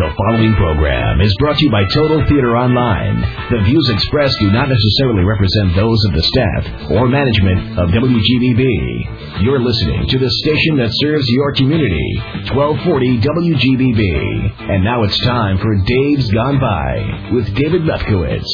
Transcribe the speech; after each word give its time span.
The 0.00 0.16
following 0.16 0.54
program 0.56 1.20
is 1.20 1.36
brought 1.38 1.58
to 1.58 1.64
you 1.66 1.70
by 1.70 1.84
Total 1.92 2.24
Theater 2.24 2.56
Online. 2.56 3.20
The 3.52 3.60
views 3.68 3.86
expressed 3.92 4.32
do 4.40 4.50
not 4.50 4.72
necessarily 4.72 5.24
represent 5.28 5.76
those 5.76 6.00
of 6.08 6.16
the 6.16 6.24
staff 6.24 6.90
or 6.96 7.04
management 7.06 7.76
of 7.78 7.92
WGBB. 7.92 9.44
You're 9.44 9.60
listening 9.60 10.08
to 10.08 10.18
the 10.18 10.30
station 10.30 10.78
that 10.78 10.88
serves 11.04 11.28
your 11.28 11.52
community, 11.52 12.16
1240 12.48 13.20
WGBB. 13.20 14.72
And 14.72 14.82
now 14.82 15.04
it's 15.04 15.20
time 15.20 15.58
for 15.58 15.76
Dave's 15.84 16.30
Gone 16.32 16.58
By 16.58 17.28
with 17.36 17.54
David 17.54 17.82
Lefkowitz. 17.82 18.48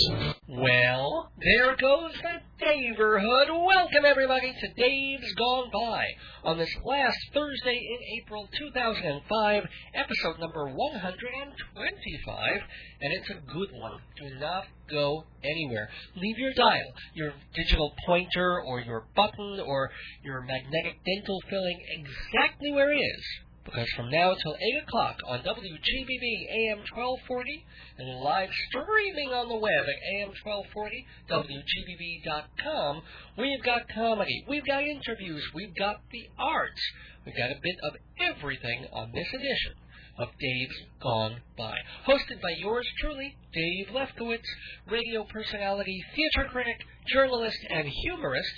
Well, 0.49 1.31
there 1.39 1.77
goes 1.77 2.11
the 2.27 2.46
neighborhood. 2.61 3.49
Welcome, 3.51 4.05
everybody, 4.07 4.53
to 4.53 4.69
Dave's 4.75 5.35
Gone 5.35 5.71
By 5.73 6.05
on 6.45 6.59
this 6.59 6.75
last 6.85 7.19
Thursday 7.35 7.77
in 7.77 8.23
April 8.23 8.49
2005, 8.59 9.65
episode 9.95 10.41
number 10.41 10.67
125, 10.67 12.61
and 13.03 13.13
it's 13.13 13.31
a 13.31 13.53
good 13.53 13.69
one. 13.73 13.99
Do 14.17 14.41
not 14.41 14.65
go 14.91 15.25
anywhere. 15.45 15.89
Leave 16.17 16.39
your 16.39 16.55
dial, 16.55 16.93
your 17.15 17.33
digital 17.55 17.93
pointer, 18.07 18.63
or 18.63 18.81
your 18.81 19.07
button, 19.15 19.61
or 19.67 19.91
your 20.23 20.41
magnetic 20.41 20.97
dental 21.05 21.41
filling 21.51 21.81
exactly 21.99 22.73
where 22.73 22.93
it 22.93 22.99
is 22.99 23.25
because 23.67 23.89
from 23.97 24.11
now 24.11 24.31
until 24.31 24.55
8 24.55 24.83
o'clock 24.87 25.17
on 25.27 25.41
WGBB 25.41 26.27
AM 26.49 26.79
1240 26.95 27.67
and 27.99 28.21
live 28.21 28.49
streaming 28.69 29.35
on 29.35 29.49
the 29.49 29.57
web 29.57 29.85
at 29.85 30.01
AM 30.15 30.31
1240, 30.43 31.07
WGBB.com, 31.29 33.03
we've 33.37 33.63
got 33.63 33.89
comedy, 33.93 34.45
we've 34.49 34.65
got 34.65 34.85
interviews, 34.85 35.43
we've 35.53 35.75
got 35.77 36.01
the 36.13 36.31
arts, 36.39 36.81
we've 37.27 37.37
got 37.37 37.51
a 37.51 37.61
bit 37.61 37.77
of 37.83 37.93
everything 38.23 38.87
on 38.93 39.11
this 39.13 39.29
edition 39.35 39.75
of 40.19 40.29
Dave's 40.41 40.81
Gone 41.03 41.43
By. 41.59 41.77
Hosted 42.07 42.41
by 42.41 42.55
yours 42.59 42.87
truly, 43.01 43.37
Dave 43.53 43.89
Lefkowitz, 43.93 44.49
radio 44.91 45.25
personality, 45.25 46.03
theater 46.15 46.49
critic, 46.51 46.79
journalist, 47.13 47.59
and 47.69 47.87
humorist. 48.03 48.53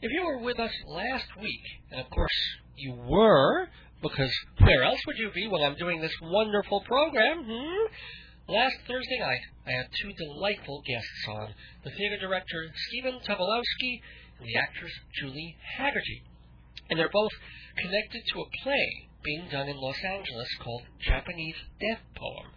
If 0.00 0.10
you 0.12 0.24
were 0.24 0.38
with 0.38 0.58
us 0.58 0.72
last 0.86 1.26
week, 1.40 1.62
and 1.90 2.00
of 2.00 2.10
course 2.10 2.30
you 2.76 2.94
were, 2.94 3.68
because 4.02 4.32
where 4.58 4.82
else 4.82 4.98
would 5.06 5.16
you 5.16 5.30
be 5.32 5.46
when 5.48 5.62
I'm 5.62 5.76
doing 5.76 6.00
this 6.00 6.14
wonderful 6.20 6.82
program? 6.82 7.44
Hmm? 7.46 7.86
Last 8.48 8.74
Thursday 8.88 9.18
night, 9.20 9.40
I 9.66 9.70
had 9.70 9.86
two 10.02 10.12
delightful 10.18 10.82
guests 10.84 11.24
on 11.28 11.54
the 11.84 11.90
theater 11.90 12.18
director 12.18 12.66
Stephen 12.88 13.20
Tobolowsky 13.20 14.02
and 14.38 14.48
the 14.48 14.58
actress 14.58 14.92
Julie 15.20 15.56
Hagerty. 15.78 16.26
And 16.90 16.98
they're 16.98 17.08
both 17.12 17.30
connected 17.78 18.22
to 18.32 18.40
a 18.40 18.50
play 18.62 19.08
being 19.22 19.48
done 19.50 19.68
in 19.68 19.76
Los 19.76 20.02
Angeles 20.04 20.48
called 20.60 20.82
Japanese 21.00 21.54
Death 21.80 22.02
Poem. 22.16 22.50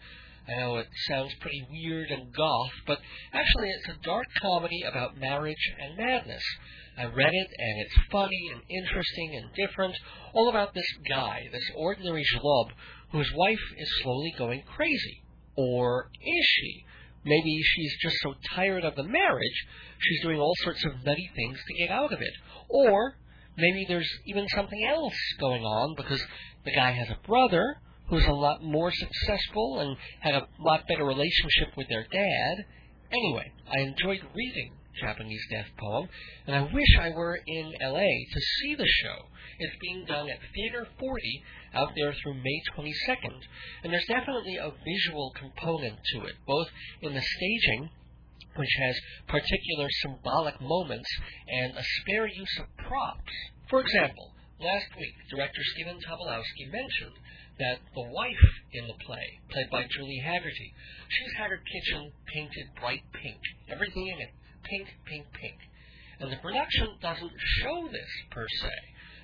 I 0.47 0.59
know 0.59 0.77
it 0.77 0.87
sounds 1.07 1.33
pretty 1.39 1.65
weird 1.69 2.09
and 2.09 2.33
goth, 2.33 2.73
but 2.85 2.99
actually 3.33 3.69
it's 3.69 3.89
a 3.89 4.03
dark 4.03 4.25
comedy 4.41 4.81
about 4.87 5.17
marriage 5.17 5.73
and 5.79 5.97
madness. 5.97 6.43
I 6.97 7.05
read 7.05 7.33
it, 7.33 7.47
and 7.57 7.81
it's 7.81 8.07
funny 8.09 8.51
and 8.53 8.61
interesting 8.69 9.35
and 9.35 9.53
different, 9.53 9.95
all 10.33 10.49
about 10.49 10.73
this 10.73 10.87
guy, 11.09 11.41
this 11.51 11.71
ordinary 11.75 12.23
schlub, 12.23 12.69
whose 13.11 13.29
wife 13.35 13.59
is 13.77 14.01
slowly 14.01 14.33
going 14.37 14.63
crazy. 14.63 15.23
Or 15.57 16.09
is 16.21 16.45
she? 16.45 16.85
Maybe 17.25 17.59
she's 17.61 17.97
just 18.01 18.15
so 18.21 18.35
tired 18.53 18.85
of 18.85 18.95
the 18.95 19.03
marriage, 19.03 19.65
she's 19.99 20.21
doing 20.21 20.39
all 20.39 20.53
sorts 20.63 20.85
of 20.85 21.03
nutty 21.03 21.29
things 21.35 21.57
to 21.67 21.73
get 21.73 21.91
out 21.91 22.13
of 22.13 22.21
it. 22.21 22.33
Or 22.69 23.17
maybe 23.57 23.85
there's 23.87 24.09
even 24.25 24.47
something 24.49 24.85
else 24.87 25.17
going 25.39 25.63
on 25.63 25.95
because 25.97 26.23
the 26.63 26.71
guy 26.71 26.91
has 26.91 27.09
a 27.09 27.27
brother 27.27 27.77
who's 28.07 28.25
a 28.25 28.31
lot 28.31 28.63
more 28.63 28.91
successful 28.91 29.79
and 29.79 29.97
had 30.19 30.35
a 30.35 30.47
lot 30.59 30.87
better 30.87 31.03
relationship 31.03 31.75
with 31.75 31.89
their 31.89 32.05
dad. 32.11 32.65
Anyway, 33.11 33.51
I 33.67 33.79
enjoyed 33.81 34.21
reading 34.33 34.71
Japanese 34.99 35.45
Death 35.49 35.67
Poem, 35.77 36.07
and 36.47 36.55
I 36.55 36.61
wish 36.61 36.97
I 36.99 37.09
were 37.09 37.39
in 37.45 37.73
LA 37.81 38.11
to 38.31 38.39
see 38.39 38.75
the 38.75 38.87
show. 38.87 39.27
It's 39.59 39.75
being 39.81 40.05
done 40.05 40.29
at 40.29 40.39
Theater 40.53 40.87
40 40.99 41.43
out 41.73 41.91
there 41.95 42.13
through 42.13 42.35
May 42.35 42.61
22nd, 42.75 43.39
and 43.83 43.91
there's 43.91 44.07
definitely 44.07 44.57
a 44.57 44.71
visual 44.85 45.33
component 45.37 45.99
to 46.13 46.25
it, 46.25 46.35
both 46.47 46.67
in 47.01 47.13
the 47.13 47.21
staging, 47.21 47.89
which 48.55 48.75
has 48.79 48.99
particular 49.27 49.87
symbolic 50.01 50.59
moments, 50.61 51.09
and 51.47 51.77
a 51.77 51.83
spare 52.01 52.27
use 52.27 52.59
of 52.59 52.85
props. 52.85 53.33
For 53.69 53.81
example, 53.81 54.33
last 54.59 54.87
week, 54.97 55.15
director 55.29 55.61
Stephen 55.73 55.99
Tobolowsky 55.99 56.71
mentioned 56.71 57.19
that 57.59 57.79
the 57.93 58.09
wife 58.11 58.51
in 58.73 58.87
the 58.87 59.05
play, 59.05 59.39
played 59.49 59.69
by 59.71 59.83
Julie 59.89 60.23
Hagerty, 60.23 60.73
she's 61.07 61.33
had 61.37 61.51
her 61.51 61.59
kitchen 61.59 62.11
painted 62.33 62.67
bright 62.79 63.03
pink, 63.13 63.39
everything 63.69 64.07
in 64.07 64.21
it 64.21 64.31
pink, 64.69 64.87
pink, 65.05 65.25
pink. 65.33 65.57
And 66.19 66.31
the 66.31 66.37
production 66.37 66.87
doesn't 67.01 67.31
show 67.61 67.87
this 67.91 68.11
per 68.31 68.45
se. 68.61 68.71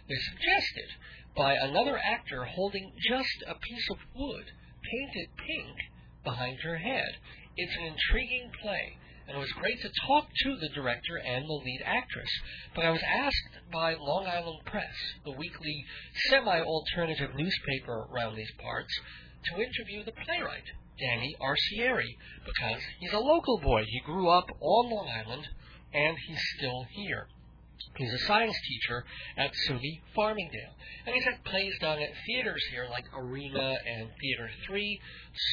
They're 0.07 0.29
suggested 0.31 0.90
by 1.35 1.53
another 1.56 1.97
actor 1.97 2.44
holding 2.44 2.91
just 3.07 3.44
a 3.47 3.56
piece 3.56 3.88
of 3.91 3.97
wood 4.16 4.46
painted 4.84 5.29
pink 5.38 5.78
behind 6.24 6.59
her 6.63 6.78
head. 6.78 7.16
It's 7.56 7.75
an 7.78 7.94
intriguing 7.94 8.52
play, 8.62 8.97
and 9.28 9.38
it 9.38 9.40
was 9.40 9.52
great 9.53 9.79
to 9.81 9.90
talk 10.07 10.28
to 10.44 10.57
the 10.57 10.69
director 10.69 11.18
and 11.18 11.46
the 11.46 11.62
lead 11.63 11.81
actress. 11.85 12.29
But 12.75 12.85
I 12.85 12.91
was 12.91 13.02
asked 13.03 13.72
by 13.72 13.96
Long 13.96 14.25
Island 14.25 14.59
Press, 14.66 14.96
the 15.23 15.31
weekly 15.31 15.85
semi 16.29 16.62
alternative 16.62 17.31
newspaper 17.35 18.08
around 18.12 18.35
these 18.35 18.52
parts, 18.59 18.94
to 19.46 19.62
interview 19.62 20.03
the 20.03 20.12
playwright. 20.25 20.68
Danny 21.01 21.35
Arcieri 21.41 22.16
because 22.45 22.81
he's 23.00 23.13
a 23.13 23.19
local 23.19 23.59
boy. 23.59 23.84
He 23.88 24.00
grew 24.06 24.29
up 24.29 24.50
on 24.62 24.89
Long 24.89 25.09
Island 25.09 25.47
and 25.94 26.17
he's 26.28 26.41
still 26.57 26.85
here. 26.91 27.28
He's 27.97 28.13
a 28.13 28.25
science 28.25 28.56
teacher 28.67 29.03
at 29.38 29.51
SUNY 29.67 30.01
Farmingdale. 30.16 30.75
And 31.06 31.16
he's 31.16 31.25
had 31.25 31.44
plays 31.44 31.73
done 31.81 32.00
at 32.00 32.13
theaters 32.25 32.63
here 32.72 32.88
like 32.90 33.06
Arena 33.13 33.75
and 33.85 34.09
Theater 34.22 34.50
3. 34.67 35.01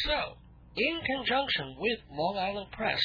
So, 0.05 0.37
in 0.77 1.01
conjunction 1.01 1.75
with 1.79 1.99
Long 2.13 2.39
Island 2.39 2.71
Press, 2.71 3.01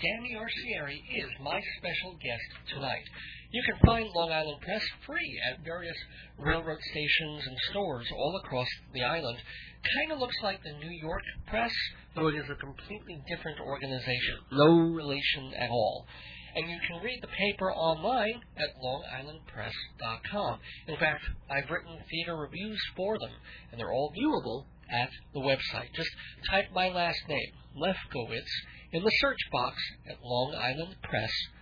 Danny 0.00 0.34
Arcieri 0.34 0.98
is 1.14 1.30
my 1.40 1.60
special 1.78 2.14
guest 2.14 2.70
tonight. 2.74 3.04
You 3.52 3.62
can 3.62 3.86
find 3.86 4.08
Long 4.16 4.32
Island 4.32 4.60
Press 4.62 4.82
free 5.06 5.40
at 5.46 5.64
various 5.64 5.96
railroad 6.38 6.80
stations 6.90 7.46
and 7.46 7.56
stores 7.70 8.10
all 8.10 8.40
across 8.42 8.68
the 8.92 9.02
island, 9.02 9.38
kind 9.82 10.12
of 10.12 10.18
looks 10.18 10.36
like 10.42 10.62
the 10.62 10.72
New 10.78 10.90
York 10.90 11.22
press, 11.46 11.72
though 12.14 12.28
it 12.28 12.34
is 12.34 12.48
a 12.50 12.54
completely 12.54 13.22
different 13.28 13.60
organization. 13.60 14.38
No 14.52 14.78
relation 14.90 15.52
at 15.58 15.70
all. 15.70 16.06
And 16.54 16.68
you 16.68 16.76
can 16.86 17.02
read 17.02 17.20
the 17.22 17.28
paper 17.28 17.72
online 17.72 18.40
at 18.58 18.76
longislandpress.com. 18.84 20.60
In 20.86 20.96
fact, 20.96 21.22
I've 21.50 21.70
written 21.70 21.98
theater 22.10 22.36
reviews 22.36 22.80
for 22.94 23.18
them, 23.18 23.30
and 23.70 23.80
they're 23.80 23.92
all 23.92 24.12
viewable 24.12 24.66
at 24.90 25.08
the 25.32 25.40
website. 25.40 25.92
Just 25.94 26.10
type 26.50 26.66
my 26.74 26.88
last 26.88 27.20
name, 27.28 27.52
Lefkowitz, 27.76 28.52
in 28.92 29.02
the 29.02 29.12
search 29.20 29.40
box 29.50 29.76
at 30.08 30.20
longislandpress.com. 30.22 31.61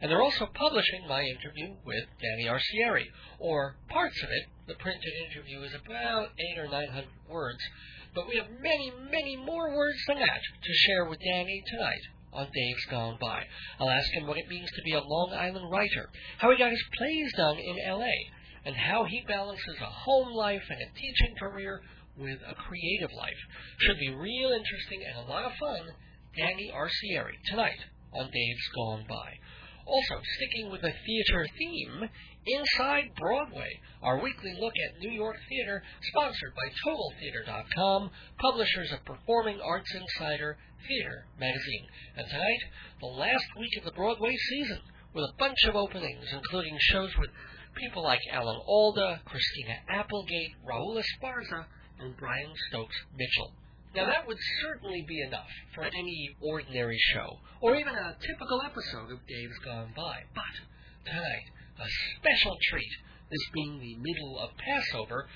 And 0.00 0.10
they're 0.10 0.22
also 0.22 0.46
publishing 0.46 1.06
my 1.08 1.22
interview 1.22 1.74
with 1.84 2.04
Danny 2.20 2.48
Arcieri, 2.48 3.06
or 3.38 3.76
parts 3.88 4.22
of 4.22 4.28
it. 4.30 4.46
The 4.66 4.74
printed 4.74 5.12
interview 5.28 5.62
is 5.62 5.74
about 5.74 6.28
eight 6.38 6.58
or 6.58 6.68
nine 6.68 6.88
hundred 6.88 7.10
words, 7.28 7.58
but 8.14 8.28
we 8.28 8.36
have 8.36 8.50
many, 8.60 8.92
many 9.10 9.36
more 9.36 9.74
words 9.74 9.98
than 10.06 10.18
that 10.18 10.40
to 10.62 10.72
share 10.86 11.04
with 11.04 11.18
Danny 11.20 11.62
tonight 11.66 12.02
on 12.32 12.46
Dave's 12.54 12.84
Gone 12.90 13.18
By. 13.20 13.44
I'll 13.78 13.90
ask 13.90 14.10
him 14.12 14.26
what 14.26 14.38
it 14.38 14.48
means 14.48 14.70
to 14.70 14.82
be 14.82 14.92
a 14.92 15.02
Long 15.02 15.32
Island 15.32 15.70
writer, 15.70 16.10
how 16.38 16.50
he 16.50 16.58
got 16.58 16.70
his 16.70 16.84
plays 16.96 17.32
done 17.36 17.58
in 17.58 17.76
L.A., 17.86 18.14
and 18.64 18.76
how 18.76 19.04
he 19.04 19.24
balances 19.26 19.76
a 19.80 19.86
home 19.86 20.32
life 20.32 20.62
and 20.68 20.78
a 20.80 20.94
teaching 20.94 21.34
career 21.38 21.80
with 22.16 22.38
a 22.46 22.54
creative 22.54 23.10
life. 23.16 23.40
Should 23.80 23.98
be 23.98 24.10
real 24.10 24.50
interesting 24.50 25.02
and 25.06 25.26
a 25.26 25.30
lot 25.30 25.46
of 25.46 25.52
fun. 25.58 25.88
Danny 26.36 26.70
Arcieri 26.72 27.34
tonight 27.46 27.80
on 28.14 28.30
Dave's 28.30 28.68
Gone 28.74 29.04
By. 29.08 29.38
Also, 29.86 30.22
sticking 30.36 30.70
with 30.70 30.82
the 30.82 30.92
theater 30.92 31.46
theme, 31.58 32.08
Inside 32.46 33.10
Broadway, 33.18 33.80
our 34.02 34.22
weekly 34.22 34.54
look 34.58 34.72
at 34.72 35.00
New 35.00 35.10
York 35.10 35.36
theater, 35.48 35.82
sponsored 36.10 36.54
by 36.54 36.72
TotalTheater.com, 36.86 38.10
publishers 38.38 38.92
of 38.92 39.04
Performing 39.04 39.60
Arts 39.60 39.92
Insider 39.94 40.56
Theater 40.88 41.26
magazine. 41.38 41.86
And 42.16 42.26
tonight, 42.28 42.60
the 43.00 43.06
last 43.06 43.44
week 43.58 43.76
of 43.78 43.84
the 43.84 43.92
Broadway 43.92 44.34
season, 44.48 44.80
with 45.12 45.24
a 45.24 45.36
bunch 45.38 45.58
of 45.68 45.76
openings, 45.76 46.24
including 46.32 46.76
shows 46.80 47.10
with 47.18 47.30
people 47.74 48.02
like 48.02 48.20
Alan 48.32 48.60
Alda, 48.66 49.20
Christina 49.26 49.74
Applegate, 49.88 50.54
Raul 50.66 50.96
Esparza, 50.96 51.66
and 51.98 52.16
Brian 52.16 52.52
Stokes 52.68 52.96
Mitchell. 53.16 53.52
Now, 53.94 54.06
that 54.06 54.26
would 54.26 54.38
certainly 54.62 55.04
be 55.06 55.20
enough 55.20 55.50
for 55.74 55.82
any 55.84 56.36
ordinary 56.40 56.98
show, 57.12 57.40
or 57.60 57.74
even 57.74 57.94
a 57.94 58.16
typical 58.24 58.62
episode 58.62 59.10
of 59.10 59.26
Dave's 59.26 59.58
Gone 59.64 59.92
By. 59.96 60.22
But 60.32 61.10
tonight, 61.10 61.50
a 61.76 61.88
special 62.18 62.56
treat, 62.70 62.92
this 63.30 63.48
being 63.52 63.80
the 63.80 63.96
middle 63.96 64.38
of 64.38 64.56
Passover, 64.58 65.28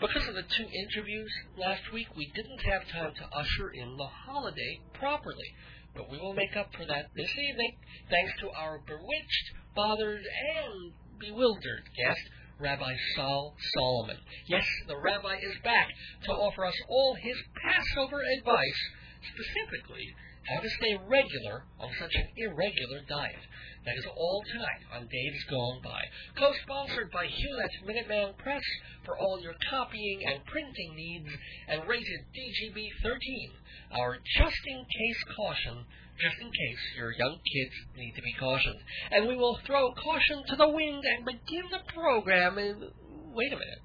Because 0.00 0.28
of 0.28 0.36
the 0.36 0.42
two 0.42 0.68
interviews 0.72 1.32
last 1.58 1.92
week, 1.92 2.06
we 2.16 2.30
didn't 2.34 2.62
have 2.62 2.88
time 2.88 3.12
to 3.14 3.36
usher 3.36 3.70
in 3.70 3.96
the 3.96 4.06
holiday 4.06 4.80
properly. 4.94 5.52
But 5.94 6.08
we 6.08 6.18
will 6.18 6.34
make 6.34 6.56
up 6.56 6.72
for 6.72 6.86
that 6.86 7.10
this 7.16 7.32
evening, 7.36 7.76
thanks 8.08 8.32
to 8.40 8.50
our 8.50 8.78
bewitched, 8.78 9.46
bothered, 9.74 10.22
and 10.22 10.92
bewildered 11.18 11.90
guest, 11.96 12.20
Rabbi 12.58 12.94
Sol 13.14 13.54
Solomon. 13.74 14.18
Yes, 14.46 14.66
the 14.88 14.98
rabbi 14.98 15.36
is 15.36 15.54
back 15.62 15.88
to 16.24 16.32
offer 16.32 16.66
us 16.66 16.74
all 16.88 17.14
his 17.14 17.36
Passover 17.62 18.20
advice, 18.38 18.80
specifically 19.22 20.14
how 20.48 20.60
to 20.60 20.68
stay 20.80 20.96
regular 21.06 21.64
on 21.78 21.90
such 22.00 22.14
an 22.14 22.26
irregular 22.36 23.00
diet. 23.08 23.44
That 23.84 23.96
is 23.96 24.06
all 24.16 24.42
tonight 24.50 24.82
on 24.92 25.06
Dave's 25.06 25.44
Gone 25.48 25.80
By. 25.84 26.02
Co-sponsored 26.36 27.12
by 27.12 27.26
Hewlett 27.26 27.70
Minuteman 27.86 28.36
Press 28.38 28.64
for 29.04 29.16
all 29.18 29.40
your 29.40 29.54
copying 29.70 30.22
and 30.26 30.44
printing 30.46 30.96
needs, 30.96 31.30
and 31.68 31.86
rated 31.86 32.26
DGB 32.34 32.88
13, 33.02 33.52
our 33.92 34.18
just-in-case 34.36 35.22
caution, 35.36 35.84
just 36.20 36.38
in 36.40 36.50
case 36.50 36.82
your 36.96 37.12
young 37.12 37.38
kids 37.38 37.74
need 37.96 38.12
to 38.14 38.22
be 38.22 38.34
cautioned. 38.38 38.80
And 39.10 39.28
we 39.28 39.36
will 39.36 39.58
throw 39.66 39.92
caution 39.94 40.42
to 40.48 40.56
the 40.56 40.68
wind 40.68 41.02
and 41.04 41.24
begin 41.24 41.70
the 41.70 41.84
program 41.92 42.58
in... 42.58 42.90
Wait 43.34 43.52
a 43.52 43.58
minute. 43.58 43.82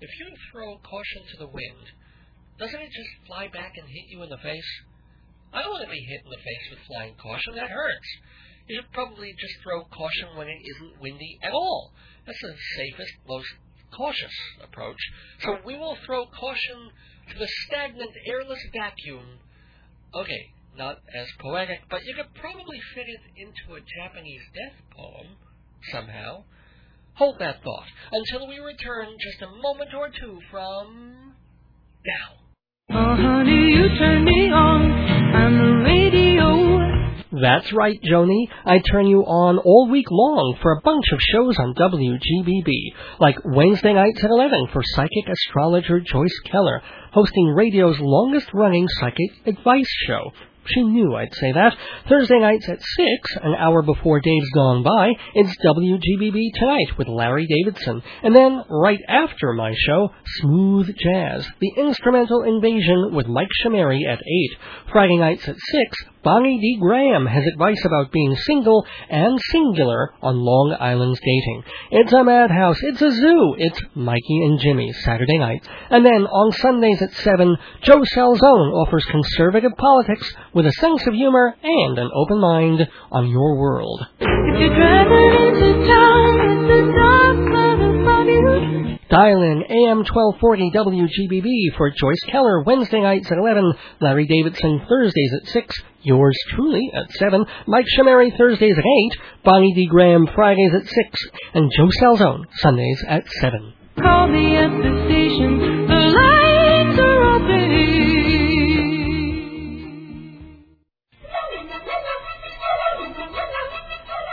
If 0.00 0.10
you 0.18 0.28
throw 0.52 0.76
caution 0.78 1.22
to 1.32 1.36
the 1.38 1.48
wind, 1.48 1.84
doesn't 2.58 2.80
it 2.80 2.92
just 2.92 3.26
fly 3.26 3.48
back 3.48 3.72
and 3.76 3.88
hit 3.88 4.08
you 4.08 4.22
in 4.22 4.30
the 4.30 4.40
face? 4.42 4.70
I 5.52 5.62
don't 5.62 5.72
want 5.72 5.84
to 5.84 5.90
be 5.90 6.06
hit 6.08 6.24
in 6.24 6.30
the 6.30 6.44
face 6.44 6.66
with 6.70 6.86
flying 6.86 7.14
caution. 7.16 7.54
That 7.56 7.70
hurts. 7.70 8.10
You 8.68 8.76
should 8.76 8.92
probably 8.92 9.34
just 9.38 9.56
throw 9.62 9.84
caution 9.84 10.36
when 10.36 10.48
it 10.48 10.60
isn't 10.62 11.00
windy 11.00 11.38
at 11.42 11.52
all. 11.52 11.92
That's 12.26 12.40
the 12.40 12.54
safest, 12.76 13.12
most 13.26 13.48
cautious 13.90 14.36
approach. 14.62 15.00
So 15.42 15.58
we 15.64 15.76
will 15.76 15.96
throw 16.06 16.26
caution 16.26 16.92
to 17.32 17.38
the 17.38 17.48
stagnant, 17.66 18.12
airless 18.26 18.62
vacuum. 18.72 19.40
Okay, 20.14 20.52
not 20.76 20.98
as 21.14 21.26
poetic, 21.40 21.80
but 21.90 22.04
you 22.04 22.14
could 22.14 22.32
probably 22.40 22.78
fit 22.94 23.06
it 23.08 23.20
into 23.36 23.76
a 23.76 23.80
Japanese 23.80 24.42
death 24.54 24.78
poem 24.96 25.36
somehow. 25.92 26.44
Hold 27.14 27.36
that 27.40 27.62
thought 27.62 27.86
until 28.12 28.48
we 28.48 28.58
return 28.58 29.08
just 29.20 29.42
a 29.42 29.62
moment 29.62 29.90
or 29.94 30.08
two 30.08 30.38
from 30.50 31.34
now. 32.06 32.40
Oh, 32.92 33.16
honey, 33.16 33.72
you 33.72 33.88
turn 33.98 34.24
me 34.24 34.50
on. 34.50 34.90
I'm 34.90 35.58
the 35.58 35.84
radio. 35.84 37.00
That's 37.32 37.72
right, 37.72 37.98
Joni. 38.02 38.48
I 38.64 38.78
turn 38.78 39.06
you 39.06 39.20
on 39.20 39.58
all 39.58 39.88
week 39.88 40.10
long 40.10 40.58
for 40.60 40.72
a 40.72 40.80
bunch 40.80 41.04
of 41.12 41.20
shows 41.20 41.56
on 41.58 41.74
WGBB, 41.74 42.70
like 43.20 43.36
Wednesday 43.44 43.92
nights 43.92 44.24
at 44.24 44.30
11 44.30 44.68
for 44.72 44.82
psychic 44.84 45.28
astrologer 45.28 46.00
Joyce 46.00 46.40
Keller, 46.46 46.82
hosting 47.12 47.46
radio's 47.54 48.00
longest 48.00 48.48
running 48.52 48.88
psychic 48.98 49.30
advice 49.46 49.90
show. 50.08 50.32
She 50.66 50.82
knew 50.82 51.14
I'd 51.14 51.34
say 51.34 51.52
that. 51.52 51.76
Thursday 52.08 52.38
nights 52.38 52.68
at 52.68 52.80
6, 52.80 53.36
an 53.42 53.54
hour 53.54 53.82
before 53.82 54.20
Dave's 54.20 54.50
Gone 54.54 54.82
By, 54.82 55.12
it's 55.34 55.56
WGBB 55.64 56.52
Tonight 56.54 56.98
with 56.98 57.08
Larry 57.08 57.46
Davidson. 57.46 58.02
And 58.22 58.36
then, 58.36 58.62
right 58.68 59.00
after 59.08 59.52
my 59.54 59.72
show, 59.74 60.10
Smooth 60.40 60.94
Jazz, 60.96 61.48
the 61.60 61.72
instrumental 61.76 62.42
invasion 62.42 63.14
with 63.14 63.26
Mike 63.26 63.48
Shameri 63.64 64.06
at 64.06 64.20
8. 64.20 64.58
Friday 64.92 65.16
nights 65.16 65.48
at 65.48 65.56
6, 65.56 65.96
Bonnie 66.22 66.58
D. 66.60 66.78
Graham 66.80 67.24
has 67.24 67.44
advice 67.46 67.82
about 67.84 68.12
being 68.12 68.36
single 68.36 68.84
and 69.08 69.38
singular 69.50 70.12
on 70.22 70.36
Long 70.36 70.76
Island's 70.78 71.18
dating. 71.20 71.64
It's 71.90 72.12
a 72.12 72.22
madhouse. 72.22 72.76
It's 72.82 73.00
a 73.00 73.10
zoo. 73.10 73.54
It's 73.56 73.80
Mikey 73.94 74.44
and 74.44 74.60
Jimmy 74.60 74.92
Saturday 74.92 75.38
night. 75.38 75.66
And 75.88 76.04
then 76.04 76.26
on 76.26 76.52
Sundays 76.52 77.00
at 77.00 77.12
7, 77.12 77.56
Joe 77.82 78.02
Salzone 78.14 78.72
offers 78.74 79.04
conservative 79.10 79.72
politics 79.78 80.30
with 80.52 80.66
a 80.66 80.72
sense 80.72 81.06
of 81.06 81.14
humor 81.14 81.54
and 81.62 81.98
an 81.98 82.10
open 82.14 82.38
mind 82.38 82.86
on 83.10 83.28
your 83.28 83.56
world. 83.58 84.06
Dial 88.20 89.42
in 89.42 89.64
AM 89.64 90.04
1240 90.04 90.70
WGBB 90.74 91.76
for 91.76 91.90
Joyce 91.90 92.20
Keller 92.30 92.62
Wednesday 92.62 93.00
nights 93.00 93.30
at 93.32 93.38
11, 93.38 93.72
Larry 94.00 94.26
Davidson 94.26 94.82
Thursdays 94.88 95.32
at 95.42 95.48
6, 95.48 95.74
yours 96.02 96.36
truly 96.54 96.90
at 96.94 97.10
7, 97.12 97.44
Mike 97.66 97.86
Shameri 97.96 98.36
Thursdays 98.36 98.76
at 98.76 98.84
8, 98.84 99.20
Bonnie 99.44 99.74
D. 99.74 99.86
Graham 99.86 100.26
Fridays 100.34 100.74
at 100.74 100.86
6, 100.86 101.18
and 101.54 101.70
Joe 101.74 101.88
Salzone 102.00 102.44
Sundays 102.58 103.02
at 103.08 103.26
7. 103.40 103.72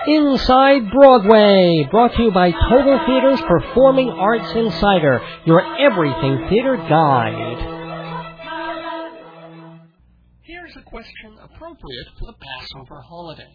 Inside 0.08 0.90
Broadway, 0.90 1.86
brought 1.92 2.16
to 2.16 2.24
you 2.24 2.32
by 2.32 2.52
Total 2.52 2.98
Theater's 3.06 3.42
Performing 3.42 4.08
Arts 4.08 4.56
Insider, 4.56 5.20
your 5.46 5.60
everything 5.60 6.48
theater 6.48 6.78
guide. 6.78 7.60
Here's 10.44 10.78
a 10.78 10.82
question 10.84 11.36
appropriate 11.44 12.08
for 12.18 12.32
the 12.32 12.38
Passover 12.40 13.02
holiday. 13.02 13.52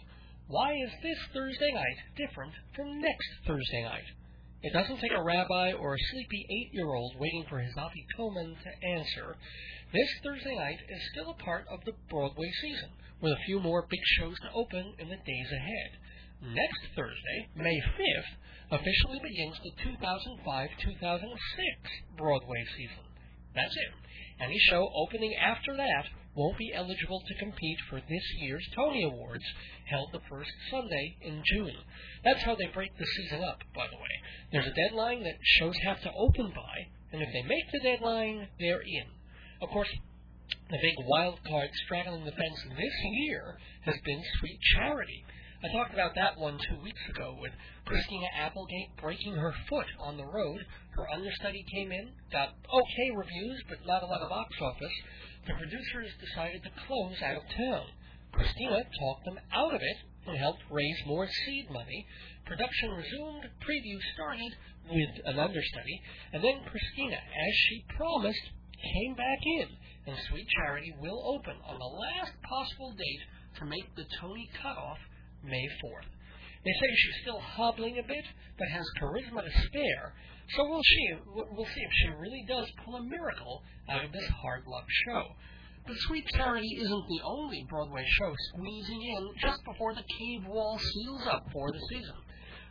Why 0.49 0.75
is 0.75 0.91
this 1.03 1.17
Thursday 1.33 1.73
night 1.73 1.97
different 2.19 2.53
from 2.77 3.01
next 3.01 3.31
Thursday 3.47 3.85
night? 3.85 4.05
It 4.63 4.75
doesn't 4.75 5.01
take 5.01 5.17
a 5.17 5.25
rabbi 5.25 5.73
or 5.73 5.95
a 5.95 6.05
sleepy 6.13 6.45
eight-year-old 6.51 7.15
waiting 7.19 7.47
for 7.49 7.61
his 7.61 7.73
afikoman 7.77 8.57
to 8.61 8.89
answer. 8.89 9.37
This 9.91 10.11
Thursday 10.23 10.55
night 10.57 10.81
is 10.87 11.01
still 11.13 11.31
a 11.31 11.43
part 11.43 11.65
of 11.73 11.81
the 11.87 11.93
Broadway 12.11 12.53
season, 12.61 12.91
with 13.23 13.33
a 13.33 13.45
few 13.47 13.59
more 13.59 13.87
big 13.89 14.05
shows 14.19 14.37
to 14.41 14.53
open 14.55 14.93
in 14.99 15.09
the 15.09 15.17
days 15.17 15.51
ahead. 15.51 15.97
Next 16.43 16.83
Thursday, 16.97 17.49
May 17.55 17.79
5th, 17.81 18.35
officially 18.73 19.21
begins 19.23 19.61
the 19.63 19.71
2005-2006 19.79 21.23
Broadway 22.19 22.65
season. 22.77 23.05
That's 23.55 23.77
it. 23.77 23.95
Any 24.43 24.59
show 24.59 24.91
opening 24.97 25.37
after 25.37 25.77
that 25.77 26.07
won't 26.35 26.59
be 26.59 26.73
eligible 26.75 27.21
to 27.21 27.39
compete 27.39 27.79
for 27.89 28.01
this 28.01 28.25
year's 28.41 28.67
Tony 28.75 29.05
Awards, 29.05 29.45
held 29.85 30.09
the 30.13 30.27
first 30.29 30.51
Sunday 30.71 31.17
in 31.21 31.43
June. 31.45 31.77
That's 32.25 32.43
how 32.43 32.57
they 32.57 32.67
break 32.75 32.97
the 32.99 33.07
season 33.07 33.45
up, 33.45 33.61
by 33.75 33.87
the 33.87 33.99
way. 33.99 34.11
There's 34.51 34.67
a 34.67 34.89
deadline 34.89 35.23
that 35.23 35.39
shows 35.43 35.77
have 35.85 36.01
to 36.03 36.13
open 36.17 36.51
by, 36.57 36.89
and 37.13 37.23
if 37.23 37.29
they 37.33 37.43
make 37.43 37.71
the 37.71 37.81
deadline, 37.81 38.49
they're 38.59 38.81
in. 38.81 39.07
Of 39.61 39.69
course, 39.69 39.91
the 40.71 40.79
big 40.83 41.07
wild 41.07 41.39
card 41.47 41.71
straddling 41.85 42.25
the 42.25 42.33
fence 42.33 42.65
this 42.65 43.05
year 43.05 43.59
has 43.83 43.97
been 44.05 44.23
Sweet 44.41 44.59
Charity. 44.75 45.25
I 45.63 45.71
talked 45.71 45.95
about 45.95 46.19
that 46.19 46.35
one 46.43 46.59
two 46.59 46.83
weeks 46.83 47.07
ago 47.15 47.39
with 47.39 47.53
Christina 47.87 48.27
Applegate 48.35 48.99
breaking 49.01 49.37
her 49.37 49.55
foot 49.71 49.87
on 50.03 50.17
the 50.17 50.27
road. 50.27 50.59
Her 50.99 51.07
understudy 51.09 51.65
came 51.71 51.93
in, 51.93 52.11
got 52.33 52.59
okay 52.67 53.09
reviews, 53.15 53.63
but 53.69 53.87
not 53.87 54.03
a 54.03 54.11
lot 54.11 54.23
of 54.23 54.29
box 54.29 54.51
office. 54.61 54.97
The 55.47 55.55
producers 55.55 56.11
decided 56.19 56.65
to 56.67 56.83
close 56.89 57.15
out 57.23 57.37
of 57.39 57.47
town. 57.55 57.87
Christina 58.35 58.83
talked 58.99 59.25
them 59.25 59.39
out 59.55 59.73
of 59.73 59.79
it 59.79 59.99
and 60.27 60.37
helped 60.37 60.67
raise 60.69 60.99
more 61.07 61.29
seed 61.31 61.71
money. 61.71 62.07
Production 62.45 62.91
resumed, 62.91 63.47
preview 63.63 64.03
started 64.19 64.51
with 64.91 65.15
an 65.31 65.39
understudy, 65.39 66.03
and 66.35 66.43
then 66.43 66.67
Christina, 66.67 67.23
as 67.23 67.55
she 67.71 67.87
promised, 67.95 68.51
came 68.83 69.15
back 69.15 69.39
in, 69.63 69.69
and 70.11 70.19
Sweet 70.27 70.49
Charity 70.59 70.93
will 70.99 71.23
open 71.39 71.55
on 71.63 71.79
the 71.79 71.95
last 72.03 72.35
possible 72.43 72.91
date 72.99 73.23
to 73.61 73.65
make 73.65 73.95
the 73.95 74.11
Tony 74.19 74.51
cutoff 74.61 74.99
May 75.45 75.67
4th. 75.85 76.11
They 76.65 76.73
say 76.73 76.95
she's 76.95 77.23
still 77.23 77.41
hobbling 77.41 77.99
a 77.99 78.07
bit, 78.07 78.25
but 78.59 78.69
has 78.69 78.87
charisma 79.01 79.43
to 79.43 79.67
spare. 79.67 80.15
So 80.57 80.69
we'll 80.69 80.83
see. 80.83 81.09
We'll 81.35 81.67
see 81.67 81.83
if 81.83 81.93
she 81.93 82.09
really 82.19 82.45
does 82.47 82.71
pull 82.85 82.97
a 82.97 83.03
miracle 83.03 83.63
out 83.89 84.05
of 84.05 84.13
this 84.13 84.29
hard 84.43 84.63
luck 84.67 84.87
show. 85.07 85.35
But 85.87 85.97
Sweet 86.07 86.25
Charity 86.29 86.79
isn't 86.81 87.09
the 87.09 87.23
only 87.25 87.67
Broadway 87.69 88.05
show 88.07 88.33
squeezing 88.51 89.03
in 89.03 89.31
just 89.41 89.65
before 89.65 89.95
the 89.95 90.05
cave 90.07 90.47
wall 90.47 90.79
seals 90.79 91.27
up 91.27 91.51
for 91.53 91.73
the 91.73 91.81
season. 91.91 92.15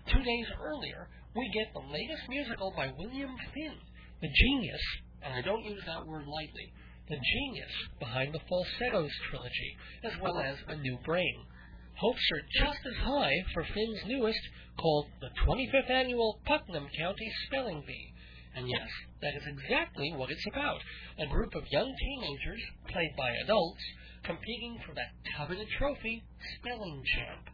Two 0.07 0.23
days 0.23 0.47
earlier, 0.61 1.09
we 1.35 1.51
get 1.53 1.73
the 1.73 1.91
latest 1.91 2.23
musical 2.29 2.71
by 2.75 2.93
William 2.97 3.35
Finn, 3.53 3.75
the 4.21 4.29
genius, 4.29 4.81
and 5.21 5.33
I 5.33 5.41
don't 5.41 5.65
use 5.65 5.83
that 5.85 6.07
word 6.07 6.25
lightly, 6.25 6.71
the 7.09 7.17
genius 7.17 7.71
behind 7.99 8.33
the 8.33 8.39
Falsettos 8.47 9.11
trilogy, 9.29 9.77
as 10.03 10.13
well 10.21 10.39
as 10.39 10.55
A 10.69 10.77
New 10.77 10.97
Brain. 11.05 11.45
Hopes 11.95 12.31
are 12.31 12.65
just 12.65 12.79
as 12.85 13.05
high 13.05 13.43
for 13.53 13.63
Finn's 13.63 14.05
newest, 14.05 14.41
called 14.77 15.07
the 15.19 15.29
25th 15.45 15.89
Annual 15.89 16.39
Putnam 16.45 16.87
County 16.97 17.31
Spelling 17.45 17.83
Bee. 17.85 18.13
And 18.55 18.67
yes, 18.67 18.89
that 19.21 19.35
is 19.35 19.45
exactly 19.45 20.11
what 20.13 20.31
it's 20.31 20.47
about. 20.47 20.81
A 21.19 21.27
group 21.27 21.53
of 21.55 21.71
young 21.71 21.95
teenagers, 21.95 22.61
played 22.87 23.15
by 23.15 23.31
adults, 23.43 23.83
competing 24.23 24.79
for 24.85 24.93
that 24.95 25.13
coveted 25.37 25.67
trophy, 25.77 26.23
Spelling 26.57 27.03
Champ. 27.15 27.49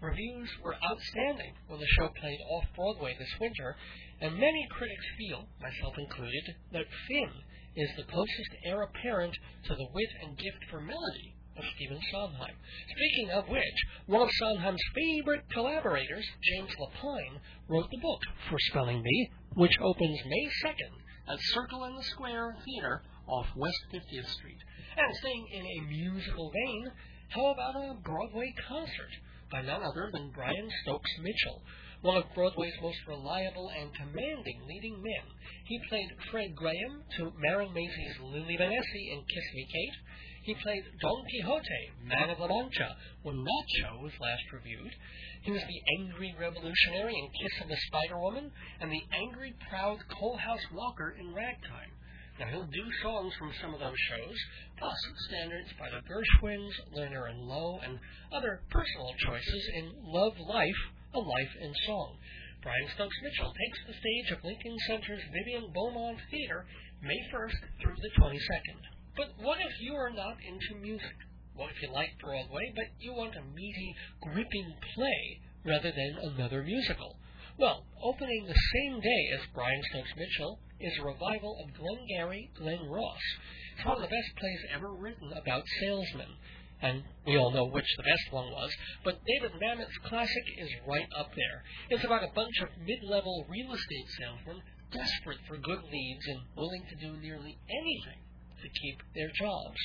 Reviews 0.00 0.50
were 0.62 0.76
outstanding 0.82 1.54
when 1.68 1.78
the 1.78 1.86
show 1.96 2.08
played 2.08 2.40
off 2.50 2.64
Broadway 2.74 3.14
this 3.18 3.38
winter, 3.40 3.76
and 4.20 4.34
many 4.34 4.66
critics 4.70 5.06
feel, 5.16 5.48
myself 5.60 5.94
included, 5.96 6.56
that 6.72 6.86
Finn 7.06 7.30
is 7.76 7.90
the 7.96 8.10
closest 8.10 8.50
heir 8.64 8.82
apparent 8.82 9.36
to 9.64 9.74
the 9.74 9.88
wit 9.94 10.10
and 10.22 10.36
gift 10.36 10.64
for 10.70 10.80
melody 10.80 11.31
of 11.56 11.64
Stephen 11.76 12.00
Sondheim. 12.10 12.56
Speaking 12.96 13.30
of 13.30 13.48
which, 13.48 13.78
one 14.06 14.22
of 14.22 14.30
Sondheim's 14.32 14.82
favorite 14.94 15.44
collaborators, 15.52 16.26
James 16.42 16.70
Lapine, 16.78 17.40
wrote 17.68 17.90
the 17.90 18.00
book 18.00 18.20
For 18.48 18.58
Spelling 18.70 19.02
Bee, 19.02 19.30
which 19.54 19.78
opens 19.80 20.18
May 20.26 20.46
2nd 20.64 21.32
at 21.32 21.38
Circle 21.54 21.84
in 21.84 21.96
the 21.96 22.02
Square 22.02 22.56
Theater 22.64 23.02
off 23.26 23.46
West 23.56 23.84
50th 23.92 24.28
Street. 24.28 24.58
And 24.96 25.16
staying 25.16 25.46
in 25.52 25.64
a 25.64 25.88
musical 25.88 26.50
vein, 26.50 26.90
how 27.28 27.46
about 27.46 27.76
a 27.76 27.94
Broadway 28.02 28.52
concert 28.68 29.12
by 29.50 29.62
none 29.62 29.82
other 29.82 30.10
than 30.12 30.32
Brian 30.34 30.68
Stokes 30.82 31.10
Mitchell, 31.20 31.62
one 32.00 32.16
of 32.16 32.24
Broadway's 32.34 32.74
most 32.82 32.98
reliable 33.06 33.70
and 33.78 33.94
commanding 33.94 34.60
leading 34.66 35.02
men. 35.02 35.26
He 35.64 35.78
played 35.88 36.08
Fred 36.30 36.56
Graham 36.56 37.04
to 37.16 37.32
Marin 37.38 37.68
Mazzie's 37.72 38.18
Lili 38.20 38.56
Vanessi 38.58 39.12
in 39.12 39.20
Kiss 39.28 39.48
Me 39.54 39.66
Kate. 39.70 39.98
He 40.42 40.54
played 40.54 40.82
Don 41.00 41.22
Quixote, 41.22 41.92
Man 42.02 42.30
of 42.30 42.40
La 42.40 42.48
Mancha, 42.48 42.96
when 43.22 43.44
that 43.44 43.66
show 43.78 43.94
was 44.02 44.10
last 44.18 44.42
reviewed. 44.52 44.90
He 45.42 45.52
was 45.52 45.62
the 45.62 45.82
angry 45.98 46.34
revolutionary 46.34 47.14
in 47.14 47.30
Kiss 47.30 47.62
of 47.62 47.68
the 47.68 47.78
Spider 47.86 48.18
Woman, 48.18 48.50
and 48.80 48.90
the 48.90 49.06
angry, 49.14 49.54
proud 49.70 49.98
Coalhouse 50.10 50.66
Walker 50.74 51.14
in 51.18 51.32
Ragtime. 51.32 51.94
Now, 52.40 52.46
he'll 52.50 52.66
do 52.66 52.86
songs 53.02 53.32
from 53.38 53.52
some 53.62 53.72
of 53.72 53.78
those 53.78 53.98
shows, 54.10 54.38
plus 54.78 54.98
standards 55.28 55.70
by 55.78 55.90
the 55.90 56.02
Gershwins, 56.10 56.74
Lerner 56.90 57.30
and 57.30 57.46
Loewe, 57.46 57.78
and 57.84 58.00
other 58.32 58.62
personal 58.68 59.14
choices 59.22 59.70
in 59.74 59.94
Love 60.02 60.34
Life, 60.40 60.82
A 61.14 61.20
Life 61.20 61.54
in 61.60 61.72
Song. 61.86 62.18
Brian 62.62 62.88
Stokes 62.94 63.22
Mitchell 63.22 63.54
takes 63.54 63.78
the 63.86 63.94
stage 63.94 64.30
of 64.32 64.42
Lincoln 64.42 64.76
Center's 64.88 65.22
Vivian 65.30 65.70
Beaumont 65.72 66.18
Theater 66.32 66.66
May 67.00 67.18
1st 67.30 67.62
through 67.80 67.96
the 68.02 68.10
22nd. 68.18 69.01
But 69.14 69.34
what 69.36 69.60
if 69.60 69.72
you 69.80 69.94
are 69.94 70.10
not 70.10 70.38
into 70.40 70.80
music? 70.80 71.16
What 71.54 71.70
if 71.70 71.82
you 71.82 71.92
like 71.92 72.18
Broadway, 72.18 72.72
but 72.74 72.86
you 72.98 73.12
want 73.12 73.36
a 73.36 73.42
meaty, 73.42 73.94
gripping 74.22 74.74
play 74.94 75.40
rather 75.66 75.92
than 75.92 76.32
another 76.32 76.62
musical? 76.62 77.18
Well, 77.58 77.84
opening 78.02 78.46
the 78.46 78.54
same 78.72 79.00
day 79.00 79.28
as 79.34 79.46
Brian 79.52 79.82
Stokes 79.90 80.16
Mitchell 80.16 80.60
is 80.80 80.96
a 80.98 81.04
revival 81.04 81.58
of 81.62 81.76
Glengarry 81.76 82.50
Glen 82.56 82.88
Ross. 82.88 83.20
It's 83.76 83.84
one 83.84 83.96
of 83.96 84.02
the 84.02 84.08
best 84.08 84.36
plays 84.38 84.64
ever 84.74 84.94
written 84.94 85.30
about 85.36 85.64
salesmen. 85.80 86.38
And 86.80 87.04
we 87.26 87.36
all 87.36 87.52
know 87.52 87.66
which 87.66 87.94
the 87.98 88.02
best 88.04 88.32
one 88.32 88.50
was, 88.50 88.72
but 89.04 89.20
David 89.26 89.60
Mamet's 89.60 89.98
classic 90.04 90.44
is 90.56 90.70
right 90.88 91.08
up 91.14 91.34
there. 91.36 91.62
It's 91.90 92.04
about 92.04 92.24
a 92.24 92.32
bunch 92.34 92.60
of 92.62 92.70
mid-level 92.80 93.44
real 93.50 93.74
estate 93.74 94.08
salesmen 94.18 94.62
desperate 94.90 95.38
for 95.46 95.58
good 95.58 95.82
leads 95.84 96.26
and 96.28 96.40
willing 96.56 96.84
to 96.88 96.96
do 96.96 97.20
nearly 97.20 97.58
anything 97.68 98.18
to 98.62 98.80
keep 98.80 99.02
their 99.14 99.30
jobs. 99.34 99.76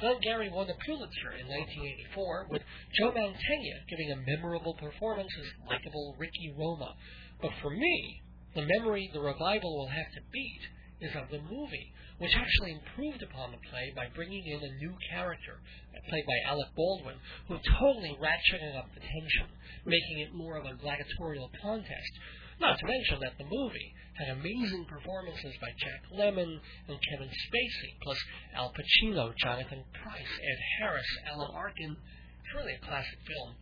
Glenn 0.00 0.18
Glengarry 0.18 0.50
won 0.50 0.66
the 0.66 0.74
Pulitzer 0.84 1.38
in 1.38 1.46
1984 1.46 2.48
with 2.50 2.62
Joe 2.98 3.12
Mantegna 3.12 3.78
giving 3.88 4.10
a 4.10 4.24
memorable 4.26 4.74
performance 4.74 5.30
as 5.38 5.68
likable 5.70 6.16
Ricky 6.18 6.52
Roma. 6.58 6.96
But 7.40 7.52
for 7.62 7.70
me, 7.70 8.22
the 8.54 8.66
memory 8.66 9.08
the 9.12 9.20
revival 9.20 9.78
will 9.78 9.88
have 9.88 10.10
to 10.14 10.30
beat 10.32 10.62
is 11.00 11.14
of 11.14 11.30
the 11.30 11.42
movie, 11.46 11.92
which 12.18 12.34
actually 12.34 12.72
improved 12.72 13.22
upon 13.22 13.52
the 13.52 13.62
play 13.70 13.92
by 13.94 14.06
bringing 14.14 14.46
in 14.46 14.62
a 14.62 14.76
new 14.78 14.94
character, 15.10 15.60
played 16.08 16.26
by 16.26 16.50
Alec 16.50 16.68
Baldwin, 16.74 17.16
who 17.48 17.58
totally 17.78 18.16
ratcheted 18.18 18.76
up 18.78 18.88
the 18.94 19.00
tension, 19.00 19.50
making 19.84 20.20
it 20.20 20.34
more 20.34 20.56
of 20.56 20.66
a 20.66 20.74
gladiatorial 20.74 21.50
contest. 21.60 22.12
Not 22.60 22.78
to 22.78 22.86
mention 22.86 23.18
that 23.20 23.36
the 23.38 23.50
movie 23.50 23.94
had 24.14 24.38
amazing 24.38 24.86
performances 24.86 25.54
by 25.60 25.70
Jack 25.78 26.02
Lemmon 26.14 26.60
and 26.88 26.98
Kevin 27.10 27.28
Spacey, 27.28 27.92
plus 28.02 28.18
Al 28.54 28.72
Pacino, 28.72 29.34
Jonathan 29.42 29.82
Pryce, 30.02 30.34
Ed 30.38 30.60
Harris, 30.78 31.10
Alan 31.26 31.50
Arkin. 31.54 31.96
It's 31.96 32.54
really 32.54 32.74
a 32.74 32.86
classic 32.86 33.18
film. 33.26 33.56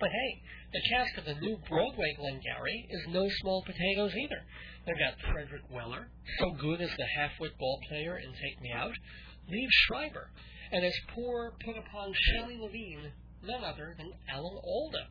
But 0.00 0.10
hey, 0.10 0.42
the 0.72 0.88
cast 0.88 1.18
of 1.18 1.24
the 1.26 1.40
new 1.40 1.58
Broadway 1.68 2.14
Glengarry 2.16 2.88
is 2.90 3.12
no 3.12 3.28
small 3.40 3.62
potatoes 3.62 4.14
either. 4.16 4.42
They've 4.86 4.98
got 4.98 5.20
Frederick 5.30 5.62
Weller, 5.70 6.08
so 6.40 6.50
good 6.58 6.80
as 6.80 6.90
the 6.96 7.06
half-wit 7.16 7.56
ball 7.58 7.78
player 7.88 8.18
in 8.18 8.32
Take 8.32 8.60
Me 8.62 8.72
Out, 8.74 8.94
Liev 9.48 9.68
Schreiber, 9.86 10.30
and 10.72 10.84
as 10.84 10.94
poor, 11.14 11.52
put-upon 11.64 12.14
Shelley 12.14 12.56
Levene, 12.56 13.12
none 13.44 13.62
other 13.62 13.94
than 13.96 14.10
Alan 14.28 14.58
Alda. 14.64 15.06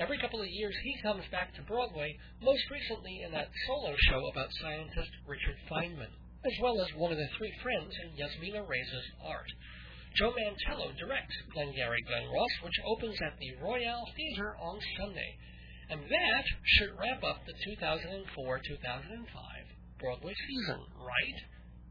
Every 0.00 0.16
couple 0.16 0.40
of 0.40 0.48
years, 0.48 0.74
he 0.82 0.96
comes 1.04 1.28
back 1.30 1.52
to 1.54 1.68
Broadway, 1.68 2.16
most 2.40 2.64
recently 2.72 3.20
in 3.20 3.32
that 3.32 3.52
solo 3.68 3.92
show 4.08 4.24
about 4.32 4.48
scientist 4.56 5.12
Richard 5.28 5.60
Feynman, 5.68 6.08
as 6.40 6.56
well 6.62 6.80
as 6.80 6.88
one 6.96 7.12
of 7.12 7.18
the 7.18 7.28
three 7.36 7.52
friends 7.62 7.92
in 8.00 8.16
Yasmina 8.16 8.64
Reza's 8.64 9.12
art. 9.22 9.52
Joe 10.16 10.32
Mantello 10.32 10.96
directs 10.96 11.36
Glengarry 11.52 12.00
Glen 12.08 12.32
Ross, 12.32 12.54
which 12.64 12.80
opens 12.88 13.20
at 13.20 13.36
the 13.36 13.52
Royale 13.60 14.08
Theatre 14.16 14.56
on 14.56 14.80
Sunday. 14.96 15.36
And 15.90 16.00
that 16.00 16.44
should 16.64 16.96
wrap 16.96 17.22
up 17.22 17.44
the 17.44 17.52
2004-2005 17.76 19.28
Broadway 20.00 20.32
season, 20.48 20.80
right? 20.96 21.38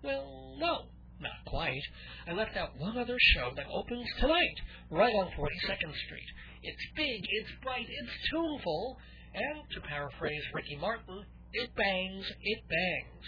Well, 0.02 0.58
no, 0.58 0.90
not 1.22 1.46
quite. 1.46 1.86
I 2.28 2.34
left 2.34 2.58
out 2.58 2.76
one 2.80 2.98
other 2.98 3.18
show 3.36 3.52
that 3.56 3.70
opens 3.70 4.08
tonight, 4.20 4.58
right 4.90 5.14
on 5.14 5.30
42nd 5.38 5.94
Street. 6.08 6.30
It's 6.62 6.86
big, 6.96 7.22
it's 7.30 7.52
bright, 7.64 7.88
it's 7.88 8.30
tuneful, 8.30 8.98
and 9.34 9.64
to 9.72 9.82
paraphrase 9.82 10.44
Ricky 10.54 10.76
Martin, 10.76 11.24
it 11.54 11.76
bangs, 11.76 12.26
it 12.42 12.60
bangs. 12.68 13.26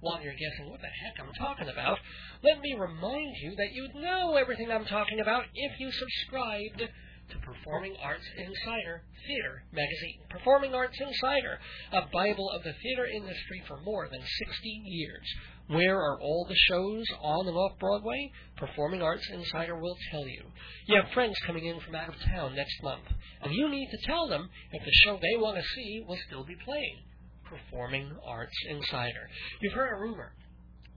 While 0.00 0.22
you're 0.22 0.36
guessing 0.36 0.70
what 0.70 0.80
the 0.80 0.88
heck 0.88 1.18
I'm 1.18 1.32
talking 1.34 1.68
about, 1.68 1.98
let 2.42 2.60
me 2.60 2.74
remind 2.74 3.36
you 3.42 3.56
that 3.56 3.72
you'd 3.72 3.94
know 3.94 4.36
everything 4.36 4.70
I'm 4.70 4.84
talking 4.84 5.20
about 5.20 5.44
if 5.54 5.80
you 5.80 5.90
subscribed 5.90 6.82
to 7.30 7.38
Performing 7.38 7.96
Arts 8.02 8.26
Insider 8.36 9.02
Theater 9.26 9.64
magazine. 9.72 10.20
Performing 10.30 10.74
Arts 10.74 10.98
Insider, 11.00 11.58
a 11.92 12.02
Bible 12.12 12.50
of 12.50 12.62
the 12.62 12.72
theater 12.82 13.06
industry 13.06 13.62
for 13.66 13.80
more 13.82 14.08
than 14.10 14.20
60 14.20 14.68
years. 14.84 15.26
Where 15.68 15.98
are 15.98 16.20
all 16.20 16.46
the 16.48 16.54
shows 16.68 17.04
on 17.20 17.48
and 17.48 17.56
off 17.56 17.78
Broadway? 17.80 18.30
Performing 18.56 19.02
Arts 19.02 19.28
Insider 19.32 19.76
will 19.76 19.96
tell 20.12 20.26
you. 20.26 20.44
You 20.86 21.02
have 21.02 21.12
friends 21.12 21.34
coming 21.46 21.66
in 21.66 21.80
from 21.80 21.96
out 21.96 22.08
of 22.08 22.20
town 22.30 22.54
next 22.54 22.80
month, 22.82 23.04
and 23.42 23.52
you 23.52 23.68
need 23.68 23.88
to 23.90 24.06
tell 24.06 24.28
them 24.28 24.48
if 24.70 24.84
the 24.84 24.92
show 25.04 25.18
they 25.20 25.36
want 25.36 25.56
to 25.56 25.74
see 25.74 26.04
will 26.06 26.18
still 26.28 26.44
be 26.44 26.56
playing. 26.64 27.02
Performing 27.44 28.12
Arts 28.26 28.56
Insider. 28.68 29.28
You've 29.60 29.72
heard 29.74 29.96
a 29.96 30.00
rumor 30.00 30.32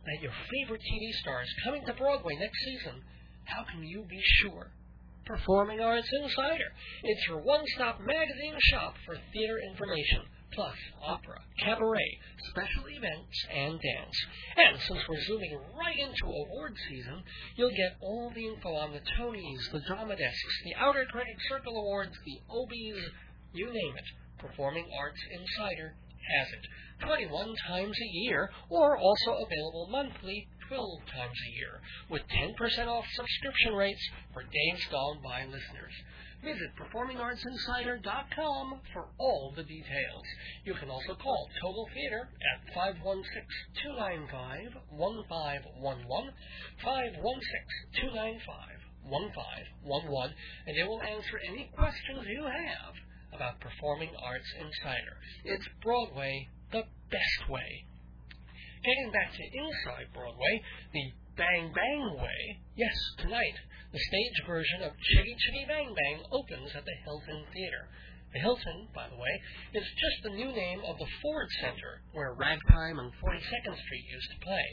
that 0.05 0.21
your 0.21 0.31
favorite 0.51 0.81
TV 0.81 1.11
star 1.21 1.41
is 1.41 1.53
coming 1.63 1.83
to 1.85 1.93
Broadway 1.93 2.35
next 2.39 2.59
season. 2.63 3.01
How 3.45 3.65
can 3.71 3.83
you 3.83 4.05
be 4.07 4.21
sure? 4.41 4.71
Performing 5.29 5.79
Arts 5.79 6.09
Insider. 6.23 6.73
It's 7.03 7.27
your 7.27 7.37
one-stop 7.37 8.01
magazine 8.01 8.57
shop 8.73 8.95
for 9.05 9.13
theater 9.31 9.59
information, 9.69 10.25
plus 10.53 10.73
opera, 11.05 11.37
cabaret, 11.61 12.17
special 12.49 12.89
events, 12.89 13.37
and 13.53 13.77
dance. 13.77 14.17
And 14.57 14.81
since 14.87 14.97
we're 15.07 15.21
zooming 15.29 15.53
right 15.77 15.99
into 16.01 16.33
award 16.33 16.73
season, 16.89 17.21
you'll 17.55 17.77
get 17.77 18.01
all 18.01 18.31
the 18.33 18.47
info 18.47 18.73
on 18.73 18.91
the 18.91 19.05
Tonys, 19.21 19.71
the 19.71 19.85
Drama 19.85 20.15
Desks, 20.15 20.55
the 20.65 20.73
Outer 20.81 21.05
Critics 21.11 21.45
Circle 21.47 21.77
Awards, 21.77 22.17
the 22.25 22.41
Obies, 22.49 22.99
you 23.53 23.67
name 23.67 23.93
it. 24.01 24.09
Performing 24.39 24.89
Arts 24.99 25.21
Insider 25.29 25.93
has 26.25 26.47
it. 26.57 27.05
21 27.05 27.53
times 27.67 27.97
a 28.01 28.17
year, 28.25 28.49
or 28.71 28.97
also 28.97 29.33
available 29.33 29.89
monthly 29.91 30.47
12 30.69 31.01
times 31.09 31.33
a 31.33 31.49
year, 31.57 31.81
with 32.09 32.21
10% 32.29 32.53
off 32.87 33.05
subscription 33.15 33.73
rates 33.73 34.01
for 34.33 34.43
gone 34.91 35.19
by 35.23 35.45
listeners. 35.45 35.93
Visit 36.43 36.75
PerformingArtsInsider.com 36.77 38.81
for 38.93 39.07
all 39.17 39.51
the 39.55 39.63
details. 39.63 40.23
You 40.63 40.75
can 40.75 40.89
also 40.89 41.15
call 41.15 41.49
Total 41.61 41.87
Theater 41.93 42.29
at 42.53 42.61
516-295-1511, 44.95 46.33
516-295-1511, 49.09 50.33
and 50.67 50.77
they 50.77 50.83
will 50.87 51.01
answer 51.01 51.39
any 51.49 51.71
questions 51.75 52.27
you 52.27 52.43
have 52.43 52.93
about 53.33 53.59
Performing 53.59 54.11
Arts 54.23 54.53
Insider. 54.59 55.17
It's 55.43 55.67
Broadway 55.83 56.47
the 56.71 56.83
best 57.11 57.49
way. 57.49 57.85
Getting 58.79 59.11
back 59.11 59.35
to 59.35 59.43
inside 59.43 60.07
Broadway, 60.15 60.55
the 60.95 61.11
Bang 61.35 61.67
Bang 61.75 62.15
Way, 62.15 62.41
yes, 62.79 62.95
tonight, 63.19 63.59
the 63.91 63.99
stage 63.99 64.39
version 64.47 64.87
of 64.87 64.95
Chitty 64.95 65.35
Chitty 65.35 65.65
Bang 65.67 65.91
Bang 65.91 66.23
opens 66.31 66.71
at 66.71 66.85
the 66.87 66.97
Hilton 67.03 67.43
Theater. 67.51 67.91
The 68.31 68.39
Hilton, 68.39 68.87
by 68.95 69.09
the 69.11 69.19
way, 69.19 69.35
is 69.75 69.83
just 69.83 70.23
the 70.23 70.37
new 70.39 70.55
name 70.55 70.79
of 70.87 70.95
the 70.95 71.11
Ford 71.19 71.49
Center, 71.59 72.07
where 72.15 72.39
Ragtime 72.39 73.03
and 73.03 73.11
42nd 73.19 73.75
Street 73.83 74.05
used 74.15 74.31
to 74.31 74.45
play. 74.47 74.67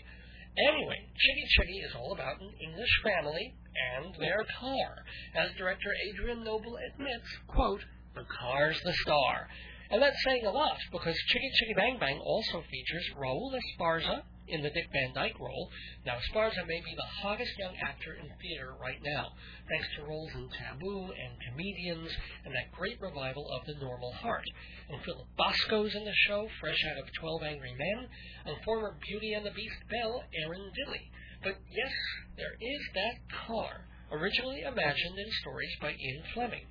Anyway, 0.54 1.02
Chitty 1.18 1.44
Chitty 1.58 1.78
is 1.82 1.94
all 1.98 2.14
about 2.14 2.38
an 2.40 2.54
English 2.62 2.94
family 3.02 3.58
and 3.74 4.14
their 4.22 4.46
car. 4.60 5.02
As 5.34 5.50
director 5.58 5.90
Adrian 6.14 6.44
Noble 6.44 6.78
admits, 6.94 7.26
quote, 7.48 7.82
The 8.14 8.22
car's 8.38 8.78
the 8.84 8.94
star. 9.02 9.48
And 9.90 10.02
that's 10.02 10.22
saying 10.24 10.44
a 10.44 10.50
lot 10.50 10.78
because 10.90 11.16
Chitty 11.28 11.50
Chitty 11.54 11.74
Bang 11.74 11.98
Bang 11.98 12.18
also 12.18 12.62
features 12.70 13.10
Raul 13.16 13.54
Esparza 13.54 14.22
in 14.48 14.62
the 14.62 14.70
Dick 14.70 14.88
Van 14.92 15.12
Dyke 15.14 15.38
role. 15.38 15.70
Now, 16.04 16.18
Esparza 16.18 16.66
may 16.66 16.80
be 16.80 16.94
the 16.94 17.22
hottest 17.22 17.58
young 17.58 17.74
actor 17.82 18.14
in 18.14 18.30
theater 18.40 18.74
right 18.80 18.98
now, 19.02 19.34
thanks 19.68 19.88
to 19.96 20.06
roles 20.06 20.30
in 20.34 20.48
Taboo 20.50 21.10
and 21.10 21.34
Comedians 21.50 22.10
and 22.44 22.54
that 22.54 22.72
great 22.72 23.00
revival 23.00 23.46
of 23.50 23.66
The 23.66 23.78
Normal 23.80 24.12
Heart. 24.12 24.46
And 24.88 25.02
Philip 25.02 25.26
Bosco's 25.36 25.94
in 25.94 26.04
the 26.04 26.14
show, 26.26 26.48
fresh 26.60 26.82
out 26.90 27.02
of 27.02 27.12
12 27.20 27.42
Angry 27.42 27.74
Men, 27.74 28.08
and 28.46 28.64
former 28.64 28.96
Beauty 29.06 29.32
and 29.34 29.44
the 29.44 29.54
Beast 29.54 29.82
belle, 29.90 30.22
Erin 30.34 30.70
Dilly. 30.74 31.10
But 31.42 31.58
yes, 31.70 31.94
there 32.36 32.54
is 32.60 32.82
that 32.94 33.16
car, 33.46 33.86
originally 34.10 34.62
imagined 34.62 35.18
in 35.18 35.30
stories 35.42 35.74
by 35.80 35.90
Ian 35.90 36.22
Fleming. 36.34 36.66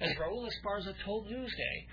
As 0.00 0.10
Raul 0.18 0.46
Esparza 0.50 0.94
told 1.04 1.30
Newsday, 1.30 1.86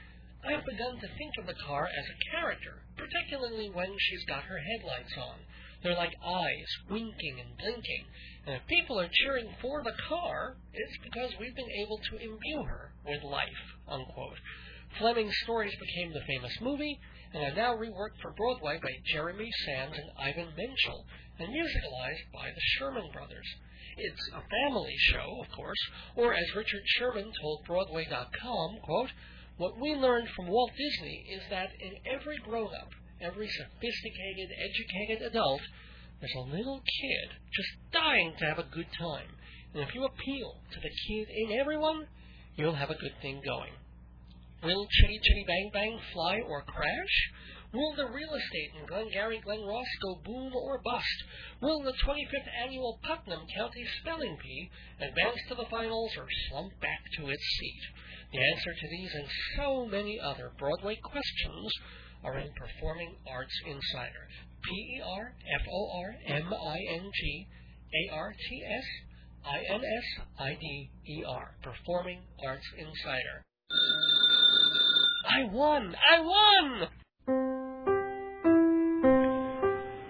I 0.46 0.52
have 0.54 0.66
begun 0.66 0.96
to 1.00 1.18
think 1.18 1.34
of 1.38 1.48
the 1.48 1.62
car 1.66 1.88
as 1.88 2.06
a 2.08 2.32
character, 2.32 2.82
particularly 2.96 3.70
when 3.70 3.92
she's 4.00 4.26
got 4.26 4.44
her 4.44 4.58
headlights 4.58 5.14
on. 5.18 5.40
They're 5.84 5.96
like 5.96 6.16
eyes, 6.24 6.70
winking 6.90 7.40
and 7.40 7.58
blinking. 7.58 8.06
And 8.46 8.56
if 8.56 8.68
people 8.68 9.00
are 9.00 9.10
cheering 9.12 9.50
for 9.62 9.84
the 9.84 9.96
car, 10.08 10.58
it's 10.74 10.98
because 11.04 11.32
we've 11.40 11.56
been 11.56 11.72
able 11.84 12.00
to 12.00 12.18
imbue 12.18 12.64
her 12.64 12.92
with 13.06 13.24
life. 13.24 13.64
Unquote. 13.88 14.40
Fleming's 14.98 15.38
stories 15.44 15.76
became 15.80 16.12
the 16.14 16.26
famous 16.28 16.56
movie, 16.62 17.00
and 17.34 17.44
are 17.44 17.56
now 17.56 17.76
reworked 17.76 18.20
for 18.22 18.32
Broadway 18.32 18.80
by 18.82 18.90
Jeremy 19.14 19.50
Sams 19.66 19.98
and 19.98 20.12
Ivan 20.18 20.52
Menchell, 20.58 21.06
and 21.38 21.54
musicalized 21.54 22.32
by 22.34 22.50
the 22.50 22.62
Sherman 22.76 23.10
Brothers. 23.14 23.46
It's 23.98 24.32
a 24.34 24.42
family 24.50 24.96
show, 25.12 25.44
of 25.44 25.52
course, 25.52 25.80
or 26.16 26.34
as 26.34 26.56
Richard 26.56 26.84
Sherman 26.86 27.32
told 27.42 27.66
Broadway.com, 27.66 28.80
quote, 28.84 29.12
what 29.60 29.78
we 29.78 29.94
learned 29.94 30.28
from 30.36 30.48
Walt 30.48 30.72
Disney 30.72 31.28
is 31.36 31.42
that 31.52 31.68
in 31.84 31.92
every 32.08 32.40
grown 32.48 32.72
up, 32.74 32.88
every 33.20 33.50
sophisticated, 33.52 34.50
educated 34.56 35.28
adult, 35.28 35.60
there's 36.22 36.32
a 36.38 36.56
little 36.56 36.80
kid 36.80 37.28
just 37.52 37.68
dying 37.92 38.34
to 38.40 38.46
have 38.46 38.58
a 38.58 38.72
good 38.74 38.88
time. 38.98 39.28
And 39.74 39.84
if 39.84 39.94
you 39.94 40.06
appeal 40.06 40.56
to 40.72 40.80
the 40.80 40.90
kid 41.08 41.28
in 41.28 41.60
everyone, 41.60 42.08
you'll 42.56 42.80
have 42.80 42.90
a 42.90 42.96
good 42.96 43.14
thing 43.22 43.42
going. 43.46 43.76
Will 44.64 44.88
Chitty 44.88 45.20
Chitty 45.24 45.46
Bang 45.46 45.70
Bang 45.74 46.00
fly 46.14 46.40
or 46.40 46.62
crash? 46.62 47.16
Will 47.72 47.94
the 47.96 48.10
real 48.10 48.34
estate 48.34 48.72
in 48.80 48.88
Glengarry 48.88 49.40
Glen 49.42 49.62
Ross 49.62 49.86
go 50.02 50.16
boom 50.26 50.52
or 50.56 50.82
bust? 50.84 51.24
Will 51.62 51.84
the 51.84 51.94
25th 52.04 52.50
annual 52.66 53.00
Putnam 53.04 53.46
County 53.56 53.86
Spelling 54.02 54.38
Bee 54.42 54.72
advance 55.00 55.38
to 55.50 55.56
the 55.56 55.70
finals 55.70 56.12
or 56.18 56.26
slump 56.50 56.74
back 56.82 57.04
to 57.18 57.30
its 57.30 57.44
seat? 57.60 57.82
The 58.32 58.40
answer 58.40 58.74
to 58.74 58.88
these 58.90 59.12
and 59.14 59.28
so 59.56 59.86
many 59.86 60.20
other 60.20 60.52
Broadway 60.58 60.98
questions 61.04 61.72
are 62.24 62.40
in 62.40 62.50
Performing 62.54 63.16
Arts 63.30 63.54
Insider. 63.66 64.28
P 64.64 64.98
E 64.98 65.02
R 65.06 65.34
F 65.62 65.68
O 65.72 65.90
R 66.02 66.16
M 66.26 66.52
I 66.52 66.78
N 66.96 67.12
G 67.14 67.48
A 67.94 68.14
R 68.16 68.34
T 68.34 68.64
S 68.66 68.86
I 69.46 69.60
N 69.74 69.82
S 69.82 70.26
I 70.40 70.58
D 70.60 70.90
E 71.08 71.24
R. 71.24 71.56
Performing 71.62 72.22
Arts 72.46 72.66
Insider. 72.78 73.44
I 75.30 75.44
won! 75.44 75.96
I 75.96 76.20
won! 76.20 76.90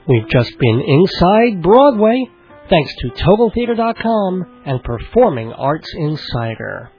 We've 0.09 0.27
just 0.27 0.57
been 0.57 0.81
inside 0.81 1.61
Broadway 1.61 2.25
thanks 2.67 2.95
to 2.95 3.09
TotalTheater.com 3.09 4.63
and 4.65 4.83
Performing 4.83 5.53
Arts 5.53 5.93
Insider. 5.95 6.89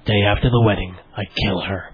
Day 0.07 0.23
after 0.27 0.49
the 0.49 0.62
wedding, 0.65 0.95
I 1.17 1.25
kill 1.45 1.61
her. 1.61 1.91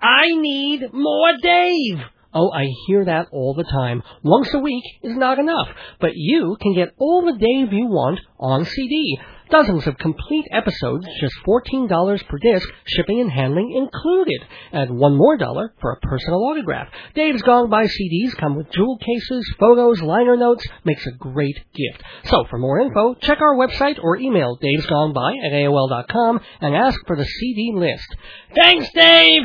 I 0.00 0.26
need 0.28 0.92
more 0.92 1.32
Dave! 1.42 1.98
Oh, 2.32 2.50
I 2.52 2.66
hear 2.86 3.04
that 3.06 3.26
all 3.32 3.54
the 3.54 3.64
time. 3.64 4.02
Once 4.22 4.52
a 4.54 4.58
week 4.58 4.84
is 5.02 5.16
not 5.16 5.38
enough, 5.38 5.68
but 5.98 6.10
you 6.14 6.56
can 6.60 6.74
get 6.74 6.90
all 6.98 7.22
the 7.24 7.32
Dave 7.38 7.72
you 7.72 7.86
want 7.86 8.20
on 8.38 8.64
CD. 8.64 9.18
Dozens 9.50 9.86
of 9.86 9.96
complete 9.96 10.44
episodes, 10.50 11.06
just 11.20 11.34
$14 11.46 12.28
per 12.28 12.38
disc, 12.38 12.68
shipping 12.84 13.20
and 13.20 13.32
handling 13.32 13.72
included. 13.74 14.42
Add 14.74 14.90
one 14.90 15.16
more 15.16 15.38
dollar 15.38 15.72
for 15.80 15.92
a 15.92 16.00
personal 16.00 16.44
autograph. 16.44 16.88
Dave's 17.14 17.40
Gone 17.40 17.70
By 17.70 17.86
CDs 17.86 18.36
come 18.36 18.56
with 18.56 18.70
jewel 18.70 18.98
cases, 18.98 19.54
photos, 19.58 20.02
liner 20.02 20.36
notes, 20.36 20.66
makes 20.84 21.06
a 21.06 21.12
great 21.12 21.56
gift. 21.72 22.02
So 22.24 22.44
for 22.50 22.58
more 22.58 22.80
info, 22.80 23.14
check 23.14 23.40
our 23.40 23.56
website 23.56 23.98
or 24.02 24.18
email 24.18 24.58
davesgoneby 24.58 25.46
at 25.46 25.52
AOL.com 25.52 26.40
and 26.60 26.76
ask 26.76 26.98
for 27.06 27.16
the 27.16 27.24
CD 27.24 27.72
list. 27.74 28.14
Thanks, 28.54 28.90
Dave! 28.92 29.44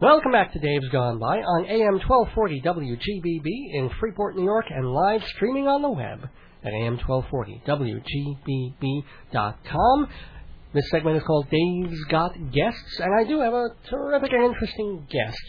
Welcome 0.00 0.32
back 0.32 0.52
to 0.52 0.58
Dave's 0.58 0.88
Gone 0.88 1.20
By 1.20 1.38
on 1.38 1.64
AM 1.66 2.00
1240 2.00 2.60
WGBB 2.62 3.46
in 3.72 3.90
Freeport, 4.00 4.36
New 4.36 4.44
York, 4.44 4.66
and 4.70 4.92
live 4.92 5.22
streaming 5.24 5.68
on 5.68 5.82
the 5.82 5.90
web 5.90 6.28
at 6.68 6.74
AM 6.74 6.98
1240 6.98 7.62
WGBB.com. 8.80 10.08
This 10.74 10.90
segment 10.90 11.16
is 11.16 11.22
called 11.22 11.46
Dave's 11.50 12.04
Got 12.10 12.34
Guests, 12.52 13.00
and 13.00 13.08
I 13.18 13.24
do 13.26 13.40
have 13.40 13.54
a 13.54 13.68
terrific 13.88 14.32
and 14.32 14.44
interesting 14.44 15.06
guest 15.10 15.42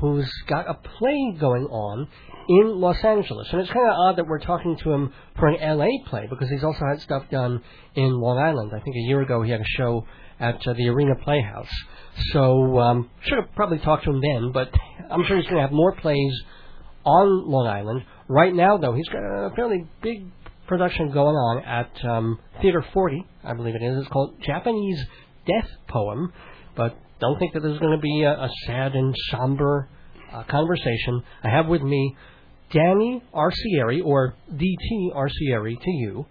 who's 0.00 0.30
got 0.46 0.68
a 0.68 0.74
play 0.74 1.36
going 1.38 1.64
on 1.64 2.08
in 2.48 2.80
Los 2.80 3.02
Angeles. 3.04 3.48
And 3.52 3.60
it's 3.60 3.70
kind 3.70 3.86
of 3.86 3.94
odd 3.94 4.16
that 4.16 4.26
we're 4.26 4.40
talking 4.40 4.76
to 4.82 4.92
him 4.92 5.12
for 5.38 5.48
an 5.48 5.78
LA 5.78 5.88
play 6.06 6.26
because 6.28 6.48
he's 6.48 6.64
also 6.64 6.86
had 6.86 7.00
stuff 7.00 7.24
done 7.30 7.62
in 7.94 8.18
Long 8.20 8.38
Island. 8.38 8.72
I 8.74 8.80
think 8.80 8.96
a 8.96 9.08
year 9.08 9.20
ago 9.22 9.42
he 9.42 9.50
had 9.50 9.60
a 9.60 9.76
show 9.76 10.06
at 10.38 10.66
uh, 10.66 10.72
the 10.74 10.88
Arena 10.88 11.14
Playhouse. 11.22 11.70
So 12.32 12.78
um, 12.78 13.10
should 13.22 13.38
have 13.38 13.54
probably 13.54 13.78
talked 13.78 14.04
to 14.04 14.10
him 14.10 14.20
then, 14.20 14.52
but 14.52 14.70
I'm 15.10 15.24
sure 15.26 15.36
he's 15.36 15.46
going 15.46 15.56
to 15.56 15.62
have 15.62 15.72
more 15.72 15.94
plays 15.96 16.32
on 17.04 17.50
Long 17.50 17.66
Island. 17.66 18.02
Right 18.28 18.54
now, 18.54 18.76
though, 18.78 18.94
he's 18.94 19.08
got 19.08 19.20
a 19.20 19.50
fairly 19.54 19.86
big 20.02 20.26
production 20.66 21.10
going 21.12 21.34
on 21.34 21.64
at 21.64 21.90
um, 22.08 22.38
Theater 22.60 22.84
40, 22.92 23.26
I 23.44 23.54
believe 23.54 23.74
it 23.74 23.82
is. 23.82 23.98
It's 23.98 24.08
called 24.08 24.40
Japanese 24.44 24.98
Death 25.46 25.68
Poem, 25.88 26.32
but 26.76 26.96
don't 27.20 27.38
think 27.38 27.54
that 27.54 27.60
there's 27.60 27.78
going 27.78 27.96
to 27.96 28.02
be 28.02 28.22
a, 28.22 28.32
a 28.32 28.48
sad 28.66 28.94
and 28.94 29.14
somber 29.30 29.88
uh, 30.32 30.42
conversation. 30.44 31.22
I 31.42 31.48
have 31.48 31.66
with 31.66 31.82
me 31.82 32.16
Danny 32.72 33.22
Arcieri, 33.34 34.04
or 34.04 34.34
D.T. 34.54 35.10
Arcieri 35.14 35.80
to 35.80 35.90
you, 35.90 36.26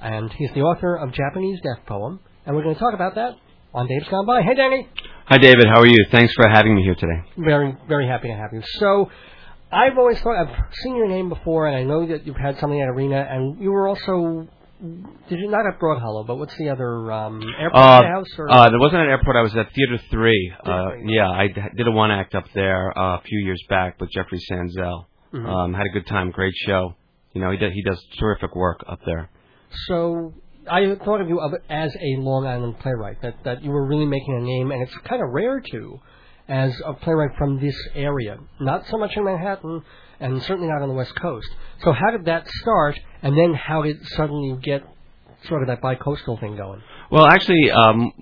and 0.00 0.32
he's 0.32 0.50
the 0.54 0.60
author 0.60 0.96
of 0.96 1.12
Japanese 1.12 1.60
Death 1.62 1.86
Poem, 1.86 2.20
and 2.44 2.56
we're 2.56 2.62
going 2.62 2.74
to 2.74 2.80
talk 2.80 2.94
about 2.94 3.14
that 3.14 3.34
on 3.72 3.86
Dave's 3.86 4.08
Gone 4.08 4.26
By. 4.26 4.42
Hey, 4.42 4.54
Danny. 4.54 4.88
Hi, 5.26 5.38
David. 5.38 5.66
How 5.68 5.80
are 5.80 5.86
you? 5.86 6.06
Thanks 6.10 6.32
for 6.34 6.48
having 6.48 6.74
me 6.74 6.82
here 6.82 6.94
today. 6.94 7.22
Very, 7.36 7.76
very 7.88 8.06
happy 8.06 8.28
to 8.28 8.34
have 8.34 8.50
you. 8.52 8.62
So, 8.78 9.10
I've 9.76 9.98
always 9.98 10.18
thought 10.20 10.36
I've 10.40 10.56
seen 10.82 10.96
your 10.96 11.08
name 11.08 11.28
before, 11.28 11.66
and 11.66 11.76
I 11.76 11.82
know 11.82 12.06
that 12.06 12.26
you've 12.26 12.36
had 12.36 12.58
something 12.58 12.80
at 12.80 12.88
Arena, 12.88 13.26
and 13.30 13.60
you 13.60 13.70
were 13.70 13.88
also. 13.88 14.48
Did 15.28 15.40
you 15.40 15.50
not 15.50 15.66
at 15.66 15.78
Broad 15.80 16.00
Hollow, 16.00 16.22
but 16.24 16.36
what's 16.36 16.54
the 16.58 16.68
other 16.68 17.10
um, 17.10 17.40
airport 17.58 17.82
Uh, 17.82 18.02
house? 18.02 18.26
Or 18.38 18.50
uh, 18.50 18.68
there 18.70 18.78
wasn't 18.78 19.02
an 19.02 19.08
airport. 19.08 19.36
I 19.36 19.42
was 19.42 19.56
at 19.56 19.72
Theater 19.74 19.98
Three. 20.10 20.52
Uh, 20.64 20.90
yeah, 21.06 21.28
I 21.30 21.48
did 21.48 21.86
a 21.86 21.90
one 21.90 22.10
act 22.10 22.34
up 22.34 22.44
there 22.54 22.96
uh, 22.98 23.16
a 23.18 23.22
few 23.22 23.38
years 23.38 23.62
back 23.70 24.00
with 24.00 24.10
Jeffrey 24.10 24.40
Sanzel. 24.50 25.06
Mhm. 25.32 25.46
Um, 25.46 25.74
had 25.74 25.86
a 25.86 25.92
good 25.92 26.06
time. 26.06 26.30
Great 26.30 26.54
show. 26.66 26.94
You 27.32 27.40
know, 27.42 27.50
he 27.50 27.56
does 27.58 27.72
he 27.72 27.82
does 27.82 28.02
terrific 28.18 28.54
work 28.54 28.84
up 28.88 29.00
there. 29.04 29.30
So 29.88 30.32
I 30.70 30.94
thought 31.04 31.20
of 31.20 31.28
you 31.28 31.40
as 31.68 31.94
a 31.94 32.20
Long 32.20 32.46
Island 32.46 32.78
playwright. 32.80 33.20
That 33.22 33.44
that 33.44 33.62
you 33.62 33.70
were 33.70 33.86
really 33.86 34.06
making 34.06 34.36
a 34.36 34.40
name, 34.42 34.70
and 34.72 34.82
it's 34.82 34.96
kind 35.08 35.22
of 35.22 35.28
rare 35.32 35.60
too, 35.60 36.00
as 36.48 36.80
a 36.84 36.94
playwright 36.94 37.36
from 37.36 37.60
this 37.60 37.76
area. 37.94 38.38
Not 38.60 38.86
so 38.86 38.98
much 38.98 39.16
in 39.16 39.24
Manhattan, 39.24 39.82
and 40.20 40.42
certainly 40.42 40.68
not 40.68 40.82
on 40.82 40.88
the 40.88 40.94
West 40.94 41.14
Coast. 41.20 41.48
So 41.82 41.92
how 41.92 42.10
did 42.10 42.26
that 42.26 42.46
start, 42.48 42.98
and 43.22 43.36
then 43.36 43.54
how 43.54 43.82
did 43.82 44.04
suddenly 44.08 44.58
get 44.62 44.84
sort 45.48 45.62
of 45.62 45.68
that 45.68 45.80
bi-coastal 45.80 46.38
thing 46.38 46.56
going? 46.56 46.82
Well, 47.10 47.26
actually, 47.26 47.70
um, 47.70 48.12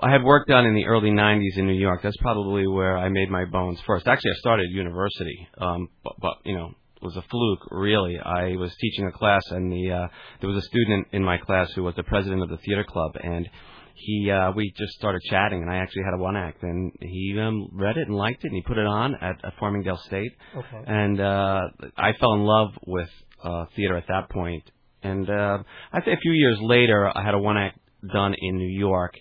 I 0.00 0.10
had 0.10 0.22
work 0.22 0.46
done 0.46 0.66
in 0.66 0.74
the 0.74 0.86
early 0.86 1.10
'90s 1.10 1.56
in 1.56 1.66
New 1.66 1.78
York. 1.78 2.02
That's 2.02 2.16
probably 2.18 2.66
where 2.66 2.96
I 2.96 3.08
made 3.08 3.30
my 3.30 3.44
bones 3.44 3.80
first. 3.86 4.06
Actually, 4.06 4.32
I 4.32 4.38
started 4.38 4.66
at 4.66 4.72
university, 4.72 5.48
um, 5.58 5.88
but, 6.02 6.14
but 6.20 6.34
you 6.44 6.54
know, 6.54 6.72
was 7.00 7.16
a 7.16 7.22
fluke. 7.22 7.68
Really, 7.70 8.18
I 8.18 8.56
was 8.56 8.74
teaching 8.80 9.06
a 9.06 9.12
class, 9.12 9.42
and 9.50 9.70
the 9.70 9.90
uh, 9.92 10.08
there 10.40 10.50
was 10.50 10.64
a 10.64 10.66
student 10.66 11.08
in 11.12 11.22
my 11.22 11.38
class 11.38 11.70
who 11.72 11.84
was 11.84 11.94
the 11.94 12.02
president 12.02 12.42
of 12.42 12.48
the 12.48 12.56
theater 12.58 12.84
club, 12.84 13.12
and 13.22 13.48
he 13.94 14.30
uh, 14.30 14.52
we 14.54 14.72
just 14.76 14.92
started 14.94 15.20
chatting, 15.30 15.62
and 15.62 15.70
I 15.70 15.76
actually 15.76 16.02
had 16.04 16.14
a 16.14 16.22
one 16.22 16.36
act, 16.36 16.62
and 16.62 16.92
he 17.00 17.36
um, 17.40 17.68
read 17.72 17.96
it 17.96 18.06
and 18.08 18.16
liked 18.16 18.44
it, 18.44 18.48
and 18.48 18.56
he 18.56 18.62
put 18.62 18.76
it 18.78 18.86
on 18.86 19.14
at, 19.14 19.44
at 19.44 19.56
Farmingdale 19.58 19.98
State, 20.04 20.32
Okay. 20.56 20.82
and 20.86 21.20
uh, 21.20 21.60
I 21.96 22.12
fell 22.20 22.34
in 22.34 22.40
love 22.42 22.70
with 22.86 23.08
uh, 23.42 23.66
theater 23.76 23.96
at 23.96 24.06
that 24.08 24.28
point. 24.30 24.64
And 25.02 25.28
uh, 25.28 25.58
I'd 25.92 26.04
say 26.04 26.12
a 26.12 26.16
few 26.16 26.32
years 26.32 26.58
later, 26.62 27.10
I 27.14 27.22
had 27.22 27.34
a 27.34 27.38
one 27.38 27.56
act 27.58 27.78
done 28.12 28.34
in 28.38 28.56
New 28.56 28.78
York, 28.78 29.14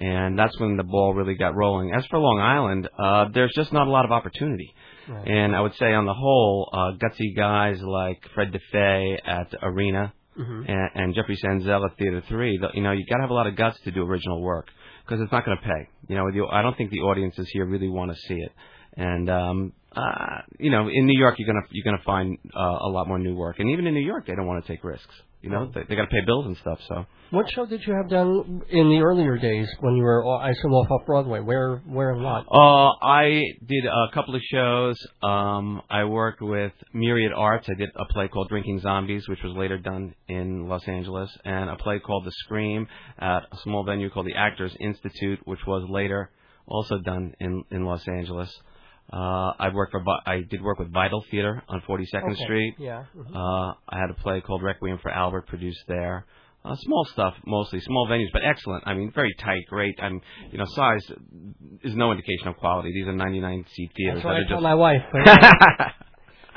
and 0.00 0.38
that's 0.38 0.58
when 0.60 0.76
the 0.76 0.82
ball 0.84 1.14
really 1.14 1.34
got 1.36 1.54
rolling. 1.54 1.92
As 1.94 2.04
for 2.06 2.18
Long 2.18 2.40
Island, 2.40 2.88
uh, 2.98 3.26
there's 3.32 3.52
just 3.54 3.72
not 3.72 3.86
a 3.86 3.90
lot 3.90 4.04
of 4.04 4.10
opportunity. 4.12 4.74
Right. 5.08 5.26
And 5.26 5.56
I 5.56 5.60
would 5.62 5.74
say 5.76 5.92
on 5.94 6.04
the 6.06 6.12
whole, 6.14 6.68
uh, 6.72 6.92
gutsy 6.98 7.34
guys 7.36 7.80
like 7.80 8.20
Fred 8.34 8.52
DeFay 8.52 9.16
at 9.24 9.54
Arena 9.62 10.12
Mhm. 10.38 10.68
and, 10.68 10.90
and 10.94 11.14
Jeffrey 11.14 11.36
Sanzel 11.42 11.84
at 11.90 11.96
Theater 11.98 12.22
3, 12.28 12.58
the, 12.58 12.68
you 12.74 12.82
know, 12.82 12.92
you 12.92 13.04
got 13.08 13.16
to 13.16 13.22
have 13.22 13.30
a 13.30 13.34
lot 13.34 13.46
of 13.46 13.56
guts 13.56 13.78
to 13.84 13.90
do 13.90 14.02
original 14.04 14.40
work 14.40 14.68
because 15.04 15.20
it's 15.20 15.32
not 15.32 15.44
going 15.44 15.56
to 15.58 15.62
pay. 15.64 15.88
You 16.08 16.16
know, 16.16 16.30
the, 16.30 16.46
I 16.52 16.62
don't 16.62 16.76
think 16.76 16.90
the 16.90 17.00
audiences 17.00 17.48
here 17.52 17.66
really 17.66 17.88
want 17.88 18.12
to 18.12 18.16
see 18.28 18.34
it. 18.36 18.52
And 18.96 19.30
um, 19.30 19.72
uh, 19.94 20.42
you 20.58 20.70
know, 20.70 20.88
in 20.88 21.06
New 21.06 21.18
York, 21.18 21.36
you're 21.38 21.46
gonna 21.46 21.66
you're 21.70 21.84
gonna 21.84 22.02
find 22.04 22.36
uh, 22.54 22.60
a 22.60 22.88
lot 22.88 23.06
more 23.06 23.18
new 23.18 23.34
work, 23.36 23.60
and 23.60 23.70
even 23.70 23.86
in 23.86 23.94
New 23.94 24.04
York, 24.04 24.26
they 24.26 24.34
don't 24.34 24.46
want 24.46 24.64
to 24.64 24.72
take 24.72 24.82
risks. 24.82 25.14
You 25.40 25.50
know, 25.50 25.70
they, 25.72 25.82
they 25.88 25.94
got 25.94 26.02
to 26.02 26.10
pay 26.10 26.24
bills 26.26 26.46
and 26.46 26.56
stuff. 26.56 26.80
So 26.88 27.06
What 27.30 27.48
show 27.50 27.64
did 27.64 27.86
you 27.86 27.94
have 27.94 28.10
done 28.10 28.62
in 28.70 28.88
the 28.88 29.00
earlier 29.00 29.38
days 29.38 29.68
when 29.80 29.94
you 29.94 30.02
were, 30.02 30.26
I 30.26 30.50
assume, 30.50 30.72
off 30.72 30.90
off 30.90 31.06
Broadway? 31.06 31.38
Where, 31.38 31.76
where, 31.86 32.10
and 32.10 32.24
what? 32.24 32.44
Uh, 32.50 32.90
I 33.00 33.42
did 33.64 33.86
a 33.86 34.06
couple 34.12 34.34
of 34.34 34.42
shows. 34.42 34.96
Um, 35.22 35.82
I 35.88 36.04
worked 36.04 36.42
with 36.42 36.72
Myriad 36.92 37.32
Arts. 37.32 37.68
I 37.70 37.74
did 37.74 37.90
a 37.94 38.04
play 38.12 38.26
called 38.26 38.48
Drinking 38.48 38.80
Zombies, 38.80 39.28
which 39.28 39.42
was 39.44 39.56
later 39.56 39.78
done 39.78 40.14
in 40.26 40.68
Los 40.68 40.86
Angeles, 40.88 41.30
and 41.44 41.70
a 41.70 41.76
play 41.76 42.00
called 42.00 42.24
The 42.24 42.32
Scream 42.32 42.88
at 43.18 43.44
a 43.52 43.56
small 43.62 43.84
venue 43.84 44.10
called 44.10 44.26
the 44.26 44.36
Actors 44.36 44.76
Institute, 44.80 45.38
which 45.44 45.60
was 45.66 45.88
later 45.88 46.30
also 46.66 46.98
done 46.98 47.34
in 47.38 47.62
in 47.70 47.84
Los 47.84 48.06
Angeles. 48.08 48.50
Uh, 49.12 49.52
I 49.58 49.70
worked 49.72 49.92
for 49.92 50.02
I 50.26 50.42
did 50.42 50.62
work 50.62 50.78
with 50.78 50.92
Vital 50.92 51.24
Theater 51.30 51.62
on 51.68 51.80
42nd 51.88 52.32
Okay. 52.32 52.42
Street. 52.44 52.74
Yeah. 52.78 53.04
mhm. 53.16 53.34
Uh, 53.34 53.74
I 53.88 53.98
had 53.98 54.10
a 54.10 54.14
play 54.14 54.40
called 54.40 54.62
Requiem 54.62 54.98
for 55.02 55.10
Albert 55.10 55.46
produced 55.46 55.84
there. 55.88 56.26
Uh, 56.64 56.74
small 56.74 57.04
stuff, 57.12 57.34
mostly 57.46 57.80
small 57.80 58.06
venues, 58.10 58.26
but 58.32 58.42
excellent. 58.44 58.82
I 58.86 58.92
mean, 58.92 59.10
very 59.14 59.32
tight, 59.38 59.62
great. 59.70 59.94
I'm, 60.02 60.20
you 60.50 60.58
know, 60.58 60.64
size 60.66 61.10
is 61.82 61.94
no 61.94 62.10
indication 62.10 62.48
of 62.48 62.56
quality. 62.56 62.92
These 62.92 63.06
are 63.06 63.14
99 63.14 63.64
seat 63.74 63.90
theaters 63.96 64.16
That's 64.16 64.24
what 64.24 64.34
I 64.36 64.44
tell 64.48 64.58
are 64.58 64.62
my 64.62 64.74
wife. 64.74 65.02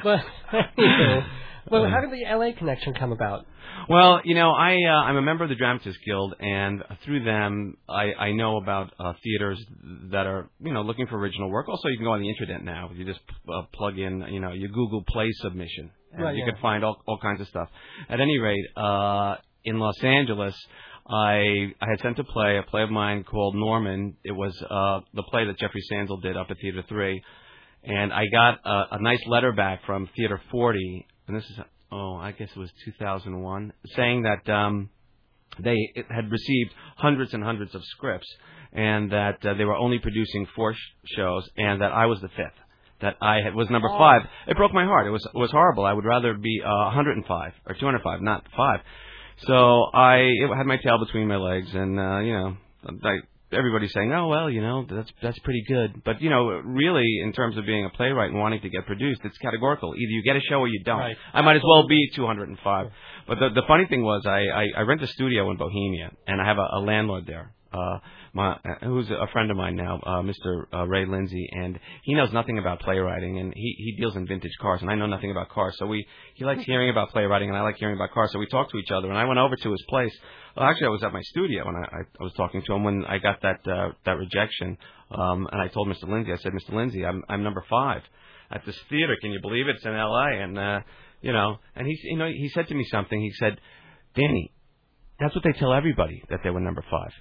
But, 0.04 0.18
just. 0.52 1.28
but 1.70 1.82
well, 1.82 1.88
how 1.90 2.02
did 2.02 2.10
the 2.12 2.26
LA 2.28 2.58
connection 2.58 2.96
come 2.96 3.12
about? 3.12 3.46
Well, 3.90 4.22
you 4.24 4.36
know, 4.36 4.52
I 4.52 4.76
uh, 4.76 5.04
I'm 5.04 5.18
a 5.18 5.22
member 5.22 5.44
of 5.44 5.50
the 5.50 5.56
Dramatists 5.56 6.00
Guild, 6.06 6.36
and 6.40 6.84
through 7.04 7.24
them, 7.24 7.78
I 7.90 8.14
I 8.18 8.32
know 8.32 8.58
about 8.58 8.94
uh, 9.00 9.14
theaters 9.24 9.64
that 10.12 10.28
are 10.28 10.50
you 10.60 10.74
know 10.74 10.82
looking 10.82 11.08
for 11.08 11.18
original 11.18 11.50
work. 11.50 11.68
Also, 11.68 11.88
you 11.90 11.98
can 11.98 12.06
go 12.06 12.14
on 12.14 12.22
the 12.22 12.30
internet 12.30 12.64
now. 12.64 12.90
You 12.94 13.06
just 13.06 13.20
uh, 13.54 13.64
plug 13.74 13.98
in, 13.98 14.26
you 14.30 14.40
know, 14.40 14.52
your 14.54 14.70
Google 14.70 15.04
Play 15.08 15.30
submission, 15.42 15.92
and 16.14 16.24
Right, 16.24 16.36
you 16.36 16.44
yeah. 16.46 16.52
can 16.54 16.62
find 16.62 16.84
all 16.84 17.02
all 17.08 17.20
kinds 17.20 17.42
of 17.42 17.48
stuff. 17.48 17.70
At 18.10 18.20
any 18.20 18.38
rate, 18.38 18.66
uh, 18.76 19.36
in 19.64 19.80
Los 19.80 20.02
Angeles. 20.04 20.56
I 21.10 21.74
I 21.82 21.90
had 21.90 22.00
sent 22.02 22.20
a 22.20 22.24
play, 22.24 22.58
a 22.58 22.64
play 22.64 22.84
of 22.84 22.92
mine 22.92 23.24
called 23.24 23.56
Norman. 23.56 24.16
It 24.24 24.32
was 24.32 24.56
uh, 24.62 25.02
the 25.14 25.24
play 25.24 25.46
that 25.46 25.58
Jeffrey 25.58 25.82
Sanzel 25.92 26.22
did 26.22 26.38
up 26.38 26.48
at 26.52 26.58
Theater 26.62 26.84
Three, 26.88 27.22
and 27.84 28.14
I 28.14 28.26
got 28.32 28.60
a, 28.64 28.96
a 28.96 29.02
nice 29.02 29.22
letter 29.28 29.52
back 29.52 29.82
from 29.86 30.08
Theater 30.16 30.40
40, 30.52 31.08
and 31.28 31.36
this 31.36 31.44
is 31.44 31.60
oh 31.92 32.16
I 32.16 32.32
guess 32.32 32.50
it 32.56 32.60
was 32.60 32.72
2001, 32.86 33.74
saying 33.96 34.24
that 34.24 34.50
um, 34.52 34.90
they 35.60 35.78
had 36.10 36.32
received 36.32 36.72
hundreds 36.98 37.34
and 37.34 37.44
hundreds 37.44 37.76
of 37.76 37.84
scripts, 37.86 38.28
and 38.74 39.12
that 39.12 39.46
uh, 39.46 39.54
they 39.56 39.66
were 39.66 39.76
only 39.76 40.00
producing 40.00 40.48
four 40.56 40.74
sh- 40.74 40.78
shows, 41.16 41.48
and 41.58 41.82
that 41.82 41.92
I 41.92 42.06
was 42.06 42.22
the 42.22 42.30
fifth. 42.30 42.58
That 43.02 43.16
I 43.22 43.42
had, 43.42 43.56
was 43.56 43.68
number 43.70 43.90
Oh. 43.90 43.98
five. 43.98 44.22
It 44.48 44.56
broke 44.58 44.74
my 44.74 44.86
heart. 44.86 45.08
It 45.08 45.12
was 45.12 45.26
it 45.26 45.38
was 45.38 45.50
horrible. 45.52 45.86
I 45.86 45.94
would 45.94 46.06
rather 46.06 46.36
be 46.36 46.62
uh, 46.64 46.86
105 46.94 47.54
or 47.68 47.74
205, 47.76 48.22
not 48.22 48.46
five. 48.56 48.80
So 49.48 49.86
I 49.94 50.18
it 50.18 50.56
had 50.56 50.68
my 50.68 50.78
tail 50.78 51.00
between 51.04 51.28
my 51.28 51.38
legs, 51.38 51.74
and 51.74 52.00
uh, 52.00 52.20
you 52.20 52.34
know, 52.34 52.58
I, 53.04 53.12
everybody's 53.54 53.92
saying, 53.94 54.12
"Oh 54.14 54.28
well, 54.28 54.50
you 54.50 54.62
know, 54.62 54.86
that's 54.90 55.12
that's 55.22 55.40
pretty 55.40 55.64
good." 55.68 56.04
But 56.04 56.22
you 56.22 56.30
know, 56.30 56.48
really, 56.64 57.22
in 57.24 57.34
terms 57.34 57.58
of 57.58 57.66
being 57.66 57.86
a 57.86 57.90
playwright 57.90 58.32
and 58.32 58.40
wanting 58.40 58.62
to 58.62 58.70
get 58.70 58.86
produced, 58.86 59.22
it's 59.24 59.38
categorical. 59.38 59.94
Either 59.96 60.12
you 60.12 60.24
get 60.24 60.36
a 60.36 60.42
show 60.42 60.58
or 60.58 60.68
you 60.68 60.82
don't. 60.84 61.00
Right. 61.00 61.16
I 61.34 61.42
might 61.42 61.56
as 61.56 61.64
well 61.64 61.88
be 61.88 62.10
205. 62.16 62.88
But 63.28 63.40
the 63.40 63.50
the 63.54 63.64
funny 63.68 63.86
thing 63.88 64.04
was, 64.04 64.24
I 64.26 64.48
I, 64.48 64.68
I 64.78 64.82
rent 64.82 65.02
a 65.04 65.08
studio 65.08 65.50
in 65.52 65.58
Bohemia, 65.58 66.12
and 66.28 66.42
I 66.42 66.46
have 66.46 66.58
a, 66.58 66.68
a 66.78 66.80
landlord 66.80 67.26
there. 67.28 67.54
Uh, 67.74 68.00
my 68.34 68.52
uh, 68.52 68.58
who's 68.84 69.10
a 69.10 69.28
friend 69.32 69.50
of 69.50 69.56
mine 69.56 69.76
now, 69.78 69.98
uh, 70.06 70.22
Mr. 70.22 70.66
Uh, 70.74 70.86
Ray 70.88 71.06
Lindsay, 71.06 71.48
and 71.52 71.80
he 72.04 72.14
knows 72.14 72.32
nothing 72.34 72.58
about 72.58 72.82
playwriting, 72.82 73.40
and 73.40 73.54
he 73.56 73.76
he 73.78 73.96
deals 73.98 74.16
in 74.16 74.28
vintage 74.28 74.52
cars, 74.62 74.82
and 74.82 74.90
I 74.90 74.96
know 74.96 75.06
nothing 75.06 75.32
about 75.32 75.50
cars. 75.50 75.76
So 75.78 75.86
we 75.86 76.06
he 76.36 76.44
likes 76.44 76.64
hearing 76.64 76.90
about 76.90 77.12
playwriting, 77.12 77.50
and 77.50 77.58
I 77.58 77.62
like 77.62 77.78
hearing 77.78 77.96
about 77.96 78.12
cars. 78.12 78.32
So 78.34 78.40
we 78.40 78.48
talked 78.48 78.72
to 78.72 78.78
each 78.78 78.92
other, 78.92 79.10
and 79.10 79.18
I 79.18 79.24
went 79.26 79.40
over 79.40 79.56
to 79.56 79.72
his 79.72 79.84
place. 79.88 80.14
Well, 80.56 80.68
actually, 80.68 80.88
I 80.88 80.90
was 80.90 81.04
at 81.04 81.14
my 81.14 81.22
studio, 81.22 81.68
and 81.68 81.78
I, 81.78 81.80
I, 81.82 82.00
I 82.20 82.24
was 82.24 82.34
talking 82.36 82.62
to 82.66 82.74
him 82.74 82.84
when 82.84 83.06
I 83.06 83.20
got 83.20 83.42
that 83.42 83.60
uh, 83.68 83.92
that 84.06 84.18
rejection, 84.18 84.78
um, 85.12 85.48
and 85.52 85.62
I 85.62 85.68
told 85.68 85.88
Mr. 85.88 86.10
Lindsay, 86.10 86.34
I 86.34 86.38
said, 86.38 86.52
Mr. 86.52 86.76
Lindsay, 86.76 87.06
I'm 87.06 87.24
I'm 87.30 87.44
number 87.44 87.64
five 87.70 88.02
at 88.52 88.66
this 88.66 88.78
theater. 88.90 89.16
Can 89.22 89.32
you 89.32 89.40
believe 89.42 89.68
it? 89.68 89.78
It's 89.78 89.86
in 89.86 89.94
L.A. 89.94 90.44
and 90.44 90.58
uh, 90.58 90.80
you 91.22 91.32
know, 91.32 91.58
and 91.76 91.88
he 91.88 91.98
you 92.04 92.18
know 92.18 92.28
he 92.28 92.50
said 92.54 92.68
to 92.68 92.76
me 92.76 92.86
something. 92.92 93.20
He 93.20 93.32
said, 93.40 93.60
Danny, 94.16 94.52
that's 95.20 95.34
what 95.36 95.44
they 95.44 95.54
tell 95.54 95.74
everybody 95.74 96.24
that 96.30 96.40
they 96.44 96.50
were 96.50 96.60
number 96.60 96.84
five. 96.90 97.12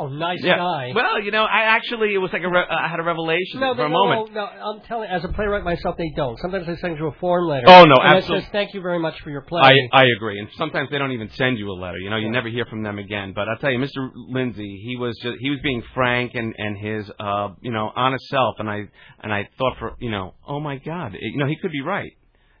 Oh, 0.00 0.06
nice 0.06 0.38
Yeah. 0.42 0.56
guy. 0.58 0.92
Well, 0.94 1.20
you 1.20 1.32
know, 1.32 1.42
I 1.44 1.62
actually 1.62 2.14
it 2.14 2.18
was 2.18 2.32
like 2.32 2.42
a 2.44 2.48
re- 2.48 2.66
I 2.70 2.86
had 2.86 3.00
a 3.00 3.02
revelation 3.02 3.58
no, 3.58 3.74
for 3.74 3.78
no, 3.80 3.86
a 3.86 3.88
no, 3.88 3.94
moment. 4.06 4.32
no, 4.34 4.44
I'm 4.46 4.80
telling. 4.82 5.10
As 5.10 5.24
a 5.24 5.28
playwright 5.28 5.64
myself, 5.64 5.96
they 5.98 6.10
don't. 6.14 6.38
Sometimes 6.38 6.68
they 6.68 6.76
send 6.76 6.98
you 6.98 7.08
a 7.08 7.12
form 7.18 7.48
letter. 7.48 7.66
Oh, 7.68 7.84
no, 7.84 7.96
and 7.96 8.14
it 8.14 8.16
absolutely. 8.18 8.42
says 8.44 8.52
thank 8.52 8.74
you 8.74 8.80
very 8.80 9.00
much 9.00 9.20
for 9.22 9.30
your 9.30 9.40
play. 9.42 9.60
I 9.60 9.74
I 9.92 10.04
agree, 10.16 10.38
and 10.38 10.48
sometimes 10.56 10.88
they 10.90 10.98
don't 10.98 11.10
even 11.10 11.28
send 11.30 11.58
you 11.58 11.68
a 11.70 11.74
letter. 11.74 11.98
You 11.98 12.10
know, 12.10 12.16
you 12.16 12.26
Yeah. 12.26 12.32
never 12.32 12.48
hear 12.48 12.64
from 12.66 12.84
them 12.84 12.98
again. 12.98 13.32
But 13.34 13.48
I'll 13.48 13.58
tell 13.58 13.72
you, 13.72 13.78
Mr. 13.80 14.08
Lindsay, 14.14 14.80
he 14.86 14.96
was 14.96 15.18
just 15.20 15.36
he 15.40 15.50
was 15.50 15.58
being 15.64 15.82
frank 15.94 16.32
and 16.34 16.54
and 16.56 16.78
his 16.78 17.10
uh 17.18 17.48
you 17.60 17.72
know 17.72 17.90
honest 17.96 18.24
self, 18.28 18.54
and 18.60 18.70
I 18.70 18.84
and 19.20 19.32
I 19.34 19.48
thought 19.58 19.78
for 19.80 19.96
you 19.98 20.10
know 20.12 20.34
oh 20.46 20.60
my 20.60 20.76
God, 20.76 21.14
it- 21.16 21.20
you 21.22 21.38
know 21.38 21.46
he 21.46 21.56
could 21.60 21.72
be 21.72 21.82
right. 21.82 22.12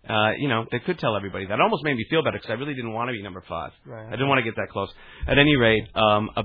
Uh, 0.08 0.30
you 0.38 0.48
know, 0.48 0.64
they 0.72 0.78
could 0.78 0.98
tell 0.98 1.14
everybody 1.16 1.44
that. 1.44 1.52
It 1.52 1.60
almost 1.60 1.84
made 1.84 1.94
me 1.94 2.06
feel 2.08 2.22
better 2.24 2.38
because 2.38 2.48
I 2.50 2.54
really 2.54 2.72
didn't 2.72 2.94
want 2.94 3.08
to 3.08 3.12
be 3.12 3.20
number 3.22 3.42
five. 3.46 3.72
Right. 3.84 4.06
I 4.06 4.12
didn't 4.12 4.28
want 4.28 4.38
to 4.38 4.42
get 4.42 4.56
that 4.56 4.68
close. 4.70 4.88
At 5.26 5.36
any 5.38 5.54
rate, 5.56 5.86
um, 5.94 6.30
a, 6.34 6.44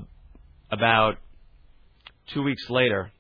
about 0.74 1.18
two 2.34 2.42
weeks 2.42 2.68
later, 2.70 3.12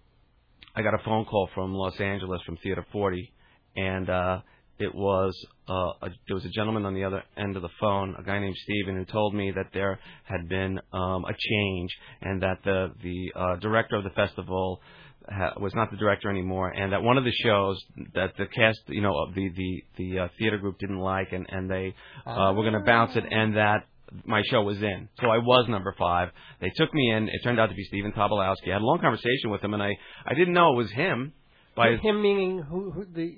I 0.75 0.81
got 0.81 0.95
a 0.95 1.03
phone 1.05 1.25
call 1.25 1.49
from 1.53 1.73
Los 1.73 1.99
Angeles 1.99 2.41
from 2.45 2.57
Theater 2.57 2.85
40, 2.91 3.31
and 3.75 4.09
uh, 4.09 4.39
it 4.79 4.93
was 4.93 5.33
uh, 5.69 5.93
a, 6.01 6.09
there 6.27 6.35
was 6.35 6.45
a 6.45 6.49
gentleman 6.49 6.85
on 6.85 6.95
the 6.95 7.03
other 7.03 7.23
end 7.37 7.55
of 7.55 7.61
the 7.61 7.69
phone, 7.79 8.15
a 8.17 8.23
guy 8.23 8.39
named 8.39 8.55
Steven, 8.63 8.95
who 8.95 9.05
told 9.05 9.35
me 9.35 9.51
that 9.51 9.67
there 9.71 9.99
had 10.23 10.49
been 10.49 10.79
um, 10.91 11.25
a 11.25 11.33
change 11.37 11.95
and 12.21 12.41
that 12.41 12.57
the 12.63 12.87
the 13.03 13.31
uh, 13.35 13.55
director 13.57 13.97
of 13.97 14.03
the 14.03 14.09
festival 14.09 14.81
was 15.57 15.73
not 15.75 15.91
the 15.91 15.97
director 15.97 16.29
anymore, 16.29 16.69
and 16.69 16.91
that 16.91 17.01
one 17.01 17.17
of 17.17 17.23
the 17.23 17.31
shows 17.31 17.81
that 18.13 18.33
the 18.37 18.45
cast, 18.47 18.81
you 18.87 19.01
know, 19.01 19.13
the 19.35 19.49
the 19.55 19.83
the 19.97 20.19
uh, 20.19 20.27
theater 20.39 20.57
group 20.57 20.79
didn't 20.79 20.99
like, 20.99 21.31
and 21.31 21.45
and 21.49 21.69
they 21.69 21.93
uh, 22.25 22.51
were 22.55 22.63
going 22.63 22.73
to 22.73 22.83
bounce 22.85 23.15
it, 23.15 23.23
and 23.29 23.55
that 23.55 23.85
my 24.25 24.41
show 24.49 24.61
was 24.61 24.77
in. 24.81 25.09
So 25.21 25.27
I 25.27 25.37
was 25.39 25.67
number 25.69 25.93
five. 25.97 26.29
They 26.61 26.71
took 26.75 26.93
me 26.93 27.11
in. 27.11 27.27
It 27.29 27.41
turned 27.43 27.59
out 27.59 27.67
to 27.69 27.75
be 27.75 27.83
Stephen 27.85 28.11
Tobolowsky. 28.11 28.69
I 28.69 28.73
had 28.73 28.81
a 28.81 28.85
long 28.85 28.99
conversation 28.99 29.49
with 29.49 29.61
him, 29.63 29.73
and 29.73 29.81
I 29.83 29.91
I 30.25 30.33
didn't 30.33 30.53
know 30.53 30.73
it 30.73 30.77
was 30.77 30.91
him. 30.91 31.33
By 31.75 31.91
his, 31.91 32.01
Him 32.01 32.21
meaning 32.21 32.59
who? 32.61 32.91
who 32.91 33.03
the 33.05 33.33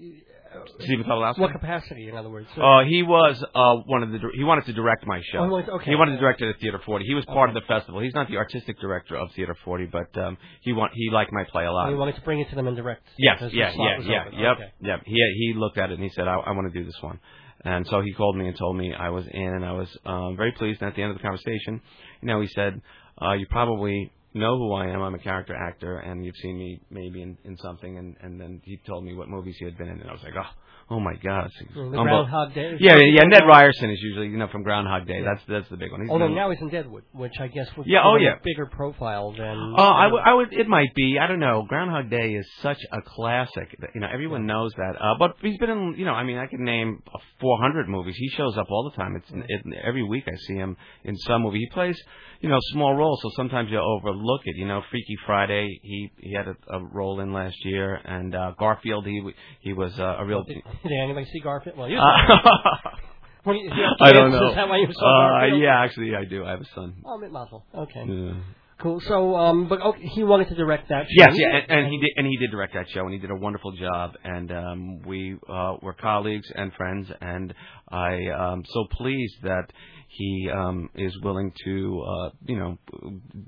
uh, 0.54 0.60
Stephen 0.82 1.06
Tobolowsky. 1.06 1.40
what 1.40 1.54
capacity? 1.54 2.10
In 2.10 2.18
other 2.18 2.30
words. 2.30 2.48
So- 2.54 2.62
Uh, 2.62 2.84
he 2.84 3.02
was 3.02 3.42
uh, 3.42 3.76
one 3.86 4.04
of 4.04 4.12
the. 4.12 4.20
He 4.36 4.44
wanted 4.44 4.66
to 4.66 4.74
direct 4.74 5.08
my 5.08 5.22
show. 5.32 5.40
Oh, 5.40 5.44
he 5.46 5.50
wanted- 5.52 5.70
okay. 5.70 5.92
He 5.92 5.96
wanted 5.96 6.12
to 6.14 6.18
direct 6.18 6.42
it 6.42 6.50
at 6.50 6.60
Theater 6.60 6.82
40. 6.86 7.06
He 7.06 7.14
was 7.14 7.24
part 7.26 7.50
Okay. 7.50 7.58
of 7.58 7.64
the 7.64 7.68
festival. 7.74 8.02
He's 8.02 8.14
not 8.14 8.28
the 8.28 8.36
artistic 8.36 8.78
director 8.82 9.16
of 9.16 9.30
Theater 9.38 9.56
40, 9.64 9.86
but 9.86 10.10
um, 10.22 10.38
he 10.62 10.74
want 10.74 10.92
he 10.94 11.10
liked 11.12 11.32
my 11.32 11.46
play 11.46 11.64
a 11.66 11.72
lot. 11.72 11.88
Oh, 11.88 11.92
you 11.92 11.98
wanted 11.98 12.16
to 12.16 12.22
bring 12.22 12.42
it 12.42 12.50
to 12.50 12.56
them 12.56 12.68
in 12.68 12.76
direct. 12.76 13.08
Yes, 13.18 13.42
yeah, 13.54 13.72
yeah, 13.74 14.00
yeah, 14.02 14.24
yep, 14.34 14.58
Okay. 14.58 14.72
yep. 14.82 15.00
He 15.06 15.16
he 15.40 15.54
looked 15.56 15.78
at 15.78 15.92
it 15.92 15.94
and 15.94 16.04
he 16.04 16.10
said, 16.10 16.28
I, 16.28 16.34
I 16.36 16.52
want 16.52 16.72
to 16.74 16.78
do 16.78 16.86
this 16.86 16.98
one. 17.02 17.20
And 17.66 17.86
so 17.88 18.02
he 18.02 18.14
called 18.14 18.38
me 18.38 18.48
and 18.48 18.58
told 18.58 18.78
me 18.78 18.94
I 18.94 19.10
was 19.10 19.26
in, 19.30 19.44
and 19.44 19.66
I 19.66 19.72
was 19.72 19.88
um, 20.06 20.38
very 20.38 20.52
pleased. 20.52 20.82
And 20.82 20.90
at 20.90 20.96
the 20.96 21.02
end 21.02 21.12
of 21.12 21.18
the 21.18 21.24
conversation, 21.24 21.82
you 22.22 22.28
know, 22.28 22.40
he 22.40 22.48
said, 22.54 22.80
uh, 23.20 23.34
"You 23.34 23.48
probably 23.50 24.12
know 24.36 24.58
who 24.58 24.74
I 24.74 24.88
am. 24.88 25.02
I'm 25.02 25.16
a 25.16 25.20
character 25.20 25.56
actor, 25.56 25.98
and 25.98 26.24
you've 26.24 26.36
seen 26.44 26.60
me 26.60 26.80
maybe 26.92 27.24
in, 27.24 27.38
in 27.44 27.58
something." 27.58 27.98
And 27.98 28.16
and 28.22 28.40
then 28.40 28.62
he 28.64 28.80
told 28.86 29.04
me 29.04 29.16
what 29.16 29.30
movies 29.30 29.56
he 29.58 29.66
had 29.66 29.78
been 29.80 29.88
in, 29.88 30.00
and 30.00 30.10
I 30.10 30.14
was 30.14 30.22
like, 30.24 30.36
"Oh, 30.38 30.52
oh 30.90 31.00
my 31.00 31.16
God!" 31.16 31.50
The 31.74 31.90
Groundhog 31.90 32.54
Day. 32.54 32.78
Yeah, 32.80 32.98
yeah. 32.98 33.24
Ned 33.24 33.44
Ryerson 33.48 33.90
is 33.90 34.00
usually 34.02 34.28
you 34.28 34.38
know 34.38 34.48
from 34.48 34.64
Groundhog 34.64 35.08
Day. 35.08 35.20
Yeah. 35.20 35.34
That's 35.34 35.44
that's 35.48 35.70
the 35.70 35.78
big 35.78 35.92
one. 35.92 36.02
He's 36.02 36.10
Although 36.10 36.28
now 36.28 36.50
he's 36.52 36.62
in 36.62 36.70
Deadwood, 36.70 37.04
which 37.14 37.34
I 37.40 37.48
guess 37.48 37.68
would 37.78 37.88
Yeah, 37.88 38.00
oh, 38.04 38.16
yeah. 38.18 38.36
a 38.36 38.44
bigger 38.44 38.66
profile 38.66 39.32
than. 39.32 39.74
Oh, 39.78 39.84
I 39.84 40.08
would, 40.08 40.22
I 40.26 40.34
would. 40.34 40.54
It 40.54 40.68
might 40.68 40.94
be. 40.96 41.18
I 41.20 41.28
don't 41.28 41.40
know. 41.40 41.64
Groundhog 41.68 42.10
Day 42.10 42.34
is 42.36 42.48
such 42.62 42.80
a 42.92 43.02
classic. 43.02 43.76
that, 43.80 43.90
You 43.96 44.02
know, 44.02 44.08
everyone 44.12 44.46
knows 44.46 44.72
that. 44.78 44.96
Uh, 45.00 45.16
but 45.20 45.36
he's 45.42 45.58
been 45.58 45.70
in. 45.70 45.96
You 45.98 46.06
know, 46.06 46.14
I 46.14 46.24
mean, 46.24 46.38
I 46.38 46.48
could 46.48 46.60
name 46.60 47.02
400 47.42 47.88
movies. 47.88 48.16
He 48.18 48.30
shows 48.30 48.58
up 48.58 48.68
all 48.70 48.90
the 48.90 48.96
time. 49.02 49.16
It's 49.16 49.30
it, 49.32 49.62
every 49.84 50.04
week 50.04 50.26
I 50.28 50.36
see 50.48 50.56
him 50.56 50.78
in 51.04 51.16
some 51.18 51.44
movie. 51.44 51.60
He 51.60 51.70
plays, 51.74 52.00
you 52.42 52.50
know, 52.50 52.60
small 52.72 52.96
roles. 52.96 53.20
So 53.22 53.30
sometimes 53.36 53.70
you 53.72 53.80
overlook 53.80 54.42
it. 54.46 54.56
You 54.58 54.68
know, 54.68 54.82
Freaky 54.92 55.16
Friday, 55.26 55.80
he 55.82 56.12
he 56.18 56.34
had 56.34 56.48
a, 56.48 56.56
a 56.78 56.84
role 56.84 57.20
in 57.20 57.34
last 57.34 57.58
year, 57.64 57.96
and 57.96 58.36
uh, 58.36 58.52
Garfield, 58.60 59.06
he 59.06 59.22
he 59.62 59.74
was 59.74 59.98
uh, 60.00 60.18
a 60.20 60.26
real. 60.26 60.44
Did, 60.44 60.58
did 60.84 61.00
anybody 61.04 61.28
see 61.32 61.40
Garfield? 61.40 61.78
Well, 61.78 61.90
you. 61.90 61.98
Uh, 61.98 62.02
you- 63.54 63.54
you 63.54 63.86
I 64.00 64.12
don't 64.12 64.32
know. 64.32 64.50
Is 64.50 64.56
that 64.56 64.68
why 64.70 64.78
you 64.78 64.88
saw 64.92 65.06
uh, 65.06 65.40
Garfield? 65.40 65.62
yeah, 65.62 65.84
actually, 65.84 66.16
I 66.16 66.26
do. 66.26 66.44
I 66.46 66.52
have 66.52 66.62
a 66.62 66.66
son. 66.74 66.96
Oh, 67.06 67.18
Mitt 67.18 67.32
Muzzle. 67.32 67.66
Okay. 67.76 68.04
Yeah. 68.08 68.34
Cool. 68.82 69.00
So, 69.00 69.36
um, 69.38 69.70
but 69.70 69.82
okay, 69.82 70.06
he 70.06 70.24
wanted 70.26 70.50
to 70.50 70.56
direct 70.56 70.90
that. 70.90 71.06
Yes, 71.10 71.30
show. 71.32 71.36
yeah, 71.40 71.60
and, 71.70 71.86
and 71.86 71.94
he 71.94 71.98
did, 71.98 72.10
and 72.18 72.28
he 72.28 72.36
did 72.38 72.52
direct 72.52 72.74
that 72.74 72.90
show, 72.90 73.06
and 73.06 73.14
he 73.14 73.20
did 73.20 73.32
a 73.32 73.36
wonderful 73.36 73.72
job. 73.72 74.12
And 74.24 74.52
um, 74.52 75.02
we 75.04 75.38
uh, 75.50 75.76
were 75.82 75.94
colleagues 75.94 76.48
and 76.54 76.74
friends, 76.74 77.08
and 77.22 77.54
I 77.90 78.16
am 78.38 78.64
so 78.68 78.86
pleased 78.92 79.36
that 79.44 79.72
he 80.10 80.50
um, 80.54 80.90
is 80.96 81.18
willing 81.24 81.54
to, 81.66 82.04
uh, 82.06 82.30
you 82.46 82.58
know, 82.58 82.78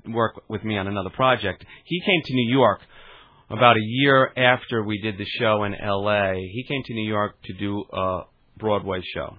work 0.08 0.40
with 0.48 0.64
me 0.64 0.78
on 0.78 0.86
another 0.86 1.10
project. 1.10 1.64
He 1.84 2.00
came 2.00 2.22
to 2.24 2.34
New 2.34 2.50
York 2.50 2.80
about 3.50 3.76
a 3.76 3.80
year 3.82 4.30
after 4.36 4.82
we 4.82 5.00
did 5.00 5.16
the 5.18 5.24
show 5.38 5.64
in 5.64 5.74
L.A. 5.74 6.34
He 6.34 6.64
came 6.68 6.82
to 6.84 6.94
New 6.94 7.08
York 7.08 7.36
to 7.44 7.52
do 7.54 7.84
a 7.92 8.22
Broadway 8.58 9.00
show, 9.14 9.36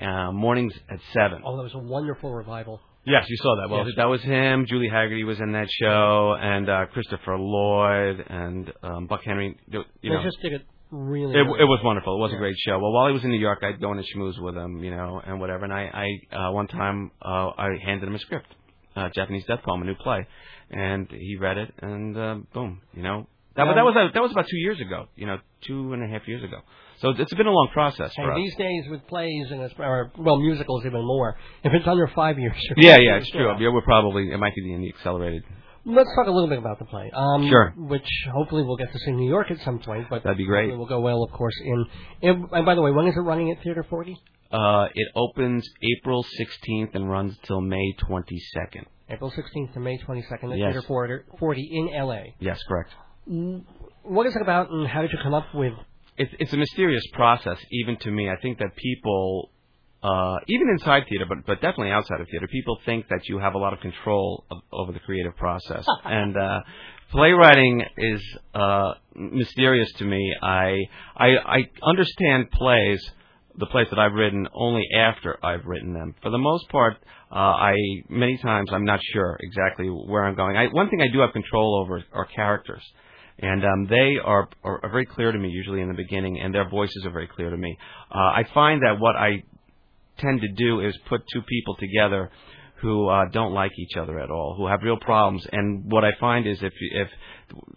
uh, 0.00 0.32
mornings 0.32 0.74
at 0.90 0.98
seven. 1.12 1.42
Oh, 1.44 1.56
that 1.56 1.62
was 1.62 1.74
a 1.74 1.78
wonderful 1.78 2.32
revival. 2.34 2.80
Yes, 3.04 3.24
you 3.28 3.36
saw 3.38 3.56
that. 3.62 3.68
Well, 3.74 3.84
Yes. 3.86 3.96
that 3.96 4.08
was 4.08 4.22
him. 4.22 4.66
Julie 4.66 4.88
Hagerty 4.88 5.24
was 5.26 5.40
in 5.40 5.52
that 5.52 5.68
show, 5.70 6.36
and 6.40 6.68
uh, 6.68 6.86
Christopher 6.92 7.36
Lloyd 7.36 8.24
and 8.28 8.72
um, 8.82 9.06
Buck 9.08 9.22
Henry. 9.24 9.56
You 9.70 9.82
they 10.02 10.22
just 10.22 10.40
did 10.40 10.52
it 10.52 10.62
really. 10.92 11.34
it, 11.34 11.38
really 11.38 11.60
it 11.62 11.64
was 11.64 11.80
wonderful. 11.82 12.14
It 12.16 12.20
was 12.20 12.30
Yeah. 12.30 12.36
a 12.36 12.40
great 12.40 12.56
show. 12.58 12.78
Well, 12.78 12.92
while 12.92 13.08
he 13.08 13.12
was 13.12 13.24
in 13.24 13.30
New 13.30 13.40
York, 13.40 13.58
I'd 13.64 13.80
go 13.80 13.90
in 13.90 13.98
and 13.98 14.06
schmooze 14.14 14.40
with 14.40 14.54
him, 14.56 14.84
you 14.84 14.92
know, 14.92 15.20
and 15.26 15.40
whatever. 15.40 15.64
And 15.64 15.72
I, 15.72 15.90
I 16.32 16.36
uh, 16.36 16.52
one 16.52 16.68
time, 16.68 17.10
uh, 17.20 17.50
I 17.58 17.70
handed 17.84 18.06
him 18.08 18.14
a 18.14 18.18
script, 18.20 18.54
uh, 18.94 19.08
Japanese 19.12 19.44
Death 19.46 19.62
Poem, 19.64 19.82
a 19.82 19.84
new 19.84 19.96
play, 19.96 20.24
and 20.70 21.08
he 21.10 21.36
read 21.40 21.58
it, 21.58 21.74
and 21.80 22.16
uh, 22.16 22.36
boom, 22.54 22.82
you 22.94 23.02
know. 23.02 23.26
That, 23.56 23.66
but 23.66 23.74
that 23.74 23.84
was 23.84 23.94
uh, 23.96 24.08
that 24.14 24.22
was 24.22 24.32
about 24.32 24.46
two 24.48 24.56
years 24.56 24.80
ago, 24.80 25.08
you 25.16 25.26
know, 25.26 25.38
two 25.66 25.92
and 25.92 26.02
a 26.02 26.08
half 26.08 26.26
years 26.26 26.42
ago. 26.42 26.58
So 27.00 27.10
it's 27.18 27.34
been 27.34 27.46
a 27.46 27.50
long 27.50 27.68
process 27.72 28.10
us. 28.10 28.36
these 28.36 28.54
days 28.56 28.84
with 28.88 29.06
plays 29.08 29.46
and 29.50 29.60
or 29.78 30.12
well 30.16 30.36
musicals 30.38 30.86
even 30.86 31.04
more. 31.04 31.36
If 31.64 31.72
it's 31.74 31.86
under 31.86 32.06
five 32.08 32.38
years. 32.38 32.56
Yeah, 32.76 32.98
yeah, 32.98 33.16
it's 33.16 33.30
true. 33.30 33.52
Yeah, 33.58 33.68
we're 33.72 33.82
probably 33.82 34.30
it 34.30 34.38
might 34.38 34.54
be 34.54 34.72
in 34.72 34.80
the 34.80 34.88
accelerated. 34.88 35.42
Let's 35.84 36.10
talk 36.14 36.28
a 36.28 36.30
little 36.30 36.48
bit 36.48 36.58
about 36.58 36.78
the 36.78 36.84
play. 36.84 37.10
Um, 37.12 37.48
Sure. 37.48 37.74
Which 37.76 38.06
hopefully 38.32 38.62
we'll 38.62 38.76
get 38.76 38.92
to 38.92 38.98
see 39.00 39.10
in 39.10 39.16
New 39.16 39.28
York 39.28 39.50
at 39.50 39.60
some 39.62 39.80
point. 39.80 40.06
But 40.08 40.22
That'd 40.22 40.38
be 40.38 40.46
great. 40.46 40.70
It 40.70 40.76
will 40.76 40.86
go 40.86 41.00
well, 41.00 41.24
of 41.24 41.32
course. 41.32 41.54
In, 41.64 41.86
in 42.20 42.46
and 42.52 42.64
by 42.64 42.76
the 42.76 42.82
way, 42.82 42.92
when 42.92 43.08
is 43.08 43.16
it 43.16 43.20
running 43.20 43.50
at 43.50 43.62
Theater 43.64 43.84
40? 43.88 44.16
Uh, 44.52 44.86
it 44.94 45.08
opens 45.16 45.68
April 45.98 46.24
16th 46.38 46.94
and 46.94 47.10
runs 47.10 47.36
till 47.42 47.60
May 47.60 47.94
22nd. 48.08 48.84
April 49.10 49.30
16th 49.30 49.72
to 49.74 49.80
May 49.80 49.98
22nd 49.98 50.52
at 50.52 50.58
Yes. 50.58 50.72
Theater 50.72 50.82
40 50.82 51.14
40 51.38 51.68
in 51.72 51.94
L.A. 51.94 52.34
Yes, 52.38 52.60
correct. 52.68 52.90
What 53.26 54.26
is 54.26 54.34
it 54.34 54.42
about, 54.42 54.70
and 54.70 54.86
how 54.86 55.02
did 55.02 55.12
you 55.12 55.18
come 55.22 55.34
up 55.34 55.54
with? 55.54 55.72
It's 56.18 56.32
it's 56.38 56.52
a 56.52 56.56
mysterious 56.56 57.04
process, 57.12 57.58
even 57.70 57.96
to 58.00 58.10
me. 58.10 58.28
I 58.28 58.36
think 58.42 58.58
that 58.58 58.76
people, 58.76 59.50
uh, 60.02 60.36
even 60.48 60.68
inside 60.70 61.04
theater, 61.08 61.24
but 61.28 61.46
but 61.46 61.54
definitely 61.54 61.90
outside 61.90 62.20
of 62.20 62.26
theater, 62.28 62.48
people 62.48 62.78
think 62.84 63.08
that 63.08 63.28
you 63.28 63.38
have 63.38 63.54
a 63.54 63.58
lot 63.58 63.72
of 63.72 63.80
control 63.80 64.44
of, 64.50 64.58
over 64.72 64.92
the 64.92 64.98
creative 65.00 65.36
process. 65.36 65.86
and 66.04 66.36
uh, 66.36 66.60
playwriting 67.10 67.82
is 67.96 68.22
uh, 68.54 68.94
mysterious 69.14 69.90
to 69.98 70.04
me. 70.04 70.34
I 70.42 70.76
I 71.16 71.28
I 71.46 71.58
understand 71.82 72.50
plays. 72.50 73.00
The 73.54 73.66
plays 73.66 73.86
that 73.90 73.98
I've 73.98 74.14
written 74.14 74.48
only 74.54 74.82
after 74.96 75.38
I've 75.44 75.66
written 75.66 75.92
them. 75.92 76.14
For 76.22 76.30
the 76.30 76.38
most 76.38 76.70
part, 76.70 76.96
uh, 77.30 77.34
I 77.34 77.74
many 78.08 78.38
times 78.38 78.70
I'm 78.72 78.86
not 78.86 79.00
sure 79.12 79.38
exactly 79.40 79.88
where 79.88 80.24
I'm 80.24 80.34
going. 80.34 80.56
I, 80.56 80.68
one 80.68 80.88
thing 80.88 81.02
I 81.02 81.12
do 81.12 81.20
have 81.20 81.34
control 81.34 81.78
over 81.82 82.02
are 82.14 82.24
characters 82.24 82.82
and 83.38 83.64
um, 83.64 83.86
they 83.88 84.16
are, 84.22 84.48
are 84.62 84.80
are 84.84 84.90
very 84.90 85.06
clear 85.06 85.32
to 85.32 85.38
me 85.38 85.48
usually 85.48 85.80
in 85.80 85.88
the 85.88 85.94
beginning, 85.94 86.40
and 86.40 86.54
their 86.54 86.68
voices 86.68 87.04
are 87.06 87.12
very 87.12 87.28
clear 87.28 87.50
to 87.50 87.56
me. 87.56 87.76
Uh, 88.10 88.18
I 88.18 88.44
find 88.52 88.82
that 88.82 88.98
what 88.98 89.16
I 89.16 89.42
tend 90.18 90.40
to 90.42 90.48
do 90.48 90.80
is 90.80 90.96
put 91.08 91.22
two 91.32 91.42
people 91.42 91.76
together 91.76 92.30
who 92.82 93.08
uh, 93.08 93.26
don't 93.32 93.52
like 93.52 93.70
each 93.78 93.96
other 93.96 94.18
at 94.18 94.28
all, 94.30 94.54
who 94.56 94.66
have 94.66 94.80
real 94.82 94.98
problems. 94.98 95.46
And 95.52 95.90
what 95.90 96.04
I 96.04 96.10
find 96.18 96.46
is 96.46 96.58
if 96.62 96.72
if 96.80 97.08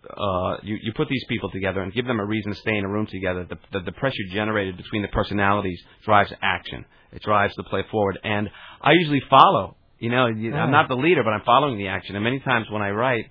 uh, 0.10 0.58
you 0.64 0.78
you 0.82 0.94
put 0.96 1.08
these 1.08 1.24
people 1.30 1.50
together 1.52 1.82
and 1.82 1.94
give 1.94 2.08
them 2.08 2.20
a 2.20 2.26
reason 2.26 2.54
to 2.54 2.60
stay 2.60 2.76
in 2.76 2.84
a 2.84 2.90
room 2.90 3.08
together, 3.08 3.46
the, 3.48 3.58
the 3.72 3.86
the 3.86 3.92
pressure 3.94 4.24
generated 4.34 4.78
between 4.78 5.04
the 5.04 5.08
personalities 5.10 5.80
drives 6.04 6.34
action. 6.42 6.86
It 7.14 7.22
drives 7.22 7.54
the 7.56 7.64
play 7.64 7.84
forward, 7.92 8.20
and 8.24 8.50
I 8.82 8.92
usually 8.94 9.22
follow. 9.30 9.78
You 10.00 10.10
know, 10.10 10.26
I'm 10.26 10.72
not 10.72 10.90
the 10.90 10.96
leader, 10.96 11.24
but 11.24 11.30
I'm 11.30 11.44
following 11.46 11.78
the 11.78 11.88
action. 11.88 12.16
And 12.16 12.24
many 12.24 12.40
times 12.40 12.68
when 12.70 12.82
I 12.82 12.90
write, 12.90 13.26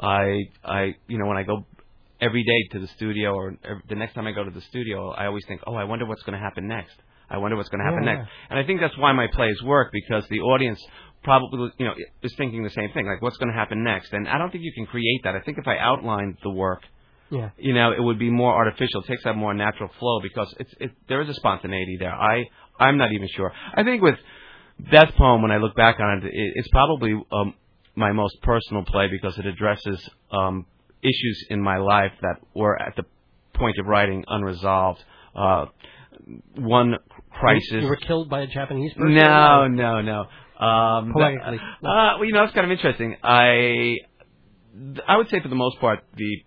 I 0.00 0.44
I 0.64 0.94
you 1.06 1.18
know 1.18 1.26
when 1.26 1.36
I 1.36 1.42
go 1.42 1.64
every 2.20 2.42
day 2.42 2.68
to 2.72 2.80
the 2.80 2.88
studio 2.88 3.34
or 3.34 3.56
the 3.88 3.94
next 3.94 4.14
time 4.14 4.26
I 4.26 4.32
go 4.32 4.44
to 4.44 4.50
the 4.50 4.60
studio, 4.62 5.10
I 5.10 5.26
always 5.26 5.44
think, 5.46 5.60
oh, 5.66 5.74
I 5.74 5.84
wonder 5.84 6.04
what's 6.06 6.22
going 6.22 6.36
to 6.36 6.44
happen 6.44 6.66
next. 6.66 6.94
I 7.30 7.36
wonder 7.38 7.56
what's 7.56 7.68
going 7.68 7.80
to 7.80 7.84
happen 7.84 8.04
Yeah. 8.04 8.14
next. 8.14 8.30
And 8.50 8.58
I 8.58 8.64
think 8.64 8.80
that's 8.80 8.96
why 8.98 9.12
my 9.12 9.26
plays 9.32 9.62
work 9.62 9.90
because 9.92 10.26
the 10.28 10.40
audience 10.40 10.80
probably 11.22 11.70
you 11.78 11.86
know 11.86 11.94
is 12.22 12.34
thinking 12.36 12.62
the 12.62 12.70
same 12.70 12.90
thing, 12.92 13.06
like 13.06 13.22
what's 13.22 13.36
going 13.36 13.48
to 13.52 13.54
happen 13.54 13.84
next. 13.84 14.12
And 14.12 14.28
I 14.28 14.38
don't 14.38 14.50
think 14.50 14.64
you 14.64 14.72
can 14.72 14.86
create 14.86 15.20
that. 15.24 15.34
I 15.34 15.40
think 15.40 15.58
if 15.58 15.66
I 15.68 15.78
outlined 15.78 16.38
the 16.42 16.50
work. 16.50 16.82
Yeah. 17.30 17.50
You 17.58 17.74
know, 17.74 17.92
it 17.92 18.00
would 18.00 18.18
be 18.18 18.30
more 18.30 18.54
artificial. 18.54 19.02
It 19.02 19.06
takes 19.08 19.24
that 19.24 19.34
more 19.36 19.52
natural 19.52 19.90
flow 19.98 20.20
because 20.22 20.54
it's 20.58 20.72
it, 20.80 20.92
there 21.10 21.20
is 21.20 21.28
a 21.28 21.34
spontaneity 21.34 21.98
there. 22.00 22.14
I 22.14 22.44
I'm 22.80 22.96
not 22.96 23.12
even 23.12 23.28
sure. 23.36 23.52
I 23.74 23.82
think 23.84 24.00
with 24.00 24.14
Death 24.90 25.12
Poem, 25.14 25.42
when 25.42 25.50
I 25.50 25.58
look 25.58 25.76
back 25.76 26.00
on 26.00 26.22
it, 26.22 26.24
it 26.24 26.52
it's 26.54 26.68
probably 26.68 27.12
um, 27.30 27.52
my 27.98 28.12
most 28.12 28.40
personal 28.42 28.84
play 28.84 29.08
because 29.10 29.36
it 29.38 29.46
addresses 29.46 30.08
um, 30.30 30.64
issues 31.02 31.46
in 31.50 31.60
my 31.60 31.78
life 31.78 32.12
that 32.22 32.36
were 32.54 32.80
at 32.80 32.94
the 32.96 33.02
point 33.54 33.76
of 33.78 33.86
writing 33.86 34.24
unresolved. 34.28 35.02
Uh, 35.34 35.66
one 36.56 36.96
crisis. 37.30 37.82
You 37.82 37.88
were 37.88 37.96
killed 37.96 38.30
by 38.30 38.42
a 38.42 38.46
Japanese 38.46 38.92
person. 38.94 39.14
No, 39.14 39.66
no, 39.66 40.00
no. 40.00 40.20
Um, 40.64 41.12
Poetically. 41.12 41.58
Uh, 41.58 42.18
well, 42.18 42.24
you 42.24 42.32
know, 42.32 42.44
it's 42.44 42.54
kind 42.54 42.64
of 42.64 42.72
interesting. 42.72 43.16
I, 43.22 43.96
I 45.06 45.16
would 45.16 45.28
say 45.28 45.40
for 45.40 45.48
the 45.48 45.54
most 45.54 45.78
part, 45.80 46.00
the 46.16 46.44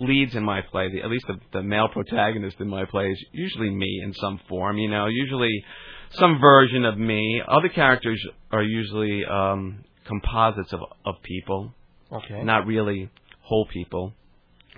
leads 0.00 0.34
in 0.34 0.44
my 0.44 0.60
play, 0.62 0.90
the, 0.90 1.02
at 1.02 1.10
least 1.10 1.26
the, 1.26 1.38
the 1.52 1.62
male 1.62 1.88
protagonist 1.88 2.56
in 2.60 2.68
my 2.68 2.84
play, 2.84 3.06
is 3.06 3.24
usually 3.32 3.70
me 3.70 4.00
in 4.04 4.12
some 4.14 4.40
form. 4.48 4.78
You 4.78 4.90
know, 4.90 5.06
usually 5.06 5.64
some 6.12 6.38
version 6.40 6.84
of 6.84 6.98
me. 6.98 7.40
Other 7.46 7.68
characters 7.68 8.20
are 8.50 8.62
usually 8.62 9.24
um, 9.24 9.84
composites 10.06 10.72
of 10.72 10.80
of 11.04 11.16
people, 11.22 11.72
Okay. 12.12 12.42
not 12.42 12.66
really 12.66 13.10
whole 13.42 13.66
people. 13.72 14.12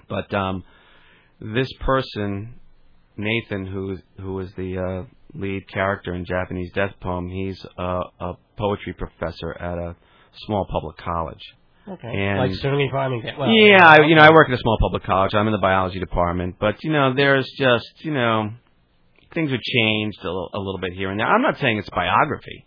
But 0.09 0.33
um, 0.35 0.65
this 1.41 1.73
person, 1.81 2.55
Nathan, 3.17 3.67
who 3.67 3.97
who 4.21 4.39
is 4.41 4.53
the 4.57 4.79
uh, 4.79 5.39
lead 5.39 5.69
character 5.69 6.15
in 6.15 6.25
Japanese 6.25 6.73
Death 6.73 6.93
Poem, 7.01 7.29
he's 7.29 7.65
a, 7.79 8.01
a 8.21 8.33
poetry 8.57 8.93
professor 8.95 9.53
at 9.59 9.79
a 9.79 9.97
small 10.47 10.67
public 10.71 10.97
college. 10.97 11.43
Okay. 11.87 12.09
And- 12.09 12.39
like 12.39 12.51
SUNY 12.53 12.91
Farmington. 12.91 13.35
Well, 13.39 13.49
yeah, 13.51 13.87
I, 13.87 14.07
you 14.07 14.15
know, 14.15 14.23
I 14.23 14.31
work 14.31 14.49
at 14.49 14.55
a 14.55 14.59
small 14.59 14.79
public 14.81 15.03
college. 15.05 15.35
I'm 15.35 15.47
in 15.47 15.53
the 15.53 15.59
biology 15.59 15.99
department, 16.01 16.57
but 16.59 16.83
you 16.83 16.91
know, 16.93 17.13
there's 17.15 17.47
just 17.59 17.87
you 18.05 18.13
know, 18.15 18.51
things 19.35 19.51
have 19.51 19.61
changed 19.61 20.19
a, 20.23 20.27
little- 20.29 20.51
a 20.55 20.59
little 20.59 20.79
bit 20.81 20.93
here 20.95 21.11
and 21.11 21.21
there. 21.21 21.27
I'm 21.27 21.43
not 21.43 21.59
saying 21.59 21.79
it's 21.79 21.91
biography, 21.91 22.65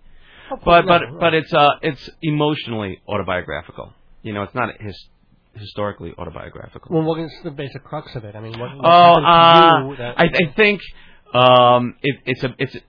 but 0.65 0.85
but 0.87 1.01
but 1.19 1.33
it's 1.33 1.53
uh 1.53 1.69
it's 1.81 2.09
emotionally 2.21 3.01
autobiographical. 3.07 3.93
You 4.23 4.33
know, 4.33 4.43
it's 4.43 4.55
not 4.55 4.69
his, 4.81 4.97
historically 5.53 6.13
autobiographical. 6.17 6.95
Well, 6.95 7.05
what 7.05 7.19
is 7.19 7.31
the 7.43 7.51
basic 7.51 7.83
crux 7.83 8.15
of 8.15 8.25
it? 8.25 8.35
I 8.35 8.39
mean, 8.41 8.59
what, 8.59 8.75
what 8.75 8.85
Oh, 8.85 9.21
happened 9.21 9.25
to 9.25 9.99
you 9.99 10.05
uh, 10.05 10.13
that- 10.13 10.19
I, 10.19 10.25
I 10.49 10.53
think 10.55 10.81
um, 11.33 11.95
it, 12.01 12.15
it's 12.25 12.43
a 12.43 12.55
it's 12.57 12.75
a, 12.75 12.79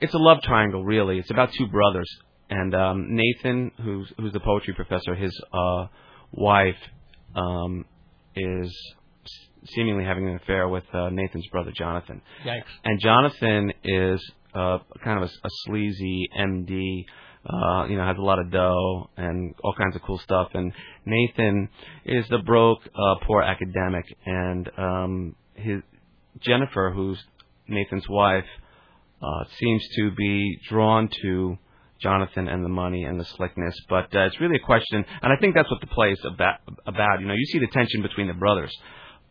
it's 0.00 0.14
a 0.14 0.18
love 0.18 0.42
triangle, 0.42 0.84
really. 0.84 1.18
It's 1.18 1.30
about 1.30 1.52
two 1.52 1.66
brothers, 1.68 2.08
and 2.50 2.74
um, 2.74 3.06
Nathan, 3.14 3.70
who's 3.82 4.12
who's 4.18 4.32
the 4.32 4.40
poetry 4.40 4.74
professor, 4.74 5.14
his 5.14 5.38
uh, 5.52 5.86
wife 6.32 6.76
um, 7.34 7.84
is 8.34 8.74
seemingly 9.64 10.04
having 10.04 10.28
an 10.28 10.34
affair 10.36 10.68
with 10.68 10.84
uh, 10.92 11.08
Nathan's 11.10 11.46
brother 11.48 11.70
Jonathan, 11.76 12.20
Yikes. 12.44 12.64
and 12.84 13.00
Jonathan 13.00 13.72
is 13.84 14.20
uh, 14.54 14.78
kind 15.04 15.22
of 15.22 15.28
a, 15.28 15.46
a 15.46 15.50
sleazy 15.64 16.28
MD. 16.38 17.04
Uh, 17.44 17.86
you 17.88 17.96
know, 17.96 18.06
has 18.06 18.16
a 18.18 18.22
lot 18.22 18.38
of 18.38 18.52
dough 18.52 19.10
and 19.16 19.52
all 19.64 19.74
kinds 19.74 19.96
of 19.96 20.02
cool 20.02 20.18
stuff. 20.18 20.50
And 20.54 20.72
Nathan 21.04 21.68
is 22.04 22.24
the 22.28 22.38
broke, 22.38 22.78
uh, 22.94 23.16
poor 23.26 23.42
academic. 23.42 24.04
And 24.24 24.70
um, 24.78 25.34
his 25.54 25.82
Jennifer, 26.40 26.92
who's 26.94 27.18
Nathan's 27.66 28.08
wife, 28.08 28.44
uh, 29.20 29.44
seems 29.58 29.84
to 29.96 30.10
be 30.12 30.58
drawn 30.68 31.08
to 31.22 31.58
Jonathan 32.00 32.48
and 32.48 32.64
the 32.64 32.68
money 32.68 33.04
and 33.04 33.18
the 33.18 33.24
slickness. 33.24 33.74
But 33.88 34.14
uh, 34.14 34.26
it's 34.26 34.40
really 34.40 34.56
a 34.56 34.66
question, 34.66 35.04
and 35.22 35.32
I 35.32 35.36
think 35.40 35.54
that's 35.54 35.70
what 35.70 35.80
the 35.80 35.86
play 35.86 36.10
is 36.10 36.20
about. 36.24 36.56
About 36.86 37.20
you 37.20 37.26
know, 37.26 37.34
you 37.34 37.46
see 37.46 37.60
the 37.60 37.68
tension 37.68 38.02
between 38.02 38.26
the 38.26 38.34
brothers. 38.34 38.76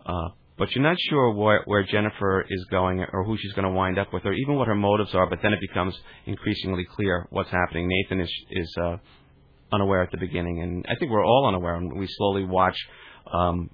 Uh, 0.06 0.30
but 0.62 0.76
you're 0.76 0.84
not 0.84 0.98
sure 1.10 1.34
where, 1.34 1.64
where 1.66 1.84
Jennifer 1.84 2.46
is 2.48 2.64
going 2.70 3.04
or 3.12 3.24
who 3.24 3.36
she's 3.36 3.52
going 3.54 3.66
to 3.66 3.72
wind 3.72 3.98
up 3.98 4.14
with 4.14 4.24
or 4.26 4.34
even 4.34 4.58
what 4.58 4.68
her 4.68 4.76
motives 4.76 5.16
are. 5.16 5.28
But 5.28 5.40
then 5.42 5.54
it 5.54 5.60
becomes 5.60 5.98
increasingly 6.28 6.86
clear 6.86 7.26
what's 7.32 7.50
happening. 7.50 7.88
Nathan 7.90 8.20
is 8.22 8.32
is 8.52 8.76
uh, 8.80 8.98
unaware 9.72 10.04
at 10.04 10.12
the 10.12 10.20
beginning, 10.20 10.62
and 10.62 10.86
I 10.88 11.00
think 11.00 11.10
we're 11.10 11.26
all 11.26 11.48
unaware, 11.48 11.78
and 11.78 12.00
we 12.00 12.06
slowly 12.08 12.44
watch 12.44 12.78
um, 13.34 13.72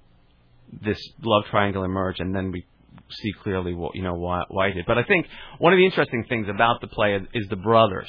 this 0.82 0.98
love 1.22 1.44
triangle 1.50 1.84
emerge, 1.84 2.20
and 2.20 2.34
then 2.34 2.52
we 2.52 2.64
see 3.10 3.32
clearly 3.42 3.74
what 3.74 3.94
you 3.94 4.02
know 4.02 4.14
why, 4.14 4.44
why 4.48 4.68
it 4.68 4.72
did. 4.72 4.86
But 4.86 4.96
I 4.96 5.02
think 5.02 5.26
one 5.58 5.74
of 5.74 5.76
the 5.76 5.84
interesting 5.84 6.24
things 6.26 6.46
about 6.48 6.80
the 6.80 6.86
play 6.86 7.16
is, 7.16 7.22
is 7.34 7.48
the 7.50 7.56
brothers. 7.56 8.08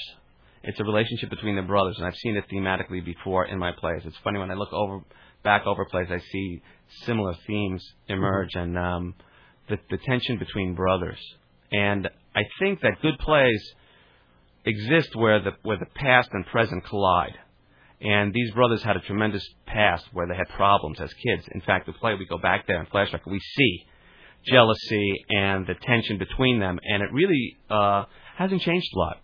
It's 0.64 0.80
a 0.80 0.86
relationship 0.86 1.30
between 1.30 1.58
the 1.58 1.64
brothers, 1.64 1.96
and 1.98 2.08
I've 2.08 2.16
seen 2.16 2.38
it 2.38 2.46
thematically 2.50 3.04
before 3.04 3.46
in 3.46 3.60
my 3.60 3.74
plays. 3.78 4.04
It's 4.06 4.18
funny 4.24 4.40
when 4.40 4.52
I 4.52 4.54
look 4.54 4.72
over 4.72 5.02
back 5.44 5.66
over 5.66 5.86
plays, 5.86 6.08
I 6.10 6.20
see 6.32 6.62
similar 7.06 7.36
themes 7.48 7.84
emerge, 8.08 8.56
and 8.56 8.78
um, 8.78 9.16
the, 9.70 9.78
the 9.90 9.98
tension 9.98 10.38
between 10.38 10.76
brothers. 10.76 11.20
And 11.72 12.10
I 12.36 12.42
think 12.60 12.82
that 12.82 13.02
good 13.02 13.18
plays 13.20 13.62
exist 14.66 15.16
where 15.16 15.40
the 15.40 15.52
where 15.64 15.78
the 15.78 15.86
past 15.96 16.30
and 16.34 16.46
present 16.46 16.86
collide. 16.86 17.38
And 18.02 18.34
these 18.34 18.52
brothers 18.52 18.82
had 18.82 18.96
a 18.96 19.02
tremendous 19.02 19.46
past 19.66 20.06
where 20.14 20.26
they 20.26 20.36
had 20.36 20.48
problems 20.50 21.02
as 21.02 21.14
kids. 21.14 21.48
In 21.52 21.62
fact, 21.62 21.86
the 21.86 21.94
play 21.94 22.16
we 22.16 22.26
go 22.26 22.38
back 22.38 22.66
there 22.66 22.80
in 22.80 22.86
flashback, 22.86 23.22
we 23.26 23.40
see 23.58 23.86
jealousy 24.50 25.14
and 25.30 25.68
the 25.68 25.76
tension 25.76 26.18
between 26.18 26.60
them, 26.60 26.80
and 26.82 27.04
it 27.04 27.12
really 27.12 27.58
uh, 27.70 28.06
hasn't 28.38 28.62
changed 28.62 28.88
a 28.96 29.00
lot 29.00 29.18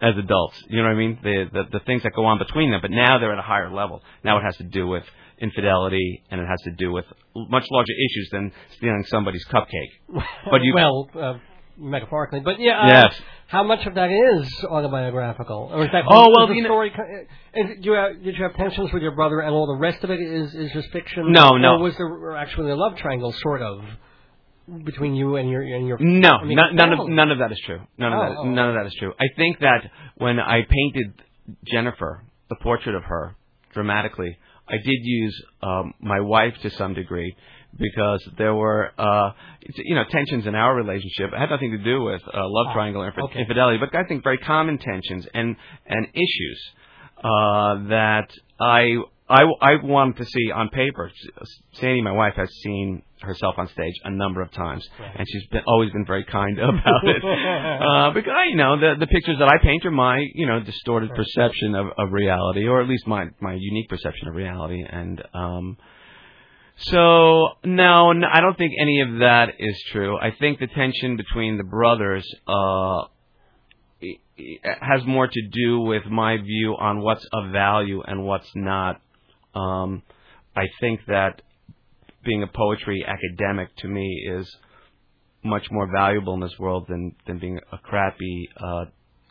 as 0.00 0.16
adults. 0.16 0.62
You 0.68 0.76
know 0.78 0.84
what 0.84 0.94
I 0.94 0.94
mean? 0.94 1.18
The, 1.22 1.44
the 1.52 1.78
the 1.78 1.84
things 1.84 2.04
that 2.04 2.12
go 2.14 2.24
on 2.24 2.38
between 2.38 2.70
them, 2.70 2.80
but 2.80 2.90
now 2.90 3.18
they're 3.18 3.32
at 3.32 3.38
a 3.38 3.42
higher 3.42 3.70
level. 3.70 4.02
Now 4.24 4.38
it 4.38 4.42
has 4.42 4.56
to 4.58 4.64
do 4.64 4.86
with 4.86 5.04
infidelity, 5.40 6.22
and 6.30 6.40
it 6.40 6.46
has 6.46 6.60
to 6.62 6.70
do 6.72 6.92
with 6.92 7.04
much 7.34 7.64
larger 7.70 7.92
issues 7.92 8.28
than 8.32 8.52
stealing 8.76 9.04
somebody's 9.06 9.44
cupcake. 9.46 9.92
But 10.50 10.62
you, 10.62 10.74
well, 10.74 11.10
uh, 11.14 11.34
metaphorically, 11.76 12.40
but 12.40 12.60
yeah. 12.60 12.80
Uh, 12.80 12.86
Yes. 12.88 13.20
How 13.46 13.64
much 13.64 13.84
of 13.84 13.94
that 13.96 14.10
is 14.12 14.64
autobiographical, 14.64 15.70
or 15.72 15.84
is 15.84 15.90
that? 15.92 16.04
Oh, 16.08 16.26
well, 16.36 16.46
the 16.46 16.54
you 16.54 16.62
know- 16.62 16.68
story. 16.68 16.92
And 17.52 17.68
did 17.68 17.84
you 17.84 17.92
have, 17.92 18.22
did 18.22 18.36
you 18.36 18.44
have 18.44 18.54
tensions 18.54 18.92
with 18.92 19.02
your 19.02 19.16
brother, 19.16 19.40
and 19.40 19.52
all 19.52 19.66
the 19.66 19.80
rest 19.80 20.04
of 20.04 20.10
it 20.10 20.20
is 20.20 20.54
is 20.54 20.70
just 20.72 20.88
fiction? 20.92 21.32
No, 21.32 21.56
no. 21.56 21.72
Or 21.72 21.78
was 21.80 21.96
there 21.96 22.36
actually 22.36 22.70
a 22.70 22.76
love 22.76 22.96
triangle, 22.96 23.32
sort 23.38 23.60
of, 23.62 23.80
between 24.84 25.16
you 25.16 25.34
and 25.34 25.50
your 25.50 25.62
and 25.62 25.84
your? 25.84 25.98
No, 25.98 26.30
I 26.30 26.44
mean, 26.44 26.56
none, 26.56 26.76
none 26.76 26.90
oh. 26.96 27.02
of 27.02 27.08
none 27.08 27.30
of 27.32 27.38
that 27.38 27.50
is 27.50 27.60
true. 27.66 27.80
None 27.98 28.12
of 28.12 28.18
Oh, 28.20 28.28
that, 28.28 28.38
oh. 28.38 28.44
none 28.44 28.68
of 28.68 28.74
that 28.76 28.86
is 28.86 28.94
true. 29.00 29.12
I 29.18 29.26
think 29.36 29.58
that 29.60 29.90
when 30.16 30.38
I 30.38 30.60
painted 30.62 31.14
Jennifer, 31.64 32.22
the 32.50 32.56
portrait 32.62 32.94
of 32.94 33.02
her, 33.02 33.34
dramatically, 33.72 34.38
I 34.70 34.76
did 34.76 35.00
use 35.02 35.42
um, 35.62 35.94
my 36.00 36.20
wife 36.20 36.54
to 36.62 36.70
some 36.70 36.94
degree 36.94 37.34
because 37.78 38.22
there 38.38 38.54
were, 38.54 38.90
uh, 38.98 39.30
you 39.76 39.94
know, 39.94 40.04
tensions 40.10 40.46
in 40.46 40.54
our 40.54 40.74
relationship. 40.74 41.30
It 41.32 41.38
had 41.38 41.50
nothing 41.50 41.72
to 41.72 41.78
do 41.78 42.02
with 42.02 42.22
uh, 42.26 42.40
love 42.42 42.66
Ah, 42.70 42.74
triangle 42.74 43.02
or 43.02 43.08
okay. 43.08 43.40
infidelity, 43.40 43.78
but 43.78 43.94
I 43.94 44.04
think 44.04 44.22
very 44.24 44.38
common 44.38 44.78
tensions 44.78 45.26
and 45.34 45.56
and 45.86 46.06
issues 46.14 46.60
uh, 47.18 47.88
that 47.88 48.28
I. 48.60 48.96
I, 49.32 49.44
I 49.62 49.72
wanted 49.84 50.16
to 50.16 50.24
see 50.24 50.50
on 50.50 50.70
paper. 50.70 51.08
Sandy, 51.74 52.02
my 52.02 52.10
wife, 52.10 52.34
has 52.34 52.50
seen 52.64 53.02
herself 53.22 53.54
on 53.58 53.68
stage 53.68 53.94
a 54.04 54.10
number 54.10 54.42
of 54.42 54.50
times, 54.52 54.86
and 54.98 55.26
she's 55.30 55.46
been 55.48 55.62
always 55.66 55.90
been 55.90 56.06
very 56.06 56.24
kind 56.24 56.58
about 56.58 57.04
it. 57.04 57.24
uh, 57.24 58.10
because 58.12 58.32
you 58.48 58.56
know 58.56 58.78
the 58.78 58.94
the 58.98 59.06
pictures 59.06 59.36
that 59.38 59.48
I 59.48 59.62
paint 59.62 59.84
are 59.86 59.90
my 59.90 60.24
you 60.34 60.46
know 60.46 60.60
distorted 60.60 61.10
perception 61.14 61.74
of, 61.74 61.86
of 61.98 62.12
reality, 62.12 62.66
or 62.66 62.80
at 62.80 62.88
least 62.88 63.06
my 63.06 63.26
my 63.40 63.54
unique 63.58 63.88
perception 63.88 64.28
of 64.28 64.34
reality. 64.34 64.82
And 64.88 65.22
um, 65.34 65.76
so 66.76 67.48
no, 67.64 68.12
no, 68.12 68.26
I 68.32 68.40
don't 68.40 68.56
think 68.56 68.72
any 68.80 69.00
of 69.00 69.20
that 69.20 69.54
is 69.58 69.82
true. 69.92 70.16
I 70.18 70.30
think 70.38 70.58
the 70.58 70.66
tension 70.66 71.16
between 71.16 71.58
the 71.58 71.64
brothers 71.64 72.26
uh, 72.46 73.02
has 74.80 75.04
more 75.06 75.26
to 75.26 75.48
do 75.52 75.80
with 75.80 76.06
my 76.06 76.38
view 76.38 76.76
on 76.78 77.00
what's 77.00 77.26
of 77.32 77.52
value 77.52 78.02
and 78.02 78.24
what's 78.24 78.50
not. 78.54 79.00
Um, 79.54 80.02
I 80.56 80.64
think 80.80 81.00
that 81.06 81.42
being 82.24 82.42
a 82.42 82.46
poetry 82.46 83.04
academic 83.06 83.74
to 83.78 83.88
me 83.88 84.26
is 84.28 84.56
much 85.42 85.70
more 85.70 85.90
valuable 85.90 86.34
in 86.34 86.40
this 86.40 86.58
world 86.58 86.86
than 86.88 87.14
than 87.26 87.38
being 87.38 87.58
a 87.72 87.78
crappy 87.78 88.48
uh, 88.56 88.84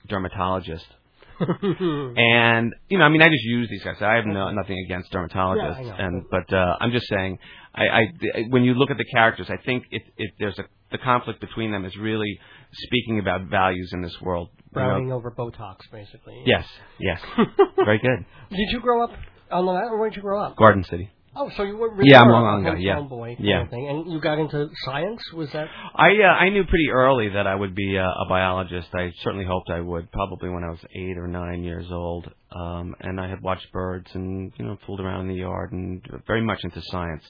dermatologist. 0.07 0.85
And 1.39 2.73
you 2.89 2.97
know, 2.97 3.05
I 3.05 3.09
mean, 3.09 3.21
I 3.21 3.27
just 3.27 3.43
use 3.43 3.69
these 3.69 3.83
guys. 3.83 3.95
I 4.01 4.15
have 4.15 4.25
no, 4.25 4.51
nothing 4.51 4.77
against 4.85 5.11
dermatologists, 5.13 5.85
Yeah, 5.85 5.95
and 6.05 6.25
but 6.29 6.51
uh, 6.53 6.75
I'm 6.81 6.91
just 6.91 7.07
saying, 7.07 7.39
I, 7.73 7.83
I 7.83 8.01
when 8.49 8.63
you 8.63 8.73
look 8.73 8.91
at 8.91 8.97
the 8.97 9.05
characters, 9.05 9.47
I 9.49 9.55
think 9.63 9.85
if 9.91 10.03
if 10.17 10.31
there's 10.37 10.59
a 10.59 10.63
the 10.91 10.97
conflict 10.97 11.39
between 11.39 11.71
them 11.71 11.85
is 11.85 11.95
really 11.95 12.39
speaking 12.73 13.19
about 13.19 13.43
values 13.49 13.91
in 13.93 14.01
this 14.01 14.15
world. 14.21 14.49
you 14.75 14.81
know. 14.81 15.15
Over 15.15 15.31
Botox, 15.31 15.77
basically. 15.91 16.43
Yes, 16.45 16.65
yes, 16.99 17.21
very 17.75 17.99
good. 17.99 18.25
Did 18.49 18.71
you 18.71 18.81
grow 18.81 19.03
up 19.03 19.11
on 19.51 19.65
Long 19.65 19.77
Island, 19.77 19.93
or 19.93 19.99
where 19.99 20.09
did 20.09 20.17
you 20.17 20.21
grow 20.23 20.41
up? 20.43 20.57
Garden 20.57 20.83
City. 20.83 21.09
Oh, 21.35 21.49
so 21.55 21.63
you 21.63 21.77
were 21.77 21.89
really 21.93 22.09
Yeah, 22.11 22.21
I'm 22.21 22.29
Long 22.29 22.65
a 22.65 22.69
Island 22.71 22.81
yeah. 22.81 22.99
boy, 23.01 23.35
kind 23.35 23.47
Yeah. 23.47 23.61
of 23.63 23.69
thing. 23.69 23.87
and 23.87 24.11
you 24.11 24.19
got 24.19 24.39
into 24.39 24.67
science. 24.85 25.21
Was 25.33 25.51
that? 25.51 25.67
I 25.95 26.09
uh, 26.23 26.27
I 26.27 26.49
knew 26.49 26.63
pretty 26.65 26.89
early 26.91 27.29
that 27.29 27.45
I 27.47 27.55
would 27.55 27.75
be 27.75 27.95
a, 27.97 28.03
a 28.05 28.25
biologist. 28.27 28.89
I 28.93 29.11
certainly 29.21 29.45
hoped 29.45 29.69
I 29.69 29.79
would. 29.79 30.11
Probably 30.11 30.49
when 30.49 30.63
I 30.63 30.69
was 30.69 30.79
eight 30.95 31.17
or 31.17 31.27
nine 31.27 31.63
years 31.63 31.85
old, 31.91 32.27
um, 32.51 32.95
and 33.01 33.19
I 33.19 33.29
had 33.29 33.41
watched 33.41 33.71
birds 33.71 34.09
and 34.15 34.51
you 34.57 34.65
know 34.65 34.77
fooled 34.85 34.99
around 35.01 35.21
in 35.21 35.27
the 35.27 35.35
yard 35.39 35.71
and 35.71 36.01
very 36.25 36.41
much 36.41 36.59
into 36.63 36.81
science. 36.85 37.23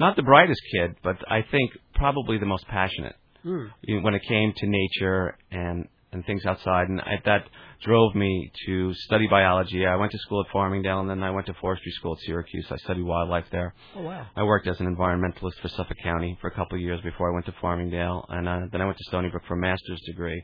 Not 0.00 0.16
the 0.16 0.22
brightest 0.22 0.60
kid, 0.76 0.96
but 1.04 1.16
I 1.30 1.42
think 1.50 1.70
probably 1.94 2.38
the 2.38 2.46
most 2.46 2.66
passionate 2.66 3.14
know, 3.44 4.00
when 4.02 4.14
it 4.14 4.22
came 4.28 4.52
to 4.56 4.66
nature 4.66 5.36
and 5.52 5.86
and 6.12 6.24
things 6.26 6.44
outside. 6.46 6.88
And 6.88 7.00
I, 7.00 7.20
that 7.24 7.44
drove 7.84 8.14
me 8.14 8.50
to 8.66 8.92
study 8.94 9.26
biology. 9.28 9.86
I 9.86 9.96
went 9.96 10.10
to 10.12 10.18
school 10.18 10.42
at 10.44 10.52
Farmingdale, 10.52 11.00
and 11.00 11.10
then 11.10 11.22
I 11.22 11.30
went 11.30 11.46
to 11.46 11.54
forestry 11.60 11.92
school 11.92 12.14
at 12.14 12.20
Syracuse. 12.20 12.66
I 12.70 12.76
studied 12.78 13.04
wildlife 13.04 13.44
there. 13.52 13.74
Oh 13.94 14.02
wow. 14.02 14.26
I 14.34 14.42
worked 14.42 14.66
as 14.66 14.80
an 14.80 14.94
environmentalist 14.94 15.60
for 15.60 15.68
Suffolk 15.68 15.98
County 16.02 16.36
for 16.40 16.48
a 16.48 16.54
couple 16.54 16.76
of 16.76 16.80
years 16.80 17.00
before 17.02 17.30
I 17.30 17.34
went 17.34 17.46
to 17.46 17.52
Farmingdale, 17.52 18.24
and 18.28 18.48
uh, 18.48 18.60
then 18.72 18.80
I 18.80 18.86
went 18.86 18.96
to 18.96 19.04
Stony 19.08 19.28
Brook 19.28 19.42
for 19.46 19.54
a 19.54 19.60
master's 19.60 20.00
degree. 20.06 20.42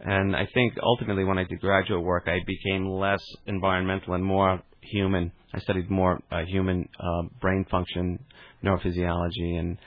And 0.00 0.34
I 0.34 0.46
think 0.54 0.74
ultimately, 0.82 1.24
when 1.24 1.38
I 1.38 1.44
did 1.44 1.60
graduate 1.60 2.02
work, 2.02 2.24
I 2.26 2.38
became 2.46 2.88
less 2.88 3.22
environmental 3.46 4.14
and 4.14 4.24
more 4.24 4.62
human. 4.80 5.32
I 5.52 5.58
studied 5.60 5.90
more 5.90 6.20
uh, 6.30 6.44
human 6.46 6.88
uh, 6.98 7.28
brain 7.40 7.64
function, 7.70 8.24
neurophysiology, 8.64 9.58
and 9.58 9.78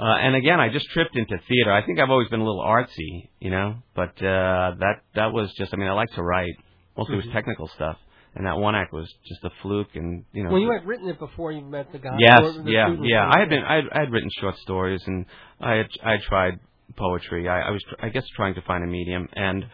uh, 0.00 0.16
and 0.16 0.34
again, 0.34 0.58
I 0.58 0.70
just 0.70 0.86
tripped 0.90 1.14
into 1.14 1.36
theater. 1.46 1.72
I 1.72 1.84
think 1.84 1.98
I've 2.00 2.08
always 2.10 2.28
been 2.28 2.40
a 2.40 2.44
little 2.44 2.64
artsy, 2.64 3.28
you 3.38 3.50
know, 3.50 3.76
but 3.94 4.16
uh, 4.24 4.74
that 4.78 5.02
that 5.14 5.32
was 5.32 5.52
just. 5.58 5.74
I 5.74 5.76
mean, 5.76 5.88
I 5.88 5.92
like 5.92 6.10
to 6.14 6.22
write. 6.22 6.54
Mostly 6.96 7.14
it 7.14 7.26
was 7.26 7.32
technical 7.32 7.68
stuff, 7.68 7.98
and 8.34 8.46
that 8.46 8.56
one 8.56 8.74
act 8.74 8.92
was 8.92 9.12
just 9.28 9.44
a 9.44 9.50
fluke, 9.60 9.94
and 9.94 10.24
you 10.32 10.42
know. 10.42 10.50
Well, 10.50 10.60
you 10.60 10.72
had 10.72 10.86
written 10.86 11.08
it 11.08 11.18
before 11.18 11.52
you 11.52 11.62
met 11.62 11.92
the 11.92 11.98
guy. 11.98 12.16
Yes, 12.18 12.40
the 12.40 12.62
yeah, 12.66 12.96
yeah. 13.02 13.28
I 13.30 13.40
had 13.40 13.48
been, 13.50 13.62
I 13.62 13.74
had, 13.76 13.84
I 13.92 14.00
had 14.00 14.10
written 14.10 14.30
short 14.40 14.56
stories, 14.58 15.02
and 15.06 15.26
I 15.60 15.74
had, 15.74 15.86
I 16.02 16.10
had 16.12 16.22
tried 16.22 16.60
poetry. 16.96 17.48
I, 17.48 17.68
I 17.68 17.70
was, 17.70 17.82
tr- 17.88 18.04
I 18.04 18.08
guess, 18.08 18.24
trying 18.34 18.54
to 18.54 18.62
find 18.62 18.82
a 18.82 18.86
medium, 18.86 19.28
and 19.34 19.66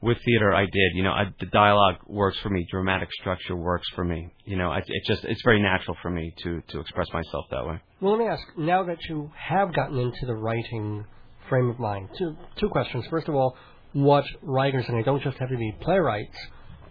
with 0.00 0.18
theater, 0.24 0.54
I 0.54 0.64
did. 0.64 0.94
You 0.94 1.02
know, 1.02 1.10
I, 1.10 1.24
the 1.40 1.46
dialogue 1.46 1.96
works 2.06 2.38
for 2.38 2.50
me. 2.50 2.66
Dramatic 2.70 3.08
structure 3.20 3.56
works 3.56 3.86
for 3.94 4.04
me. 4.04 4.28
You 4.44 4.56
know, 4.56 4.70
I, 4.70 4.78
it 4.78 5.02
just, 5.06 5.24
it's 5.24 5.42
very 5.42 5.60
natural 5.60 5.96
for 6.02 6.10
me 6.10 6.32
to, 6.44 6.62
to 6.68 6.80
express 6.80 7.08
myself 7.12 7.46
that 7.50 7.66
way. 7.66 7.80
Well, 8.00 8.12
let 8.12 8.20
me 8.20 8.26
ask. 8.26 8.42
Now 8.56 8.84
that 8.84 8.98
you 9.08 9.30
have 9.36 9.74
gotten 9.74 9.98
into 9.98 10.26
the 10.26 10.34
writing 10.34 11.04
frame 11.48 11.68
of 11.70 11.78
mind, 11.78 12.10
two 12.16 12.36
two 12.56 12.68
questions. 12.68 13.06
First 13.08 13.28
of 13.28 13.34
all, 13.34 13.56
what 13.92 14.24
writers, 14.42 14.84
and 14.88 14.98
they 14.98 15.02
don't 15.02 15.22
just 15.22 15.38
have 15.38 15.48
to 15.48 15.56
be 15.56 15.74
playwrights, 15.80 16.36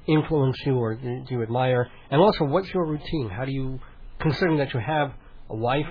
influence 0.08 0.58
you 0.65 0.76
or 0.76 0.96
do 0.96 1.24
you 1.30 1.43
admire? 1.43 1.89
And 2.10 2.20
also, 2.20 2.46
what's 2.46 2.74
your 2.74 2.86
routine? 2.86 3.30
How 3.30 3.46
do 3.46 3.52
you, 3.52 3.80
considering 4.20 4.58
that 4.58 4.74
you 4.74 4.80
have 4.80 5.13
a 5.50 5.56
wife, 5.56 5.86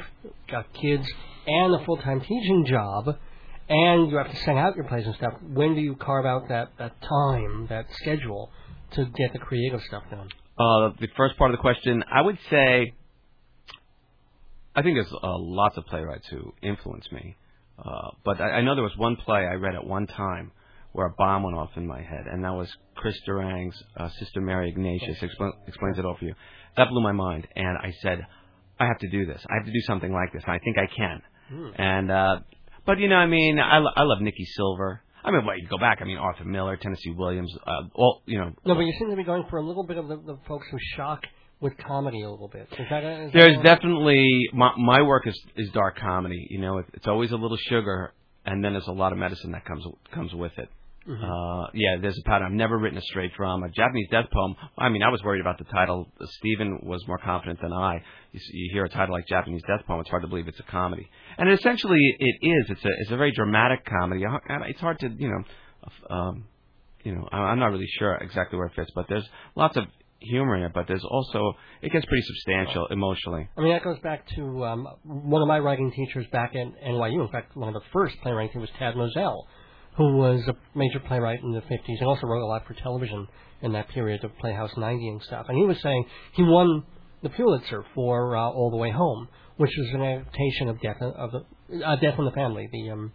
got 0.51 0.73
kids, 0.75 1.07
and 1.47 1.75
a 1.75 1.85
full 1.85 1.97
time 1.99 2.21
teaching 2.21 2.67
job, 2.67 3.17
and 3.69 4.11
you 4.11 4.17
have 4.17 4.31
to 4.31 4.37
send 4.37 4.59
out 4.59 4.77
your 4.77 4.85
plays 4.85 5.07
and 5.07 5.15
stuff, 5.15 5.35
when 5.43 5.75
do 5.75 5.81
you 5.81 5.97
carve 5.97 6.27
out 6.27 6.49
that, 6.49 6.73
that 6.79 7.01
time, 7.03 7.67
that 7.69 7.87
schedule, 7.93 8.51
to 8.93 9.05
get 9.07 9.33
the 9.33 9.39
creative 9.39 9.81
stuff 9.83 10.05
done? 10.11 10.29
Uh, 10.59 10.91
the 11.01 11.09
first 11.17 11.37
part 11.37 11.51
of 11.51 11.57
the 11.57 11.61
question, 11.61 12.03
I 12.11 12.23
would 12.23 12.39
say, 12.51 12.95
I 14.75 14.83
think 14.83 14.97
there's 14.97 15.13
uh, 15.13 15.39
lots 15.39 15.77
of 15.77 15.87
playwrights 15.87 16.29
who 16.29 16.55
influence 16.63 17.11
me. 17.11 17.37
Uh, 17.79 18.11
but 18.25 18.41
I, 18.41 18.53
I 18.53 18.63
know 18.63 18.75
there 18.75 18.85
was 18.85 18.97
one 18.97 19.17
play 19.17 19.41
I 19.41 19.55
read 19.55 19.75
at 19.75 19.87
one 19.87 20.07
time 20.07 20.53
where 20.93 21.07
a 21.07 21.15
bomb 21.19 21.43
went 21.43 21.57
off 21.57 21.71
in 21.77 21.87
my 21.87 22.01
head, 22.01 22.25
and 22.31 22.43
that 22.45 22.55
was 22.55 22.75
Chris 22.95 23.19
Durang's 23.27 23.77
uh, 23.99 24.09
Sister 24.19 24.41
Mary 24.41 24.71
Ignatius 24.71 25.19
expl- 25.21 25.53
explains 25.67 25.99
it 25.99 26.07
all 26.07 26.17
for 26.19 26.25
you. 26.25 26.35
That 26.79 26.89
blew 26.89 27.03
my 27.03 27.13
mind, 27.13 27.47
and 27.55 27.77
I 27.77 27.93
said, 28.01 28.27
I 28.79 28.87
have 28.87 28.99
to 28.99 29.09
do 29.09 29.27
this. 29.27 29.45
I 29.51 29.55
have 29.57 29.67
to 29.67 29.73
do 29.73 29.81
something 29.87 30.13
like 30.13 30.33
this. 30.33 30.43
And 30.47 30.55
I 30.55 30.59
think 30.59 30.77
I 30.79 30.87
can. 30.87 31.23
And 31.79 32.11
uh, 32.11 32.41
but 32.87 32.99
you 32.99 33.09
know, 33.09 33.17
I 33.17 33.27
mean, 33.27 33.59
I, 33.59 33.79
lo- 33.79 33.93
I 33.95 34.03
love 34.03 34.21
Nicky 34.21 34.45
Silver. 34.45 35.03
I 35.25 35.33
mean, 35.33 35.45
well, 35.45 35.59
you 35.59 35.67
go 35.69 35.79
back. 35.79 35.99
I 36.01 36.05
mean, 36.05 36.19
Arthur 36.19 36.45
Miller, 36.45 36.77
Tennessee 36.77 37.11
Williams, 37.11 37.53
uh, 37.67 37.89
all 37.95 38.23
you 38.27 38.39
know, 38.39 38.53
No, 38.65 38.75
but 38.75 38.83
you 38.83 38.95
seem 38.99 39.11
to 39.11 39.17
be 39.17 39.25
going 39.25 39.45
for 39.51 39.59
a 39.59 39.67
little 39.67 39.85
bit 39.85 39.97
of 39.99 40.07
the, 40.07 40.17
the 40.17 40.39
folks 40.47 40.67
who 40.71 40.79
shock 40.97 41.25
with 41.61 41.77
comedy 41.79 42.23
a 42.23 42.31
little 42.31 42.49
bit. 42.49 42.69
Is 42.79 42.87
that 42.91 43.03
a, 43.03 43.25
is 43.27 43.33
There's 43.33 43.57
that 43.57 43.65
definitely 43.65 44.49
my 44.53 44.73
my 44.77 45.03
work 45.03 45.27
is 45.27 45.39
is 45.57 45.69
dark 45.73 45.99
comedy. 45.99 46.47
You 46.51 46.61
know, 46.61 46.79
it, 46.79 46.87
it's 46.95 47.09
always 47.09 47.33
a 47.33 47.37
little 47.37 47.57
sugar, 47.57 48.13
and 48.45 48.65
then 48.65 48.73
there's 48.73 48.87
a 48.87 48.93
lot 48.93 49.13
of 49.13 49.19
medicine 49.19 49.53
that 49.53 49.65
comes 49.65 49.85
comes 50.13 50.33
with 50.33 50.53
it. 50.59 50.69
Uh, 51.09 51.67
yeah, 51.75 51.97
there's 52.01 52.19
a 52.19 52.29
pattern. 52.29 52.47
I've 52.49 52.53
never 52.53 52.77
written 52.79 52.99
a 52.99 53.03
straight 53.03 53.33
drama. 53.35 53.69
Japanese 53.71 54.09
death 54.11 54.27
poem. 54.33 54.57
I 54.77 54.89
mean, 54.89 55.03
I 55.03 55.09
was 55.09 55.23
worried 55.23 55.41
about 55.41 55.59
the 55.59 55.65
title. 55.65 56.07
Stephen 56.39 56.81
was 56.83 57.07
more 57.07 57.19
confident 57.19 57.61
than 57.63 57.73
I. 57.73 57.95
You, 58.33 58.39
s- 58.41 58.51
you 58.53 58.71
hear 58.73 58.85
a 58.85 58.89
title 58.89 59.15
like 59.15 59.27
Japanese 59.29 59.63
death 59.69 59.87
poem, 59.87 60.01
it's 60.01 60.11
hard 60.11 60.23
to 60.23 60.29
believe 60.29 60.49
it's 60.49 60.59
a 60.61 60.65
comedy. 60.71 61.09
And 61.39 61.51
essentially, 61.53 62.01
it 62.19 62.37
is. 62.47 62.71
It's 62.71 62.85
a 62.85 62.89
it's 63.03 63.11
a 63.13 63.17
very 63.17 63.33
dramatic 63.33 63.85
comedy. 63.85 64.25
And 64.49 64.65
It's 64.65 64.81
hard 64.81 64.99
to 65.01 65.09
you 65.09 65.29
know, 65.29 65.43
um, 66.15 66.45
you 67.05 67.15
know, 67.15 67.29
I- 67.31 67.39
I'm 67.51 67.59
not 67.61 67.71
really 67.71 67.89
sure 67.99 68.17
exactly 68.17 68.57
where 68.59 68.67
it 68.67 68.75
fits, 68.75 68.91
but 68.95 69.07
there's 69.09 69.29
lots 69.55 69.77
of 69.77 69.85
humor 70.19 70.57
in 70.57 70.65
it. 70.65 70.73
But 70.75 70.89
there's 70.89 71.05
also 71.05 71.53
it 71.83 71.93
gets 71.93 72.05
pretty 72.07 72.23
substantial 72.27 72.87
emotionally. 72.89 73.49
I 73.57 73.61
mean, 73.61 73.73
that 73.75 73.85
goes 73.85 73.99
back 74.01 74.27
to 74.37 74.65
um, 74.65 74.89
one 75.05 75.41
of 75.41 75.47
my 75.47 75.61
writing 75.61 75.93
teachers 75.93 76.27
back 76.33 76.57
at 76.57 76.67
NYU. 76.85 77.25
In 77.25 77.29
fact, 77.31 77.57
one 77.57 77.69
of 77.69 77.75
the 77.75 77.87
first 77.93 78.17
playwrights 78.23 78.57
was 78.57 78.71
Tad 78.79 78.97
Mosel, 78.97 79.47
who 79.97 80.17
was 80.17 80.41
a 80.49 80.55
major 80.79 81.01
playwright 81.01 81.41
in 81.43 81.53
the 81.53 81.61
50s 81.63 81.99
and 82.01 82.09
also 82.09 82.27
wrote 82.27 82.43
a 82.43 82.47
lot 82.47 82.67
for 82.67 82.75
television 82.75 83.27
in 83.63 83.73
that 83.73 83.89
period 83.89 84.23
of 84.25 84.37
Playhouse 84.39 84.71
90 84.77 85.09
and 85.09 85.23
stuff. 85.23 85.47
And 85.49 85.57
he 85.57 85.65
was 85.65 85.81
saying 85.83 86.05
he 86.35 86.43
won 86.43 86.85
the 87.23 87.31
Pulitzer 87.31 87.85
for 87.95 88.37
uh, 88.37 88.51
All 88.51 88.71
the 88.71 88.77
Way 88.77 88.91
Home, 88.91 89.29
which 89.57 89.71
was 89.79 89.89
an 89.95 90.03
adaptation 90.03 90.69
of 90.69 90.81
Death 90.81 90.97
of 91.01 91.31
the 91.33 91.85
uh, 91.85 91.97
Death 91.97 92.19
in 92.19 92.25
the 92.27 92.31
Family, 92.33 92.69
the 92.71 92.91
um, 92.91 93.13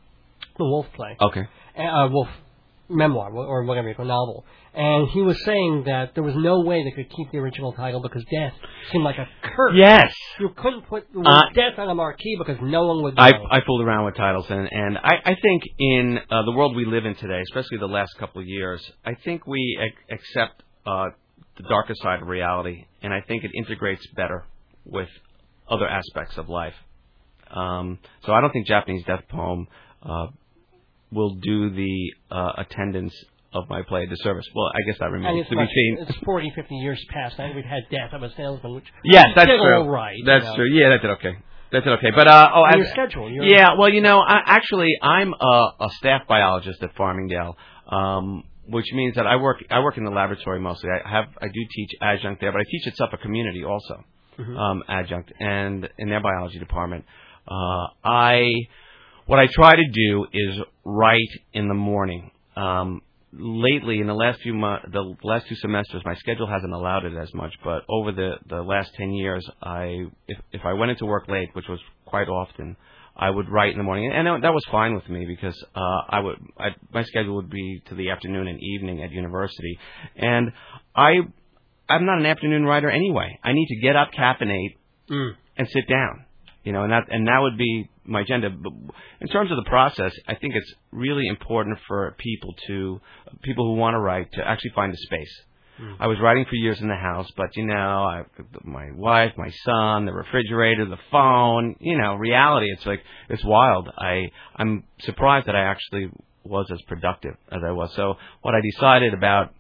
the 0.57 0.65
Wolf 0.65 0.88
play 0.95 1.15
Okay. 1.21 1.43
uh, 1.77 2.07
Wolf 2.11 2.27
memoir 2.92 3.32
or 3.34 3.64
whatever 3.64 3.88
you 3.89 3.96
call 3.96 4.06
novel. 4.06 4.46
And 4.74 5.10
he 5.10 5.22
was 5.22 5.38
saying 5.44 5.84
that 5.86 6.14
there 6.14 6.24
was 6.24 6.36
no 6.36 6.62
way 6.62 6.84
they 6.84 6.92
could 6.92 7.10
keep 7.10 7.32
the 7.32 7.39
original 7.39 7.74
title 7.74 8.02
because 8.02 8.24
death 8.32 8.54
seemed 8.92 9.04
like 9.04 9.18
a 9.18 9.28
curse. 9.56 9.74
Yes. 9.76 10.14
You 10.39 10.50
couldn't 10.56 10.84
put 10.88 11.08
Uh, 11.16 11.42
death 11.54 11.78
on 11.78 11.89
a 11.89 11.96
marquee 11.96 12.36
because 12.38 12.58
no 12.62 12.86
one 12.88 13.04
would 13.04 13.16
know. 13.16 13.22
I 13.24 13.32
I 13.50 13.62
fooled 13.66 13.82
around 13.82 14.06
with 14.06 14.16
titles, 14.16 14.50
and 14.50 14.72
and 14.72 14.98
I 14.98 15.16
I 15.26 15.36
think 15.36 15.64
in 15.80 16.20
uh, 16.30 16.44
the 16.44 16.52
world 16.52 16.76
we 16.76 16.86
live 16.86 17.06
in 17.06 17.16
today, 17.16 17.42
especially 17.42 17.80
the 17.80 17.88
last 17.88 18.18
couple 18.18 18.42
of 18.42 18.48
years, 18.48 18.82
I 19.06 19.16
think 19.16 19.46
we 19.46 19.78
ac- 19.82 19.96
accept 20.16 20.64
uh, 20.86 21.10
the 21.58 21.64
darker 21.64 21.96
side 21.96 22.22
of 22.22 22.28
reality, 22.28 22.86
and 23.04 23.14
I 23.14 23.22
think 23.22 23.44
it 23.44 23.52
integrates 23.56 24.06
better 24.16 24.46
with 24.86 25.10
other 25.70 25.88
aspects 25.88 26.38
of 26.38 26.48
life. 26.50 26.76
Um, 27.50 28.00
so 28.26 28.32
I 28.32 28.39
don't 28.39 28.52
think 28.52 28.68
Japanese 28.68 29.04
death 29.06 29.24
poem 29.30 29.68
uh, 30.04 30.28
will 31.12 31.36
do 31.36 31.70
the 31.72 32.14
uh, 32.32 32.53
attendance 32.57 33.14
of 33.53 33.66
my 33.70 33.82
play 33.82 34.03
a 34.03 34.07
disservice. 34.07 34.45
Well, 34.55 34.72
I 34.74 34.82
guess 34.89 34.97
that 34.99 35.12
remains 35.12 35.45
to 35.49 35.55
be 35.55 35.66
seen. 35.76 35.97
it's 35.99 36.18
40, 36.24 36.53
50 36.55 36.76
years 36.76 37.03
past. 37.09 37.38
I 37.39 37.43
think 37.47 37.55
we've 37.57 37.66
had 37.66 37.84
Death 37.91 38.14
of 38.14 38.24
a 38.24 38.30
Salesman, 38.36 38.76
which 38.76 38.86
Yes, 39.03 39.26
that's 39.36 39.47
true. 39.47 39.74
all 39.76 39.89
right. 39.89 40.16
you 40.18 40.24
That's 40.26 40.45
know. 40.45 40.55
true. 40.55 40.70
Yeah, 40.74 40.89
that 40.89 41.01
did 41.01 41.12
okay. 41.12 41.38
That 41.74 41.84
did 41.84 41.93
okay. 41.99 42.12
But 42.16 42.28
uh, 42.28 42.49
oh, 42.55 42.66
your 42.78 42.86
schedule. 42.88 43.30
Your, 43.30 43.43
Yeah, 43.43 43.76
well, 43.78 43.89
you 43.89 44.01
know, 44.01 44.20
I, 44.20 44.39
actually, 44.45 44.89
I'm 45.01 45.34
a, 45.34 45.72
a 45.82 45.89
staff 45.97 46.22
biologist 46.28 46.82
at 46.82 46.95
Farmingdale, 46.95 47.55
um, 47.91 48.43
which 48.68 48.86
means 48.93 49.16
that 49.16 49.28
I 49.28 49.36
work 49.36 49.57
I 49.70 49.80
work 49.82 49.97
in 49.97 50.05
the 50.05 50.12
laboratory 50.12 50.59
mostly. 50.62 50.89
I 50.89 51.09
have 51.09 51.26
I 51.41 51.47
do 51.47 51.59
teach 51.76 51.89
adjunct 52.01 52.39
there, 52.41 52.51
but 52.53 52.59
I 52.62 52.64
teach 52.70 52.88
at 52.88 52.95
Suffolk 52.95 53.22
Community 53.22 53.66
also, 53.66 54.03
Mhm. 54.39 54.57
um, 54.57 54.84
adjunct, 54.88 55.32
and 55.41 55.89
in 55.97 56.09
their 56.09 56.22
biology 56.22 56.59
department. 56.59 57.03
Uh, 57.47 57.88
I 58.05 58.49
what 59.32 59.39
I 59.39 59.47
try 59.53 59.77
to 59.77 59.88
do 59.93 60.25
is 60.34 60.59
write 60.84 61.32
in 61.53 61.69
the 61.69 61.73
morning. 61.73 62.32
Um, 62.57 63.01
lately, 63.32 64.01
in 64.01 64.07
the 64.07 64.13
last 64.13 64.41
few 64.41 64.53
months, 64.53 64.88
the 64.91 65.15
last 65.23 65.47
two 65.47 65.55
semesters, 65.55 66.01
my 66.03 66.15
schedule 66.15 66.47
hasn't 66.47 66.73
allowed 66.73 67.05
it 67.05 67.13
as 67.15 67.34
much. 67.34 67.53
But 67.63 67.84
over 67.88 68.11
the 68.11 68.32
the 68.49 68.61
last 68.61 68.89
ten 68.97 69.13
years, 69.13 69.49
I 69.63 70.07
if 70.27 70.38
if 70.51 70.61
I 70.65 70.73
went 70.73 70.91
into 70.91 71.05
work 71.05 71.29
late, 71.29 71.47
which 71.53 71.69
was 71.69 71.79
quite 72.03 72.27
often, 72.27 72.75
I 73.15 73.29
would 73.29 73.47
write 73.49 73.71
in 73.71 73.77
the 73.77 73.86
morning, 73.86 74.11
and 74.13 74.27
that- 74.27 74.41
that 74.41 74.53
was 74.53 74.65
fine 74.69 74.95
with 74.95 75.07
me 75.07 75.25
because 75.25 75.57
uh, 75.75 76.01
I 76.09 76.19
would 76.19 76.38
I, 76.59 76.67
my 76.93 77.03
schedule 77.05 77.36
would 77.36 77.49
be 77.49 77.82
to 77.88 77.95
the 77.95 78.09
afternoon 78.09 78.49
and 78.49 78.59
evening 78.61 79.01
at 79.01 79.11
university, 79.11 79.79
and 80.17 80.51
I 80.93 81.11
I'm 81.88 82.05
not 82.05 82.17
an 82.19 82.25
afternoon 82.25 82.65
writer 82.65 82.89
anyway. 82.89 83.39
I 83.45 83.53
need 83.53 83.67
to 83.67 83.79
get 83.79 83.95
up, 83.95 84.09
caffeinate, 84.11 84.75
Mm. 85.09 85.32
and 85.57 85.67
sit 85.69 85.88
down. 85.88 86.25
You 86.65 86.73
know, 86.73 86.84
and 86.84 86.91
that 86.91 87.03
and 87.09 87.27
that 87.29 87.39
would 87.39 87.57
be 87.57 87.88
my 88.06 88.22
agenda. 88.22 88.49
But 88.49 88.74
in 89.20 89.28
terms 89.28 89.52
of 89.52 89.58
the 89.58 89.70
process, 89.70 90.14
I 90.28 90.36
think 90.36 90.56
it's 90.56 90.74
really 90.91 91.28
important 91.28 91.78
for 91.88 92.16
people 92.18 92.56
to 92.68 93.02
people 93.43 93.66
who 93.66 93.80
want 93.80 93.95
to 93.95 93.99
write 93.99 94.32
to 94.34 94.47
actually 94.47 94.72
find 94.76 94.93
a 94.93 94.97
space. 94.97 95.41
Hmm. 95.78 95.93
I 95.99 96.08
was 96.08 96.18
writing 96.22 96.45
for 96.49 96.56
years 96.56 96.80
in 96.82 96.88
the 96.88 96.95
house, 96.95 97.32
but 97.36 97.56
you 97.56 97.66
know, 97.66 97.74
I, 97.76 98.24
my 98.64 98.91
wife, 98.93 99.34
my 99.38 99.52
son, 99.66 100.06
the 100.06 100.14
refrigerator, 100.14 100.86
the 100.86 100.97
phone, 101.12 101.76
you 101.80 101.97
know, 101.97 102.16
reality. 102.16 102.68
It's 102.72 102.86
like 102.86 103.02
it's 103.30 103.43
wild. 103.45 103.89
I 103.97 104.32
I'm 104.56 104.84
surprised 104.99 105.47
that 105.47 105.56
I 105.56 105.64
actually 105.64 106.10
was 106.43 106.68
as 106.72 106.82
productive 106.88 107.36
as 107.52 107.62
I 107.66 107.72
was. 107.72 107.93
So 107.95 108.16
what 108.41 108.56
I 108.56 108.62
decided 108.62 109.14
about 109.14 109.54